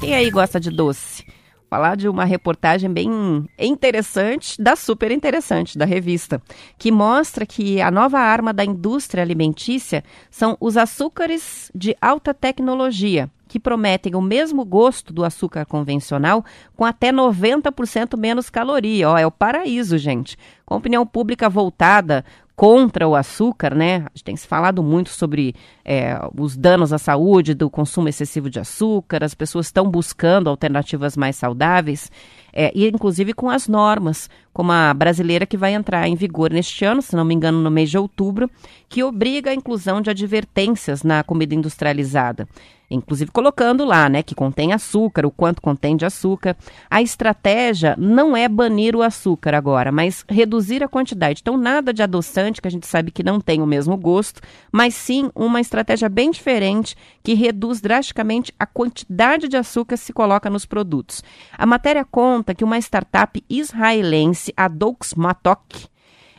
Quem 0.00 0.14
aí 0.14 0.30
gosta 0.30 0.58
de 0.58 0.70
doce? 0.70 1.24
falar 1.68 1.96
de 1.96 2.08
uma 2.08 2.24
reportagem 2.24 2.90
bem 2.90 3.10
interessante, 3.58 4.60
da 4.60 4.76
super 4.76 5.10
interessante, 5.10 5.76
da 5.76 5.84
revista, 5.84 6.40
que 6.78 6.92
mostra 6.92 7.44
que 7.44 7.80
a 7.80 7.90
nova 7.90 8.18
arma 8.18 8.52
da 8.52 8.64
indústria 8.64 9.22
alimentícia 9.22 10.04
são 10.30 10.56
os 10.60 10.76
açúcares 10.76 11.70
de 11.74 11.96
alta 12.00 12.32
tecnologia, 12.32 13.30
que 13.48 13.60
prometem 13.60 14.14
o 14.14 14.22
mesmo 14.22 14.64
gosto 14.64 15.12
do 15.12 15.24
açúcar 15.24 15.64
convencional 15.64 16.44
com 16.76 16.84
até 16.84 17.12
90% 17.12 18.16
menos 18.16 18.50
caloria. 18.50 19.10
Ó, 19.10 19.18
é 19.18 19.26
o 19.26 19.30
paraíso, 19.30 19.98
gente. 19.98 20.36
Com 20.64 20.76
opinião 20.76 21.06
pública 21.06 21.48
voltada 21.48 22.24
contra 22.56 23.06
o 23.06 23.14
açúcar, 23.14 23.74
né? 23.74 23.96
A 23.96 24.08
gente 24.14 24.24
tem 24.24 24.34
se 24.34 24.46
falado 24.46 24.82
muito 24.82 25.10
sobre 25.10 25.54
é, 25.84 26.18
os 26.36 26.56
danos 26.56 26.90
à 26.90 26.96
saúde 26.96 27.52
do 27.52 27.68
consumo 27.68 28.08
excessivo 28.08 28.48
de 28.48 28.58
açúcar, 28.58 29.22
as 29.22 29.34
pessoas 29.34 29.66
estão 29.66 29.88
buscando 29.88 30.48
alternativas 30.48 31.18
mais 31.18 31.36
saudáveis, 31.36 32.10
é, 32.54 32.72
e 32.74 32.88
inclusive 32.88 33.34
com 33.34 33.50
as 33.50 33.68
normas, 33.68 34.30
como 34.54 34.72
a 34.72 34.94
brasileira 34.94 35.44
que 35.44 35.58
vai 35.58 35.74
entrar 35.74 36.08
em 36.08 36.14
vigor 36.14 36.50
neste 36.50 36.82
ano, 36.86 37.02
se 37.02 37.14
não 37.14 37.26
me 37.26 37.34
engano, 37.34 37.60
no 37.60 37.70
mês 37.70 37.90
de 37.90 37.98
outubro, 37.98 38.50
que 38.88 39.04
obriga 39.04 39.50
a 39.50 39.54
inclusão 39.54 40.00
de 40.00 40.08
advertências 40.08 41.02
na 41.02 41.22
comida 41.22 41.54
industrializada 41.54 42.48
inclusive 42.90 43.30
colocando 43.30 43.84
lá, 43.84 44.08
né, 44.08 44.22
que 44.22 44.34
contém 44.34 44.72
açúcar, 44.72 45.26
o 45.26 45.30
quanto 45.30 45.60
contém 45.60 45.96
de 45.96 46.04
açúcar. 46.04 46.56
A 46.90 47.02
estratégia 47.02 47.96
não 47.98 48.36
é 48.36 48.48
banir 48.48 48.94
o 48.94 49.02
açúcar 49.02 49.54
agora, 49.54 49.90
mas 49.90 50.24
reduzir 50.28 50.82
a 50.84 50.88
quantidade. 50.88 51.40
Então, 51.42 51.56
nada 51.56 51.92
de 51.92 52.02
adoçante, 52.02 52.60
que 52.60 52.68
a 52.68 52.70
gente 52.70 52.86
sabe 52.86 53.10
que 53.10 53.22
não 53.22 53.40
tem 53.40 53.60
o 53.60 53.66
mesmo 53.66 53.96
gosto, 53.96 54.40
mas 54.70 54.94
sim 54.94 55.30
uma 55.34 55.60
estratégia 55.60 56.08
bem 56.08 56.30
diferente 56.30 56.96
que 57.22 57.34
reduz 57.34 57.80
drasticamente 57.80 58.52
a 58.58 58.66
quantidade 58.66 59.48
de 59.48 59.56
açúcar 59.56 59.86
que 59.86 59.96
se 59.96 60.12
coloca 60.12 60.50
nos 60.50 60.66
produtos. 60.66 61.22
A 61.56 61.64
matéria 61.64 62.04
conta 62.04 62.54
que 62.54 62.64
uma 62.64 62.78
startup 62.78 63.42
israelense, 63.48 64.52
a 64.56 64.68
Doux 64.68 65.14
Matok, 65.14 65.86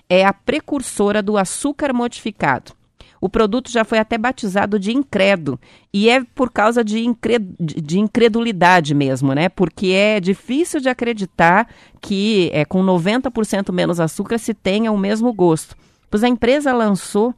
é 0.10 0.26
a 0.26 0.34
precursora 0.34 1.22
do 1.22 1.38
açúcar 1.38 1.94
modificado. 1.94 2.77
O 3.20 3.30
produto 3.30 3.72
já 3.72 3.84
foi 3.84 3.98
até 3.98 4.18
batizado 4.18 4.80
de 4.80 4.92
incredo. 4.92 5.60
E 5.94 6.10
é 6.10 6.24
por 6.24 6.52
causa 6.52 6.84
de, 6.84 7.04
incred 7.06 7.56
de 7.60 8.00
incredulidade 8.00 8.94
mesmo, 8.94 9.34
né? 9.34 9.50
Porque 9.50 9.88
é 9.88 10.20
difícil 10.20 10.80
de 10.80 10.90
acreditar 10.90 11.68
que 12.02 12.50
é, 12.54 12.66
com 12.66 12.84
90% 12.84 13.72
menos 13.72 14.00
açúcar 14.00 14.38
se 14.38 14.54
tenha 14.54 14.92
o 14.92 14.98
mesmo 14.98 15.34
gosto. 15.34 15.76
Pois 16.10 16.24
a 16.24 16.28
empresa 16.28 16.74
lançou 16.74 17.34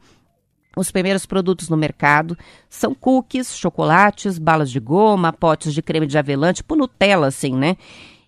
os 0.78 0.92
primeiros 0.92 1.26
produtos 1.26 1.68
no 1.68 1.76
mercado 1.76 2.38
são 2.70 2.94
cookies, 2.94 3.56
chocolates, 3.58 4.38
balas 4.38 4.70
de 4.70 4.80
goma, 4.80 5.34
potes 5.34 5.74
de 5.74 5.82
creme 5.82 6.06
de 6.06 6.18
avelã, 6.18 6.54
tipo 6.54 6.76
Nutella, 6.76 7.28
assim, 7.28 7.54
né? 7.54 7.76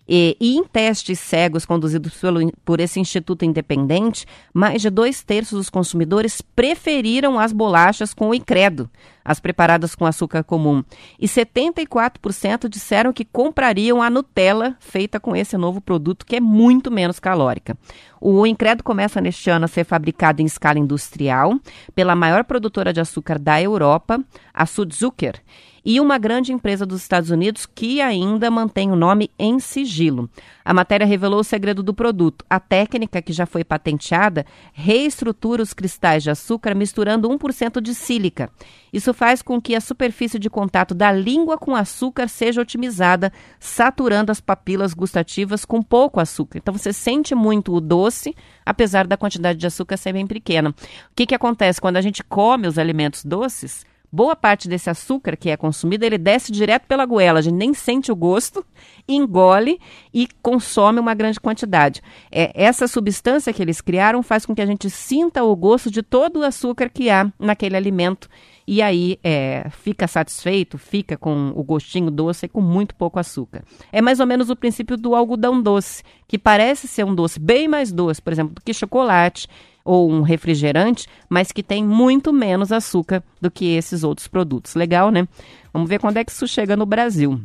E, 0.08 0.36
e, 0.40 0.56
em 0.56 0.64
testes 0.64 1.20
cegos 1.20 1.64
conduzidos 1.64 2.14
pelo, 2.14 2.52
por 2.64 2.80
esse 2.80 2.98
instituto 2.98 3.44
independente, 3.44 4.26
mais 4.52 4.82
de 4.82 4.90
dois 4.90 5.22
terços 5.22 5.58
dos 5.58 5.70
consumidores 5.70 6.40
preferiram 6.40 7.38
as 7.38 7.52
bolachas 7.52 8.12
com 8.12 8.30
o 8.30 8.34
incredo, 8.34 8.90
as 9.24 9.38
preparadas 9.38 9.94
com 9.94 10.04
açúcar 10.04 10.42
comum. 10.42 10.82
E 11.20 11.28
74% 11.28 12.68
disseram 12.68 13.12
que 13.12 13.24
comprariam 13.24 14.02
a 14.02 14.10
Nutella 14.10 14.76
feita 14.80 15.20
com 15.20 15.36
esse 15.36 15.56
novo 15.56 15.80
produto, 15.80 16.26
que 16.26 16.36
é 16.36 16.40
muito 16.40 16.90
menos 16.90 17.20
calórica. 17.20 17.78
O 18.20 18.44
Incredo 18.44 18.82
começa 18.82 19.20
neste 19.20 19.50
ano 19.50 19.66
a 19.66 19.68
ser 19.68 19.84
fabricado 19.84 20.42
em 20.42 20.46
escala 20.46 20.80
industrial 20.80 21.58
pela 21.94 22.16
maior 22.16 22.42
produtora 22.44 22.92
de 22.92 23.00
açúcar 23.00 23.38
da 23.38 23.62
Europa, 23.62 24.20
a 24.52 24.66
Sudzucker 24.66 25.40
e 25.84 26.00
uma 26.00 26.18
grande 26.18 26.52
empresa 26.52 26.86
dos 26.86 27.02
Estados 27.02 27.30
Unidos 27.30 27.66
que 27.66 28.00
ainda 28.00 28.50
mantém 28.50 28.90
o 28.90 28.96
nome 28.96 29.30
em 29.38 29.58
sigilo. 29.58 30.30
A 30.64 30.72
matéria 30.72 31.06
revelou 31.06 31.40
o 31.40 31.44
segredo 31.44 31.82
do 31.82 31.92
produto. 31.92 32.44
A 32.48 32.60
técnica, 32.60 33.20
que 33.20 33.32
já 33.32 33.46
foi 33.46 33.64
patenteada, 33.64 34.46
reestrutura 34.72 35.62
os 35.62 35.72
cristais 35.72 36.22
de 36.22 36.30
açúcar 36.30 36.74
misturando 36.74 37.28
1% 37.28 37.80
de 37.80 37.94
sílica. 37.94 38.50
Isso 38.92 39.12
faz 39.12 39.42
com 39.42 39.60
que 39.60 39.74
a 39.74 39.80
superfície 39.80 40.38
de 40.38 40.48
contato 40.48 40.94
da 40.94 41.10
língua 41.10 41.58
com 41.58 41.74
açúcar 41.74 42.28
seja 42.28 42.60
otimizada, 42.60 43.32
saturando 43.58 44.30
as 44.30 44.40
papilas 44.40 44.94
gustativas 44.94 45.64
com 45.64 45.82
pouco 45.82 46.20
açúcar. 46.20 46.58
Então 46.58 46.72
você 46.72 46.92
sente 46.92 47.34
muito 47.34 47.74
o 47.74 47.80
doce, 47.80 48.36
apesar 48.64 49.06
da 49.06 49.16
quantidade 49.16 49.58
de 49.58 49.66
açúcar 49.66 49.96
ser 49.96 50.12
bem 50.12 50.26
pequena. 50.26 50.70
O 50.70 50.74
que, 51.16 51.26
que 51.26 51.34
acontece 51.34 51.80
quando 51.80 51.96
a 51.96 52.02
gente 52.02 52.22
come 52.22 52.68
os 52.68 52.78
alimentos 52.78 53.24
doces? 53.24 53.84
Boa 54.12 54.36
parte 54.36 54.68
desse 54.68 54.90
açúcar 54.90 55.36
que 55.36 55.48
é 55.48 55.56
consumido, 55.56 56.04
ele 56.04 56.18
desce 56.18 56.52
direto 56.52 56.86
pela 56.86 57.06
goela, 57.06 57.38
a 57.38 57.42
gente 57.42 57.54
nem 57.54 57.72
sente 57.72 58.12
o 58.12 58.16
gosto, 58.16 58.64
engole 59.08 59.80
e 60.12 60.28
consome 60.42 61.00
uma 61.00 61.14
grande 61.14 61.40
quantidade. 61.40 62.02
É, 62.30 62.52
essa 62.54 62.86
substância 62.86 63.52
que 63.52 63.62
eles 63.62 63.80
criaram 63.80 64.22
faz 64.22 64.44
com 64.44 64.54
que 64.54 64.60
a 64.60 64.66
gente 64.66 64.90
sinta 64.90 65.42
o 65.42 65.56
gosto 65.56 65.90
de 65.90 66.02
todo 66.02 66.40
o 66.40 66.44
açúcar 66.44 66.90
que 66.90 67.08
há 67.08 67.32
naquele 67.38 67.76
alimento 67.76 68.28
e 68.66 68.80
aí 68.80 69.18
é, 69.24 69.68
fica 69.70 70.06
satisfeito, 70.06 70.78
fica 70.78 71.16
com 71.16 71.52
o 71.54 71.64
gostinho 71.64 72.10
doce 72.10 72.46
e 72.46 72.48
com 72.48 72.60
muito 72.60 72.94
pouco 72.94 73.18
açúcar. 73.18 73.64
É 73.90 74.00
mais 74.00 74.20
ou 74.20 74.26
menos 74.26 74.50
o 74.50 74.56
princípio 74.56 74.96
do 74.96 75.14
algodão 75.14 75.60
doce, 75.60 76.02
que 76.28 76.38
parece 76.38 76.86
ser 76.86 77.04
um 77.04 77.14
doce 77.14 77.40
bem 77.40 77.66
mais 77.66 77.90
doce, 77.90 78.22
por 78.22 78.32
exemplo, 78.32 78.54
do 78.54 78.60
que 78.60 78.72
chocolate 78.72 79.48
ou 79.84 80.10
um 80.10 80.22
refrigerante, 80.22 81.06
mas 81.28 81.52
que 81.52 81.62
tem 81.62 81.84
muito 81.84 82.32
menos 82.32 82.72
açúcar 82.72 83.22
do 83.40 83.50
que 83.50 83.74
esses 83.74 84.04
outros 84.04 84.28
produtos. 84.28 84.74
Legal, 84.74 85.10
né? 85.10 85.26
Vamos 85.72 85.88
ver 85.88 85.98
quando 85.98 86.16
é 86.16 86.24
que 86.24 86.30
isso 86.30 86.46
chega 86.46 86.76
no 86.76 86.86
Brasil. 86.86 87.40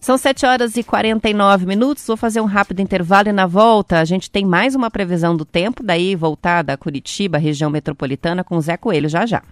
São 0.00 0.16
7 0.16 0.46
horas 0.46 0.76
e 0.78 0.82
49 0.82 1.66
minutos. 1.66 2.06
Vou 2.06 2.16
fazer 2.16 2.40
um 2.40 2.46
rápido 2.46 2.80
intervalo 2.80 3.28
e 3.28 3.32
na 3.32 3.46
volta 3.46 4.00
a 4.00 4.04
gente 4.06 4.30
tem 4.30 4.42
mais 4.42 4.74
uma 4.74 4.90
previsão 4.90 5.36
do 5.36 5.44
tempo, 5.44 5.82
daí 5.82 6.16
voltada 6.16 6.72
a 6.72 6.78
Curitiba, 6.78 7.36
região 7.36 7.68
metropolitana, 7.68 8.42
com 8.42 8.56
o 8.56 8.60
Zé 8.62 8.78
Coelho 8.78 9.06
já 9.06 9.26
já. 9.26 9.42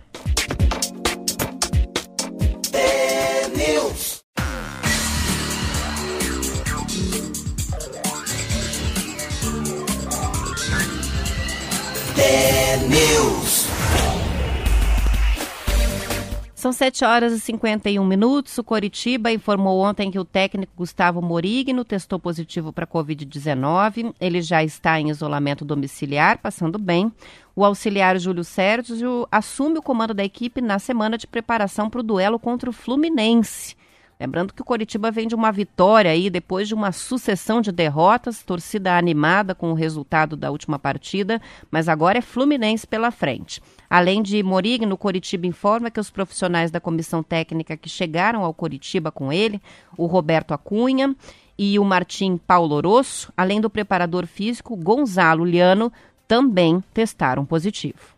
São 16.67 16.73
7 16.73 17.05
horas 17.05 17.33
e 17.33 17.39
51 17.39 18.05
minutos. 18.05 18.59
O 18.59 18.65
Coritiba 18.65 19.31
informou 19.31 19.79
ontem 19.79 20.11
que 20.11 20.19
o 20.19 20.25
técnico 20.25 20.73
Gustavo 20.77 21.23
Morigno 21.23 21.85
testou 21.85 22.19
positivo 22.19 22.73
para 22.73 22.85
Covid-19. 22.85 24.13
Ele 24.21 24.43
já 24.43 24.65
está 24.65 24.99
em 24.99 25.09
isolamento 25.09 25.65
domiciliar, 25.65 26.39
passando 26.39 26.77
bem. 26.77 27.13
O 27.55 27.65
auxiliar 27.65 28.19
Júlio 28.19 28.43
Sérgio 28.43 29.29
assume 29.31 29.79
o 29.79 29.83
comando 29.83 30.13
da 30.13 30.25
equipe 30.25 30.61
na 30.61 30.81
semana 30.81 31.17
de 31.17 31.29
preparação 31.29 31.89
para 31.89 32.01
o 32.01 32.03
duelo 32.03 32.37
contra 32.37 32.69
o 32.69 32.73
Fluminense. 32.73 33.77
Lembrando 34.19 34.53
que 34.53 34.63
o 34.63 34.65
Coritiba 34.65 35.13
vem 35.13 35.29
de 35.29 35.37
uma 35.37 35.53
vitória 35.53 36.11
aí 36.11 36.29
depois 36.29 36.67
de 36.67 36.75
uma 36.75 36.91
sucessão 36.91 37.61
de 37.61 37.71
derrotas, 37.71 38.43
torcida 38.43 38.99
animada 38.99 39.55
com 39.55 39.71
o 39.71 39.75
resultado 39.75 40.37
da 40.37 40.51
última 40.51 40.81
partida, 40.81 41.41
mas 41.71 41.89
agora 41.89 42.19
é 42.19 42.23
Fluminense 42.23 42.89
pela 42.89 43.13
frente. 43.13 43.63
Além 43.89 44.23
de 44.23 44.43
Morigno, 44.43 44.97
Coritiba 44.97 45.47
informa 45.47 45.91
que 45.91 46.01
os 46.01 46.11
profissionais 46.11 46.71
da 46.71 46.81
comissão 46.81 47.23
técnica 47.23 47.77
que 47.77 47.89
chegaram 47.89 48.45
ao 48.45 48.55
Coritiba 48.55 49.11
com 49.11 49.33
ele, 49.33 49.61
o 49.97 50.07
Roberto 50.07 50.53
Acunha 50.53 51.15
e 51.59 51.79
o 51.79 51.85
Martim 51.85 52.37
Paulo 52.37 52.75
Orosso, 52.75 53.33
além 53.37 53.61
do 53.61 53.71
preparador 53.71 54.27
físico 54.27 54.77
Gonzalo 54.77 55.45
Liano, 55.45 55.93
também 56.29 56.83
testaram 56.93 57.45
positivo. 57.45 58.17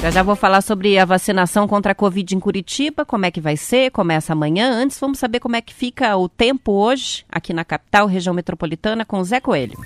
Já 0.00 0.10
já 0.10 0.22
vou 0.22 0.36
falar 0.36 0.60
sobre 0.60 0.98
a 0.98 1.04
vacinação 1.04 1.66
contra 1.66 1.92
a 1.92 1.94
Covid 1.94 2.36
em 2.36 2.38
Curitiba, 2.38 3.04
como 3.04 3.24
é 3.24 3.30
que 3.30 3.40
vai 3.40 3.56
ser, 3.56 3.90
começa 3.90 4.34
amanhã. 4.34 4.70
Antes, 4.70 5.00
vamos 5.00 5.18
saber 5.18 5.40
como 5.40 5.56
é 5.56 5.60
que 5.60 5.74
fica 5.74 6.16
o 6.16 6.28
tempo 6.28 6.72
hoje, 6.72 7.24
aqui 7.28 7.52
na 7.52 7.64
capital, 7.64 8.06
região 8.06 8.34
metropolitana, 8.34 9.04
com 9.04 9.18
o 9.18 9.24
Zé 9.24 9.40
Coelho. 9.40 9.76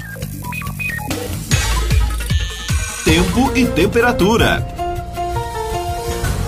Tempo 3.11 3.50
e 3.56 3.66
temperatura. 3.66 4.64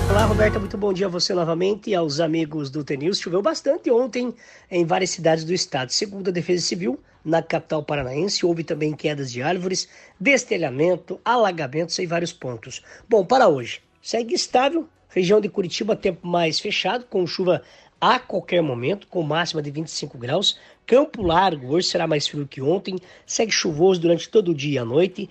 Olá, 0.08 0.26
Roberta, 0.26 0.60
muito 0.60 0.78
bom 0.78 0.92
dia 0.92 1.06
a 1.06 1.08
você 1.08 1.34
novamente 1.34 1.90
e 1.90 1.94
aos 1.96 2.20
amigos 2.20 2.70
do 2.70 2.84
TNews. 2.84 3.18
Choveu 3.18 3.42
bastante 3.42 3.90
ontem 3.90 4.32
em 4.70 4.86
várias 4.86 5.10
cidades 5.10 5.42
do 5.42 5.52
estado. 5.52 5.90
Segundo 5.90 6.28
a 6.28 6.30
Defesa 6.30 6.64
Civil, 6.64 7.00
na 7.24 7.42
capital 7.42 7.82
paranaense, 7.82 8.46
houve 8.46 8.62
também 8.62 8.92
quedas 8.92 9.32
de 9.32 9.42
árvores, 9.42 9.88
destelhamento, 10.20 11.18
alagamentos 11.24 11.98
em 11.98 12.06
vários 12.06 12.32
pontos. 12.32 12.80
Bom, 13.08 13.24
para 13.24 13.48
hoje, 13.48 13.80
segue 14.00 14.32
estável, 14.32 14.88
região 15.08 15.40
de 15.40 15.48
Curitiba, 15.48 15.96
tempo 15.96 16.24
mais 16.24 16.60
fechado, 16.60 17.06
com 17.06 17.26
chuva 17.26 17.60
a 18.00 18.20
qualquer 18.20 18.62
momento, 18.62 19.08
com 19.08 19.20
máxima 19.24 19.60
de 19.60 19.72
25 19.72 20.16
graus. 20.16 20.56
Campo 20.86 21.22
Largo, 21.22 21.74
hoje 21.74 21.88
será 21.88 22.06
mais 22.06 22.28
frio 22.28 22.46
que 22.46 22.62
ontem, 22.62 23.00
segue 23.26 23.50
chuvoso 23.50 24.00
durante 24.00 24.28
todo 24.28 24.52
o 24.52 24.54
dia 24.54 24.74
e 24.74 24.78
a 24.78 24.84
noite 24.84 25.28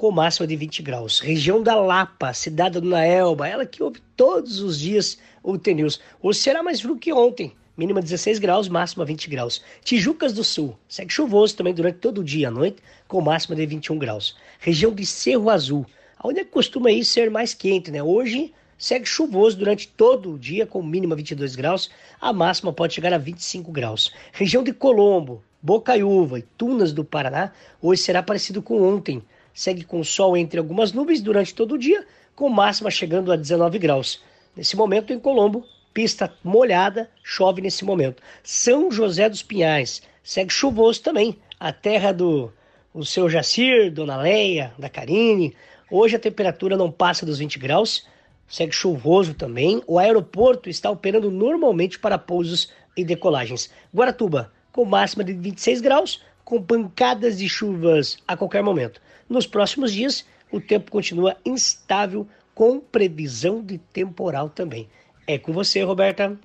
com 0.00 0.10
máxima 0.10 0.46
de 0.46 0.56
20 0.56 0.82
graus. 0.82 1.20
Região 1.20 1.62
da 1.62 1.74
Lapa, 1.74 2.32
cidade 2.32 2.80
do 2.80 2.88
Naelba, 2.88 3.46
ela 3.46 3.66
que 3.66 3.82
ouve 3.82 4.00
todos 4.16 4.60
os 4.60 4.80
dias 4.80 5.18
o 5.42 5.58
TNews. 5.58 6.00
Hoje 6.22 6.38
será 6.38 6.62
mais 6.62 6.80
frio 6.80 6.96
que 6.96 7.12
ontem, 7.12 7.52
mínima 7.76 8.00
16 8.00 8.38
graus, 8.38 8.66
máxima 8.66 9.04
20 9.04 9.28
graus. 9.28 9.62
Tijucas 9.84 10.32
do 10.32 10.42
Sul, 10.42 10.74
segue 10.88 11.12
chuvoso 11.12 11.54
também 11.54 11.74
durante 11.74 11.98
todo 11.98 12.22
o 12.22 12.24
dia 12.24 12.48
a 12.48 12.50
noite, 12.50 12.78
com 13.06 13.20
máxima 13.20 13.54
de 13.54 13.66
21 13.66 13.98
graus. 13.98 14.38
Região 14.58 14.90
de 14.90 15.04
Cerro 15.04 15.50
Azul, 15.50 15.84
onde 16.24 16.40
é 16.40 16.44
costuma 16.46 16.88
ser 17.04 17.30
mais 17.30 17.52
quente, 17.52 17.90
né? 17.90 18.02
Hoje 18.02 18.54
segue 18.78 19.04
chuvoso 19.04 19.58
durante 19.58 19.86
todo 19.86 20.32
o 20.32 20.38
dia, 20.38 20.64
com 20.64 20.82
mínima 20.82 21.14
22 21.14 21.54
graus, 21.54 21.90
a 22.18 22.32
máxima 22.32 22.72
pode 22.72 22.94
chegar 22.94 23.12
a 23.12 23.18
25 23.18 23.70
graus. 23.70 24.10
Região 24.32 24.64
de 24.64 24.72
Colombo, 24.72 25.44
Bocaiúva 25.60 26.38
e 26.38 26.42
Tunas 26.56 26.90
do 26.90 27.04
Paraná, 27.04 27.52
hoje 27.82 28.00
será 28.00 28.22
parecido 28.22 28.62
com 28.62 28.82
ontem, 28.82 29.22
segue 29.54 29.84
com 29.84 30.02
sol 30.02 30.36
entre 30.36 30.58
algumas 30.58 30.92
nuvens 30.92 31.20
durante 31.20 31.54
todo 31.54 31.74
o 31.74 31.78
dia, 31.78 32.06
com 32.34 32.48
máxima 32.48 32.90
chegando 32.90 33.32
a 33.32 33.36
19 33.36 33.78
graus. 33.78 34.22
Nesse 34.56 34.76
momento, 34.76 35.12
em 35.12 35.18
Colombo, 35.18 35.64
pista 35.92 36.32
molhada, 36.42 37.10
chove 37.22 37.60
nesse 37.60 37.84
momento. 37.84 38.22
São 38.42 38.90
José 38.90 39.28
dos 39.28 39.42
Pinhais, 39.42 40.02
segue 40.22 40.52
chuvoso 40.52 41.02
também. 41.02 41.38
A 41.58 41.72
terra 41.72 42.12
do 42.12 42.52
o 42.92 43.04
seu 43.04 43.28
Jacir, 43.28 43.92
Dona 43.92 44.16
Leia, 44.16 44.72
da 44.78 44.88
Karine. 44.88 45.54
Hoje 45.90 46.16
a 46.16 46.20
temperatura 46.20 46.76
não 46.76 46.90
passa 46.90 47.24
dos 47.24 47.38
20 47.38 47.58
graus, 47.58 48.06
segue 48.48 48.72
chuvoso 48.72 49.34
também. 49.34 49.82
O 49.86 49.98
aeroporto 49.98 50.68
está 50.68 50.90
operando 50.90 51.30
normalmente 51.30 51.98
para 51.98 52.18
pousos 52.18 52.72
e 52.96 53.04
decolagens. 53.04 53.70
Guaratuba, 53.94 54.52
com 54.72 54.84
máxima 54.84 55.22
de 55.22 55.32
26 55.32 55.80
graus, 55.80 56.22
com 56.44 56.62
pancadas 56.62 57.38
de 57.38 57.48
chuvas 57.48 58.18
a 58.26 58.36
qualquer 58.36 58.62
momento. 58.62 59.00
Nos 59.30 59.46
próximos 59.46 59.92
dias, 59.92 60.26
o 60.50 60.60
tempo 60.60 60.90
continua 60.90 61.36
instável, 61.46 62.26
com 62.52 62.80
previsão 62.80 63.62
de 63.62 63.78
temporal 63.78 64.50
também. 64.50 64.88
É 65.24 65.38
com 65.38 65.52
você, 65.52 65.82
Roberta. 65.84 66.36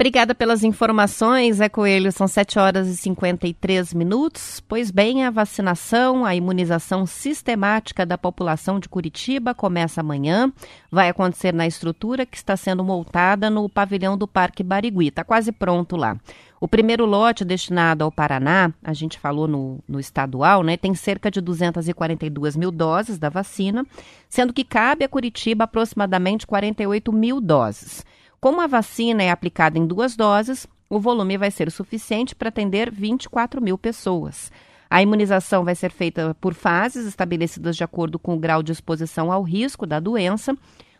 Obrigada 0.00 0.34
pelas 0.34 0.64
informações, 0.64 1.60
é 1.60 1.68
Coelho. 1.68 2.10
São 2.10 2.26
7 2.26 2.58
horas 2.58 2.88
e 2.88 2.96
53 2.96 3.92
minutos. 3.92 4.58
Pois 4.66 4.90
bem, 4.90 5.26
a 5.26 5.30
vacinação, 5.30 6.24
a 6.24 6.34
imunização 6.34 7.04
sistemática 7.04 8.06
da 8.06 8.16
população 8.16 8.80
de 8.80 8.88
Curitiba 8.88 9.52
começa 9.52 10.00
amanhã. 10.00 10.50
Vai 10.90 11.10
acontecer 11.10 11.52
na 11.52 11.66
estrutura 11.66 12.24
que 12.24 12.38
está 12.38 12.56
sendo 12.56 12.82
montada 12.82 13.50
no 13.50 13.68
pavilhão 13.68 14.16
do 14.16 14.26
Parque 14.26 14.62
Barigui. 14.62 15.08
Está 15.08 15.22
quase 15.22 15.52
pronto 15.52 15.96
lá. 15.96 16.16
O 16.58 16.66
primeiro 16.66 17.04
lote 17.04 17.44
destinado 17.44 18.02
ao 18.02 18.10
Paraná, 18.10 18.72
a 18.82 18.94
gente 18.94 19.18
falou 19.18 19.46
no, 19.46 19.80
no 19.86 20.00
estadual, 20.00 20.62
né, 20.62 20.78
tem 20.78 20.94
cerca 20.94 21.30
de 21.30 21.42
242 21.42 22.56
mil 22.56 22.70
doses 22.70 23.18
da 23.18 23.28
vacina, 23.28 23.86
sendo 24.30 24.54
que 24.54 24.64
cabe 24.64 25.04
a 25.04 25.08
Curitiba 25.08 25.64
aproximadamente 25.64 26.46
48 26.46 27.12
mil 27.12 27.38
doses. 27.38 28.02
Como 28.40 28.62
a 28.62 28.66
vacina 28.66 29.22
é 29.22 29.30
aplicada 29.30 29.78
em 29.78 29.86
duas 29.86 30.16
doses, 30.16 30.66
o 30.88 30.98
volume 30.98 31.36
vai 31.36 31.50
ser 31.50 31.70
suficiente 31.70 32.34
para 32.34 32.48
atender 32.48 32.90
24 32.90 33.60
mil 33.60 33.76
pessoas. 33.76 34.50
A 34.88 35.02
imunização 35.02 35.62
vai 35.62 35.74
ser 35.74 35.90
feita 35.90 36.34
por 36.40 36.54
fases 36.54 37.06
estabelecidas 37.06 37.76
de 37.76 37.84
acordo 37.84 38.18
com 38.18 38.34
o 38.34 38.38
grau 38.38 38.62
de 38.62 38.72
exposição 38.72 39.30
ao 39.30 39.42
risco 39.42 39.84
da 39.84 40.00
doença. 40.00 40.56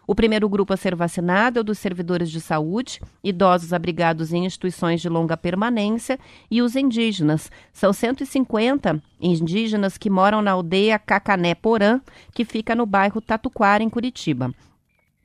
O 0.06 0.14
primeiro 0.14 0.50
grupo 0.50 0.74
a 0.74 0.76
ser 0.76 0.94
vacinado 0.94 1.58
é 1.58 1.62
o 1.62 1.64
dos 1.64 1.78
servidores 1.78 2.30
de 2.30 2.42
saúde, 2.42 3.00
idosos 3.24 3.72
abrigados 3.72 4.34
em 4.34 4.44
instituições 4.44 5.00
de 5.00 5.08
longa 5.08 5.34
permanência 5.34 6.18
e 6.50 6.60
os 6.60 6.76
indígenas. 6.76 7.50
São 7.72 7.90
150 7.90 9.02
indígenas 9.18 9.96
que 9.96 10.10
moram 10.10 10.42
na 10.42 10.50
aldeia 10.50 10.98
Cacané 10.98 11.54
Porã, 11.54 12.02
que 12.34 12.44
fica 12.44 12.74
no 12.74 12.84
bairro 12.84 13.22
Tatuquara, 13.22 13.82
em 13.82 13.88
Curitiba. 13.88 14.52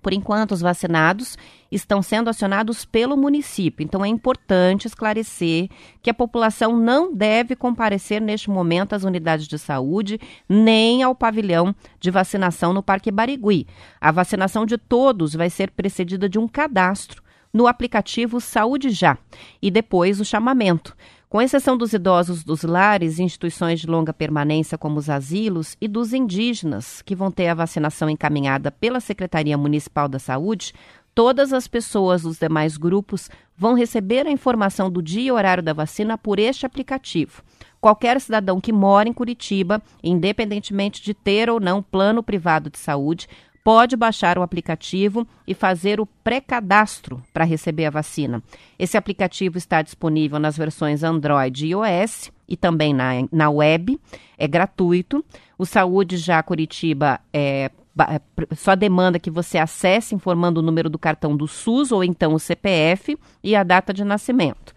Por 0.05 0.13
enquanto, 0.13 0.51
os 0.51 0.61
vacinados 0.61 1.35
estão 1.71 1.99
sendo 1.99 2.29
acionados 2.29 2.85
pelo 2.85 3.17
município. 3.17 3.83
Então, 3.83 4.05
é 4.05 4.07
importante 4.07 4.85
esclarecer 4.85 5.67
que 5.99 6.11
a 6.11 6.13
população 6.13 6.77
não 6.77 7.11
deve 7.11 7.55
comparecer 7.55 8.21
neste 8.21 8.47
momento 8.47 8.93
às 8.93 9.03
unidades 9.03 9.47
de 9.47 9.57
saúde 9.57 10.19
nem 10.47 11.01
ao 11.01 11.15
pavilhão 11.15 11.73
de 11.99 12.11
vacinação 12.11 12.71
no 12.71 12.83
Parque 12.83 13.09
Barigui. 13.09 13.65
A 13.99 14.11
vacinação 14.11 14.63
de 14.63 14.77
todos 14.77 15.33
vai 15.33 15.49
ser 15.49 15.71
precedida 15.71 16.29
de 16.29 16.37
um 16.37 16.47
cadastro 16.47 17.23
no 17.51 17.65
aplicativo 17.65 18.39
Saúde 18.39 18.91
Já 18.91 19.17
e 19.59 19.71
depois 19.71 20.19
o 20.19 20.25
chamamento 20.25 20.95
com 21.35 21.41
exceção 21.41 21.75
dos 21.75 21.91
idosos 21.91 22.45
dos 22.45 22.63
lares 22.63 23.19
e 23.19 23.23
instituições 23.23 23.81
de 23.81 23.87
longa 23.87 24.13
permanência, 24.13 24.77
como 24.77 24.97
os 24.97 25.09
asilos, 25.09 25.75
e 25.81 25.85
dos 25.85 26.13
indígenas, 26.13 27.01
que 27.01 27.13
vão 27.13 27.29
ter 27.29 27.49
a 27.49 27.53
vacinação 27.53 28.09
encaminhada 28.09 28.71
pela 28.71 29.01
Secretaria 29.01 29.57
Municipal 29.57 30.07
da 30.07 30.17
Saúde, 30.17 30.73
todas 31.13 31.51
as 31.51 31.67
pessoas 31.67 32.21
dos 32.21 32.39
demais 32.39 32.77
grupos 32.77 33.29
vão 33.53 33.73
receber 33.73 34.25
a 34.25 34.31
informação 34.31 34.89
do 34.89 35.01
dia 35.01 35.23
e 35.23 35.31
horário 35.33 35.61
da 35.61 35.73
vacina 35.73 36.17
por 36.17 36.39
este 36.39 36.65
aplicativo. 36.65 37.43
Qualquer 37.81 38.21
cidadão 38.21 38.61
que 38.61 38.71
mora 38.71 39.09
em 39.09 39.13
Curitiba, 39.13 39.83
independentemente 40.01 41.03
de 41.03 41.13
ter 41.13 41.49
ou 41.49 41.59
não 41.59 41.83
plano 41.83 42.23
privado 42.23 42.69
de 42.69 42.79
saúde, 42.79 43.27
pode 43.65 43.97
baixar 43.97 44.37
o 44.37 44.43
aplicativo 44.43 45.27
e 45.47 45.55
fazer 45.55 45.99
o 45.99 46.05
pré-cadastro 46.05 47.19
para 47.33 47.43
receber 47.43 47.87
a 47.87 47.89
vacina. 47.89 48.43
Esse 48.77 48.95
aplicativo 48.95 49.57
está 49.57 49.81
disponível 49.81 50.37
nas 50.37 50.55
versões 50.55 51.03
Android 51.03 51.65
e 51.65 51.69
iOS 51.71 52.31
e 52.47 52.55
também 52.55 52.93
na, 52.93 53.13
na 53.31 53.49
web. 53.49 53.99
É 54.37 54.47
gratuito. 54.47 55.25
O 55.57 55.65
Saúde 55.65 56.15
Já 56.15 56.43
Curitiba 56.43 57.19
é, 57.33 57.71
é 58.07 58.55
só 58.55 58.75
demanda 58.75 59.17
que 59.17 59.31
você 59.31 59.57
acesse 59.57 60.13
informando 60.13 60.59
o 60.59 60.63
número 60.63 60.87
do 60.87 60.99
cartão 60.99 61.35
do 61.35 61.47
SUS 61.47 61.91
ou 61.91 62.03
então 62.03 62.35
o 62.35 62.39
CPF 62.39 63.17
e 63.43 63.55
a 63.55 63.63
data 63.63 63.91
de 63.91 64.03
nascimento. 64.03 64.75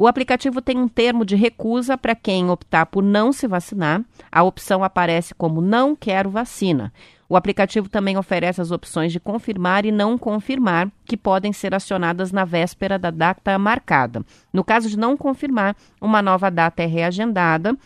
O 0.00 0.06
aplicativo 0.06 0.62
tem 0.62 0.78
um 0.78 0.86
termo 0.86 1.24
de 1.24 1.34
recusa 1.34 1.98
para 1.98 2.14
quem 2.14 2.48
optar 2.50 2.86
por 2.86 3.02
não 3.02 3.32
se 3.32 3.48
vacinar. 3.48 4.00
A 4.30 4.44
opção 4.44 4.84
aparece 4.84 5.34
como 5.34 5.60
não 5.60 5.96
quero 5.96 6.30
vacina. 6.30 6.92
O 7.28 7.36
aplicativo 7.36 7.88
também 7.88 8.16
oferece 8.16 8.60
as 8.60 8.70
opções 8.70 9.12
de 9.12 9.20
confirmar 9.20 9.84
e 9.84 9.92
não 9.92 10.16
confirmar, 10.16 10.90
que 11.04 11.16
podem 11.16 11.52
ser 11.52 11.74
acionadas 11.74 12.32
na 12.32 12.44
véspera 12.44 12.98
da 12.98 13.10
data 13.10 13.58
marcada. 13.58 14.24
No 14.50 14.64
caso 14.64 14.88
de 14.88 14.98
não 14.98 15.16
confirmar, 15.16 15.76
uma 16.00 16.22
nova 16.22 16.50
data 16.50 16.82
é 16.82 16.86
reagendada 16.86 17.76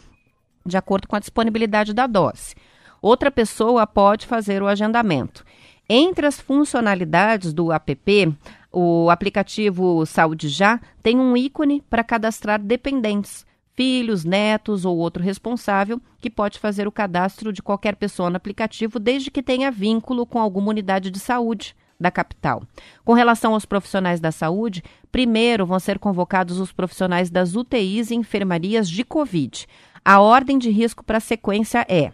de 0.64 0.76
acordo 0.76 1.08
com 1.08 1.16
a 1.16 1.20
disponibilidade 1.20 1.92
da 1.92 2.06
dose. 2.06 2.54
Outra 3.00 3.32
pessoa 3.32 3.84
pode 3.84 4.26
fazer 4.26 4.62
o 4.62 4.68
agendamento. 4.68 5.44
Entre 5.88 6.24
as 6.24 6.40
funcionalidades 6.40 7.52
do 7.52 7.72
app, 7.72 8.36
o 8.70 9.10
aplicativo 9.10 10.06
Saúde 10.06 10.48
Já 10.48 10.80
tem 11.02 11.18
um 11.18 11.36
ícone 11.36 11.82
para 11.90 12.04
cadastrar 12.04 12.60
dependentes 12.60 13.44
filhos, 13.74 14.24
netos 14.24 14.84
ou 14.84 14.96
outro 14.96 15.22
responsável 15.22 16.00
que 16.20 16.30
pode 16.30 16.58
fazer 16.58 16.86
o 16.86 16.92
cadastro 16.92 17.52
de 17.52 17.62
qualquer 17.62 17.96
pessoa 17.96 18.30
no 18.30 18.36
aplicativo 18.36 18.98
desde 18.98 19.30
que 19.30 19.42
tenha 19.42 19.70
vínculo 19.70 20.26
com 20.26 20.38
alguma 20.38 20.70
unidade 20.70 21.10
de 21.10 21.18
saúde 21.18 21.74
da 21.98 22.10
capital. 22.10 22.62
Com 23.04 23.12
relação 23.12 23.54
aos 23.54 23.64
profissionais 23.64 24.20
da 24.20 24.32
saúde, 24.32 24.82
primeiro 25.10 25.64
vão 25.64 25.78
ser 25.78 25.98
convocados 25.98 26.58
os 26.58 26.72
profissionais 26.72 27.30
das 27.30 27.54
UTIs 27.54 28.10
e 28.10 28.14
enfermarias 28.14 28.90
de 28.90 29.04
Covid. 29.04 29.66
A 30.04 30.20
ordem 30.20 30.58
de 30.58 30.68
risco 30.68 31.04
para 31.04 31.18
a 31.18 31.20
sequência 31.20 31.86
é 31.88 32.12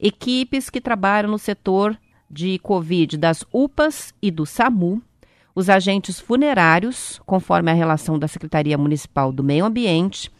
equipes 0.00 0.68
que 0.68 0.80
trabalham 0.80 1.30
no 1.30 1.38
setor 1.38 1.96
de 2.30 2.58
Covid 2.58 3.16
das 3.16 3.44
UPAs 3.52 4.12
e 4.20 4.30
do 4.30 4.44
SAMU, 4.44 5.02
os 5.54 5.70
agentes 5.70 6.20
funerários, 6.20 7.20
conforme 7.26 7.70
a 7.70 7.74
relação 7.74 8.18
da 8.18 8.28
Secretaria 8.28 8.78
Municipal 8.78 9.32
do 9.32 9.42
Meio 9.42 9.64
Ambiente, 9.64 10.30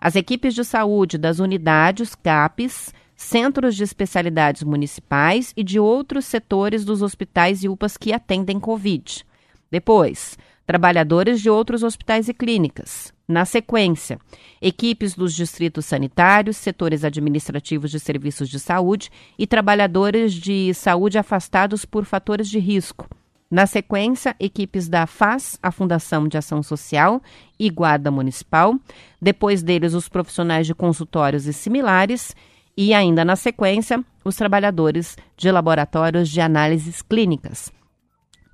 as 0.00 0.16
equipes 0.16 0.54
de 0.54 0.64
saúde 0.64 1.18
das 1.18 1.38
unidades 1.38 2.14
CAPES, 2.14 2.92
centros 3.16 3.74
de 3.74 3.82
especialidades 3.82 4.62
municipais 4.62 5.52
e 5.56 5.64
de 5.64 5.80
outros 5.80 6.24
setores 6.24 6.84
dos 6.84 7.02
hospitais 7.02 7.64
e 7.64 7.68
UPAs 7.68 7.96
que 7.96 8.12
atendem 8.12 8.60
Covid. 8.60 9.26
Depois, 9.70 10.38
trabalhadores 10.66 11.40
de 11.40 11.50
outros 11.50 11.82
hospitais 11.82 12.28
e 12.28 12.34
clínicas. 12.34 13.12
Na 13.26 13.44
sequência, 13.44 14.18
equipes 14.60 15.14
dos 15.14 15.34
distritos 15.34 15.84
sanitários, 15.84 16.56
setores 16.56 17.04
administrativos 17.04 17.90
de 17.90 17.98
serviços 17.98 18.48
de 18.48 18.60
saúde 18.60 19.10
e 19.38 19.46
trabalhadores 19.46 20.32
de 20.32 20.72
saúde 20.72 21.18
afastados 21.18 21.84
por 21.84 22.04
fatores 22.04 22.48
de 22.48 22.58
risco. 22.58 23.08
Na 23.50 23.66
sequência, 23.66 24.36
equipes 24.38 24.88
da 24.88 25.06
FAS, 25.06 25.58
a 25.62 25.72
Fundação 25.72 26.28
de 26.28 26.36
Ação 26.36 26.62
Social, 26.62 27.22
e 27.58 27.70
Guarda 27.70 28.10
Municipal. 28.10 28.74
Depois 29.20 29.62
deles, 29.62 29.94
os 29.94 30.06
profissionais 30.06 30.66
de 30.66 30.74
consultórios 30.74 31.46
e 31.46 31.52
similares. 31.54 32.36
E 32.76 32.92
ainda 32.92 33.24
na 33.24 33.36
sequência, 33.36 34.04
os 34.22 34.36
trabalhadores 34.36 35.16
de 35.34 35.50
laboratórios 35.50 36.28
de 36.28 36.42
análises 36.42 37.00
clínicas. 37.00 37.72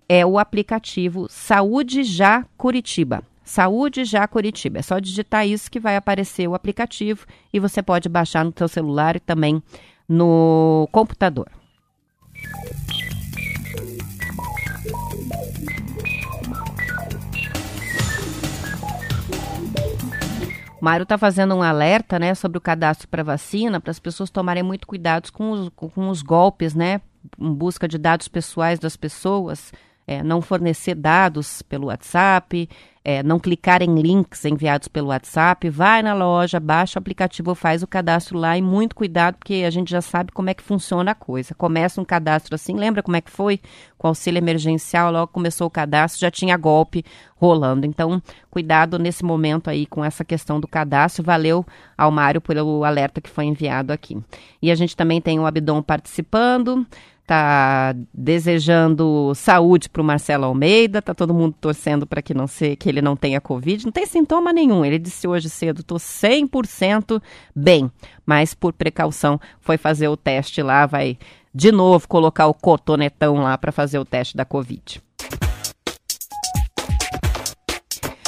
é 0.08 0.24
o 0.24 0.38
aplicativo 0.38 1.26
Saúde 1.28 2.02
Já 2.02 2.46
Curitiba. 2.56 3.22
Saúde 3.46 4.04
Já 4.04 4.26
Curitiba. 4.26 4.80
É 4.80 4.82
só 4.82 4.98
digitar 4.98 5.46
isso 5.46 5.70
que 5.70 5.78
vai 5.78 5.96
aparecer 5.96 6.48
o 6.48 6.54
aplicativo 6.54 7.24
e 7.52 7.60
você 7.60 7.80
pode 7.80 8.08
baixar 8.08 8.44
no 8.44 8.52
seu 8.54 8.66
celular 8.66 9.14
e 9.14 9.20
também 9.20 9.62
no 10.08 10.88
computador. 10.90 11.48
Mário 20.80 21.04
está 21.04 21.16
fazendo 21.16 21.54
um 21.54 21.62
alerta 21.62 22.18
né, 22.18 22.34
sobre 22.34 22.58
o 22.58 22.60
cadastro 22.60 23.06
para 23.06 23.22
vacina, 23.22 23.80
para 23.80 23.92
as 23.92 24.00
pessoas 24.00 24.28
tomarem 24.28 24.62
muito 24.62 24.88
cuidado 24.88 25.32
com 25.32 25.52
os, 25.52 25.70
com 25.74 26.08
os 26.08 26.20
golpes, 26.20 26.74
né? 26.74 27.00
Em 27.38 27.54
busca 27.54 27.86
de 27.86 27.96
dados 27.96 28.28
pessoais 28.28 28.78
das 28.78 28.96
pessoas, 28.96 29.72
é, 30.06 30.22
não 30.22 30.40
fornecer 30.40 30.94
dados 30.94 31.62
pelo 31.62 31.86
WhatsApp, 31.86 32.68
é, 33.08 33.22
não 33.22 33.38
clicar 33.38 33.82
em 33.82 34.02
links 34.02 34.44
enviados 34.44 34.88
pelo 34.88 35.10
WhatsApp, 35.10 35.70
vai 35.70 36.02
na 36.02 36.12
loja, 36.12 36.58
baixa 36.58 36.98
o 36.98 37.00
aplicativo, 37.00 37.54
faz 37.54 37.80
o 37.80 37.86
cadastro 37.86 38.36
lá 38.36 38.58
e 38.58 38.60
muito 38.60 38.96
cuidado, 38.96 39.36
porque 39.36 39.62
a 39.64 39.70
gente 39.70 39.92
já 39.92 40.00
sabe 40.00 40.32
como 40.32 40.50
é 40.50 40.54
que 40.54 40.62
funciona 40.62 41.12
a 41.12 41.14
coisa. 41.14 41.54
Começa 41.54 42.00
um 42.00 42.04
cadastro 42.04 42.56
assim, 42.56 42.74
lembra 42.74 43.04
como 43.04 43.16
é 43.16 43.20
que 43.20 43.30
foi? 43.30 43.60
Com 43.96 44.08
auxílio 44.08 44.38
emergencial, 44.38 45.12
logo 45.12 45.28
começou 45.28 45.68
o 45.68 45.70
cadastro, 45.70 46.20
já 46.20 46.32
tinha 46.32 46.56
golpe 46.56 47.04
rolando. 47.36 47.86
Então, 47.86 48.20
cuidado 48.50 48.98
nesse 48.98 49.24
momento 49.24 49.70
aí 49.70 49.86
com 49.86 50.04
essa 50.04 50.24
questão 50.24 50.58
do 50.58 50.66
cadastro. 50.66 51.22
Valeu 51.22 51.64
ao 51.96 52.10
Mário 52.10 52.40
pelo 52.40 52.82
alerta 52.82 53.20
que 53.20 53.30
foi 53.30 53.44
enviado 53.44 53.92
aqui. 53.92 54.18
E 54.60 54.68
a 54.68 54.74
gente 54.74 54.96
também 54.96 55.20
tem 55.20 55.38
o 55.38 55.46
Abdom 55.46 55.80
participando 55.80 56.84
tá 57.26 57.94
desejando 58.14 59.32
saúde 59.34 59.88
para 59.88 60.00
o 60.00 60.04
Marcelo 60.04 60.44
Almeida, 60.44 61.02
tá 61.02 61.12
todo 61.12 61.34
mundo 61.34 61.56
torcendo 61.60 62.06
para 62.06 62.22
que 62.22 62.32
não 62.32 62.46
se, 62.46 62.76
que 62.76 62.88
ele 62.88 63.02
não 63.02 63.16
tenha 63.16 63.40
Covid. 63.40 63.84
Não 63.84 63.92
tem 63.92 64.06
sintoma 64.06 64.52
nenhum. 64.52 64.84
Ele 64.84 64.98
disse 64.98 65.26
hoje 65.26 65.50
cedo, 65.50 65.82
tô 65.82 65.96
100% 65.96 67.20
bem, 67.54 67.90
mas 68.24 68.54
por 68.54 68.72
precaução 68.72 69.40
foi 69.60 69.76
fazer 69.76 70.08
o 70.08 70.16
teste 70.16 70.62
lá, 70.62 70.86
vai 70.86 71.18
de 71.52 71.72
novo 71.72 72.06
colocar 72.06 72.46
o 72.46 72.54
cotonetão 72.54 73.36
lá 73.36 73.58
para 73.58 73.72
fazer 73.72 73.98
o 73.98 74.04
teste 74.04 74.36
da 74.36 74.44
Covid. 74.44 75.02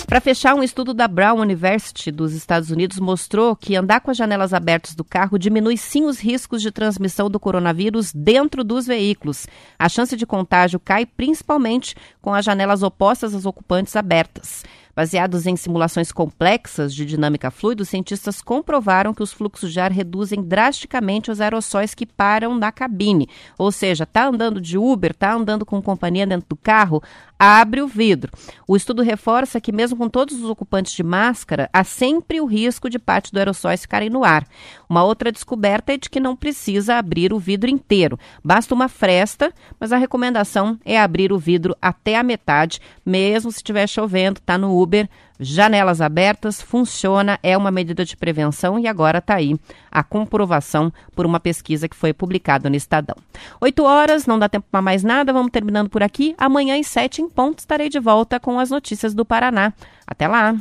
Para 0.09 0.23
fechar, 0.23 0.55
um 0.55 0.63
estudo 0.63 0.95
da 0.95 1.07
Brown 1.07 1.39
University 1.39 2.11
dos 2.11 2.33
Estados 2.33 2.71
Unidos 2.71 2.99
mostrou 2.99 3.55
que 3.55 3.77
andar 3.77 4.01
com 4.01 4.11
as 4.11 4.17
janelas 4.17 4.55
abertas 4.55 4.95
do 4.95 5.05
carro 5.05 5.39
diminui 5.39 5.77
sim 5.77 6.07
os 6.07 6.19
riscos 6.19 6.63
de 6.63 6.71
transmissão 6.71 7.29
do 7.29 7.39
coronavírus 7.39 8.11
dentro 8.15 8.65
dos 8.65 8.87
veículos. 8.87 9.47
A 9.79 9.87
chance 9.87 10.17
de 10.17 10.25
contágio 10.25 10.81
cai 10.81 11.05
principalmente 11.05 11.95
com 12.23 12.33
as 12.33 12.43
janelas 12.43 12.83
opostas 12.83 13.35
às 13.35 13.45
ocupantes 13.45 13.95
abertas. 13.97 14.65
Baseados 14.99 15.47
em 15.47 15.55
simulações 15.55 16.11
complexas 16.11 16.93
de 16.93 17.07
dinâmica 17.07 17.53
fluida, 17.53 17.85
os 17.85 17.89
cientistas 17.89 18.43
comprovaram 18.43 19.15
que 19.15 19.23
os 19.23 19.33
fluxos 19.33 19.73
de 19.73 19.79
ar 19.79 19.93
reduzem 19.93 20.43
drasticamente 20.43 21.31
os 21.31 21.41
aerossóis 21.41 21.95
que 21.95 22.05
param 22.05 22.59
na 22.59 22.73
cabine. 22.73 23.29
Ou 23.57 23.71
seja, 23.71 24.03
está 24.03 24.27
andando 24.27 24.61
de 24.61 24.77
Uber, 24.77 25.13
está 25.13 25.33
andando 25.33 25.65
com 25.65 25.81
companhia 25.81 26.27
dentro 26.27 26.49
do 26.49 26.57
carro, 26.57 27.01
abre 27.39 27.81
o 27.81 27.87
vidro. 27.87 28.33
O 28.67 28.77
estudo 28.77 29.03
reforça 29.03 29.61
que, 29.61 29.71
mesmo 29.71 29.97
com 29.97 30.09
todos 30.09 30.43
os 30.43 30.51
ocupantes 30.51 30.93
de 30.93 31.03
máscara, 31.03 31.71
há 31.73 31.85
sempre 31.85 32.41
o 32.41 32.47
risco 32.47 32.91
de 32.91 32.99
parte 32.99 33.33
do 33.33 33.39
aerossóis 33.39 33.83
ficarem 33.83 34.11
no 34.11 34.25
ar. 34.25 34.47
Uma 34.89 35.05
outra 35.05 35.31
descoberta 35.31 35.93
é 35.93 35.97
de 35.97 36.11
que 36.11 36.19
não 36.19 36.35
precisa 36.35 36.97
abrir 36.97 37.33
o 37.33 37.39
vidro 37.39 37.71
inteiro, 37.71 38.19
basta 38.43 38.75
uma 38.75 38.89
fresta, 38.89 39.53
mas 39.79 39.93
a 39.93 39.97
recomendação 39.97 40.79
é 40.85 40.99
abrir 40.99 41.33
o 41.33 41.39
vidro 41.39 41.77
até 41.81 42.17
a 42.17 42.23
metade, 42.23 42.81
mesmo 43.05 43.53
se 43.53 43.59
estiver 43.59 43.87
chovendo, 43.87 44.39
está 44.39 44.59
no 44.59 44.81
Uber, 44.81 45.09
janelas 45.39 46.01
abertas, 46.01 46.61
funciona, 46.61 47.39
é 47.43 47.57
uma 47.57 47.71
medida 47.71 48.05
de 48.05 48.17
prevenção 48.17 48.79
e 48.79 48.87
agora 48.87 49.19
está 49.19 49.37
aí 49.37 49.57
a 49.91 50.03
comprovação 50.03 50.93
por 51.15 51.27
uma 51.27 51.41
pesquisa 51.41 51.89
que 51.89 51.97
foi 51.97 52.13
publicada 52.13 52.69
no 52.69 52.77
Estadão. 52.77 53.17
Oito 53.61 53.85
horas, 53.85 54.27
não 54.27 54.39
dá 54.39 54.49
tempo 54.49 54.67
para 54.71 54.83
mais 54.83 55.03
nada, 55.03 55.33
vamos 55.33 55.53
terminando 55.53 55.89
por 55.89 56.03
aqui. 56.03 56.35
Amanhã 56.39 56.79
às 56.79 56.87
sete 56.87 57.23
em 57.23 57.29
ponto 57.29 57.61
estarei 57.61 57.89
de 57.89 58.01
volta 58.01 58.41
com 58.41 58.59
as 58.59 58.71
notícias 58.71 59.15
do 59.15 59.25
Paraná. 59.25 59.73
Até 60.07 60.27
lá! 60.27 60.55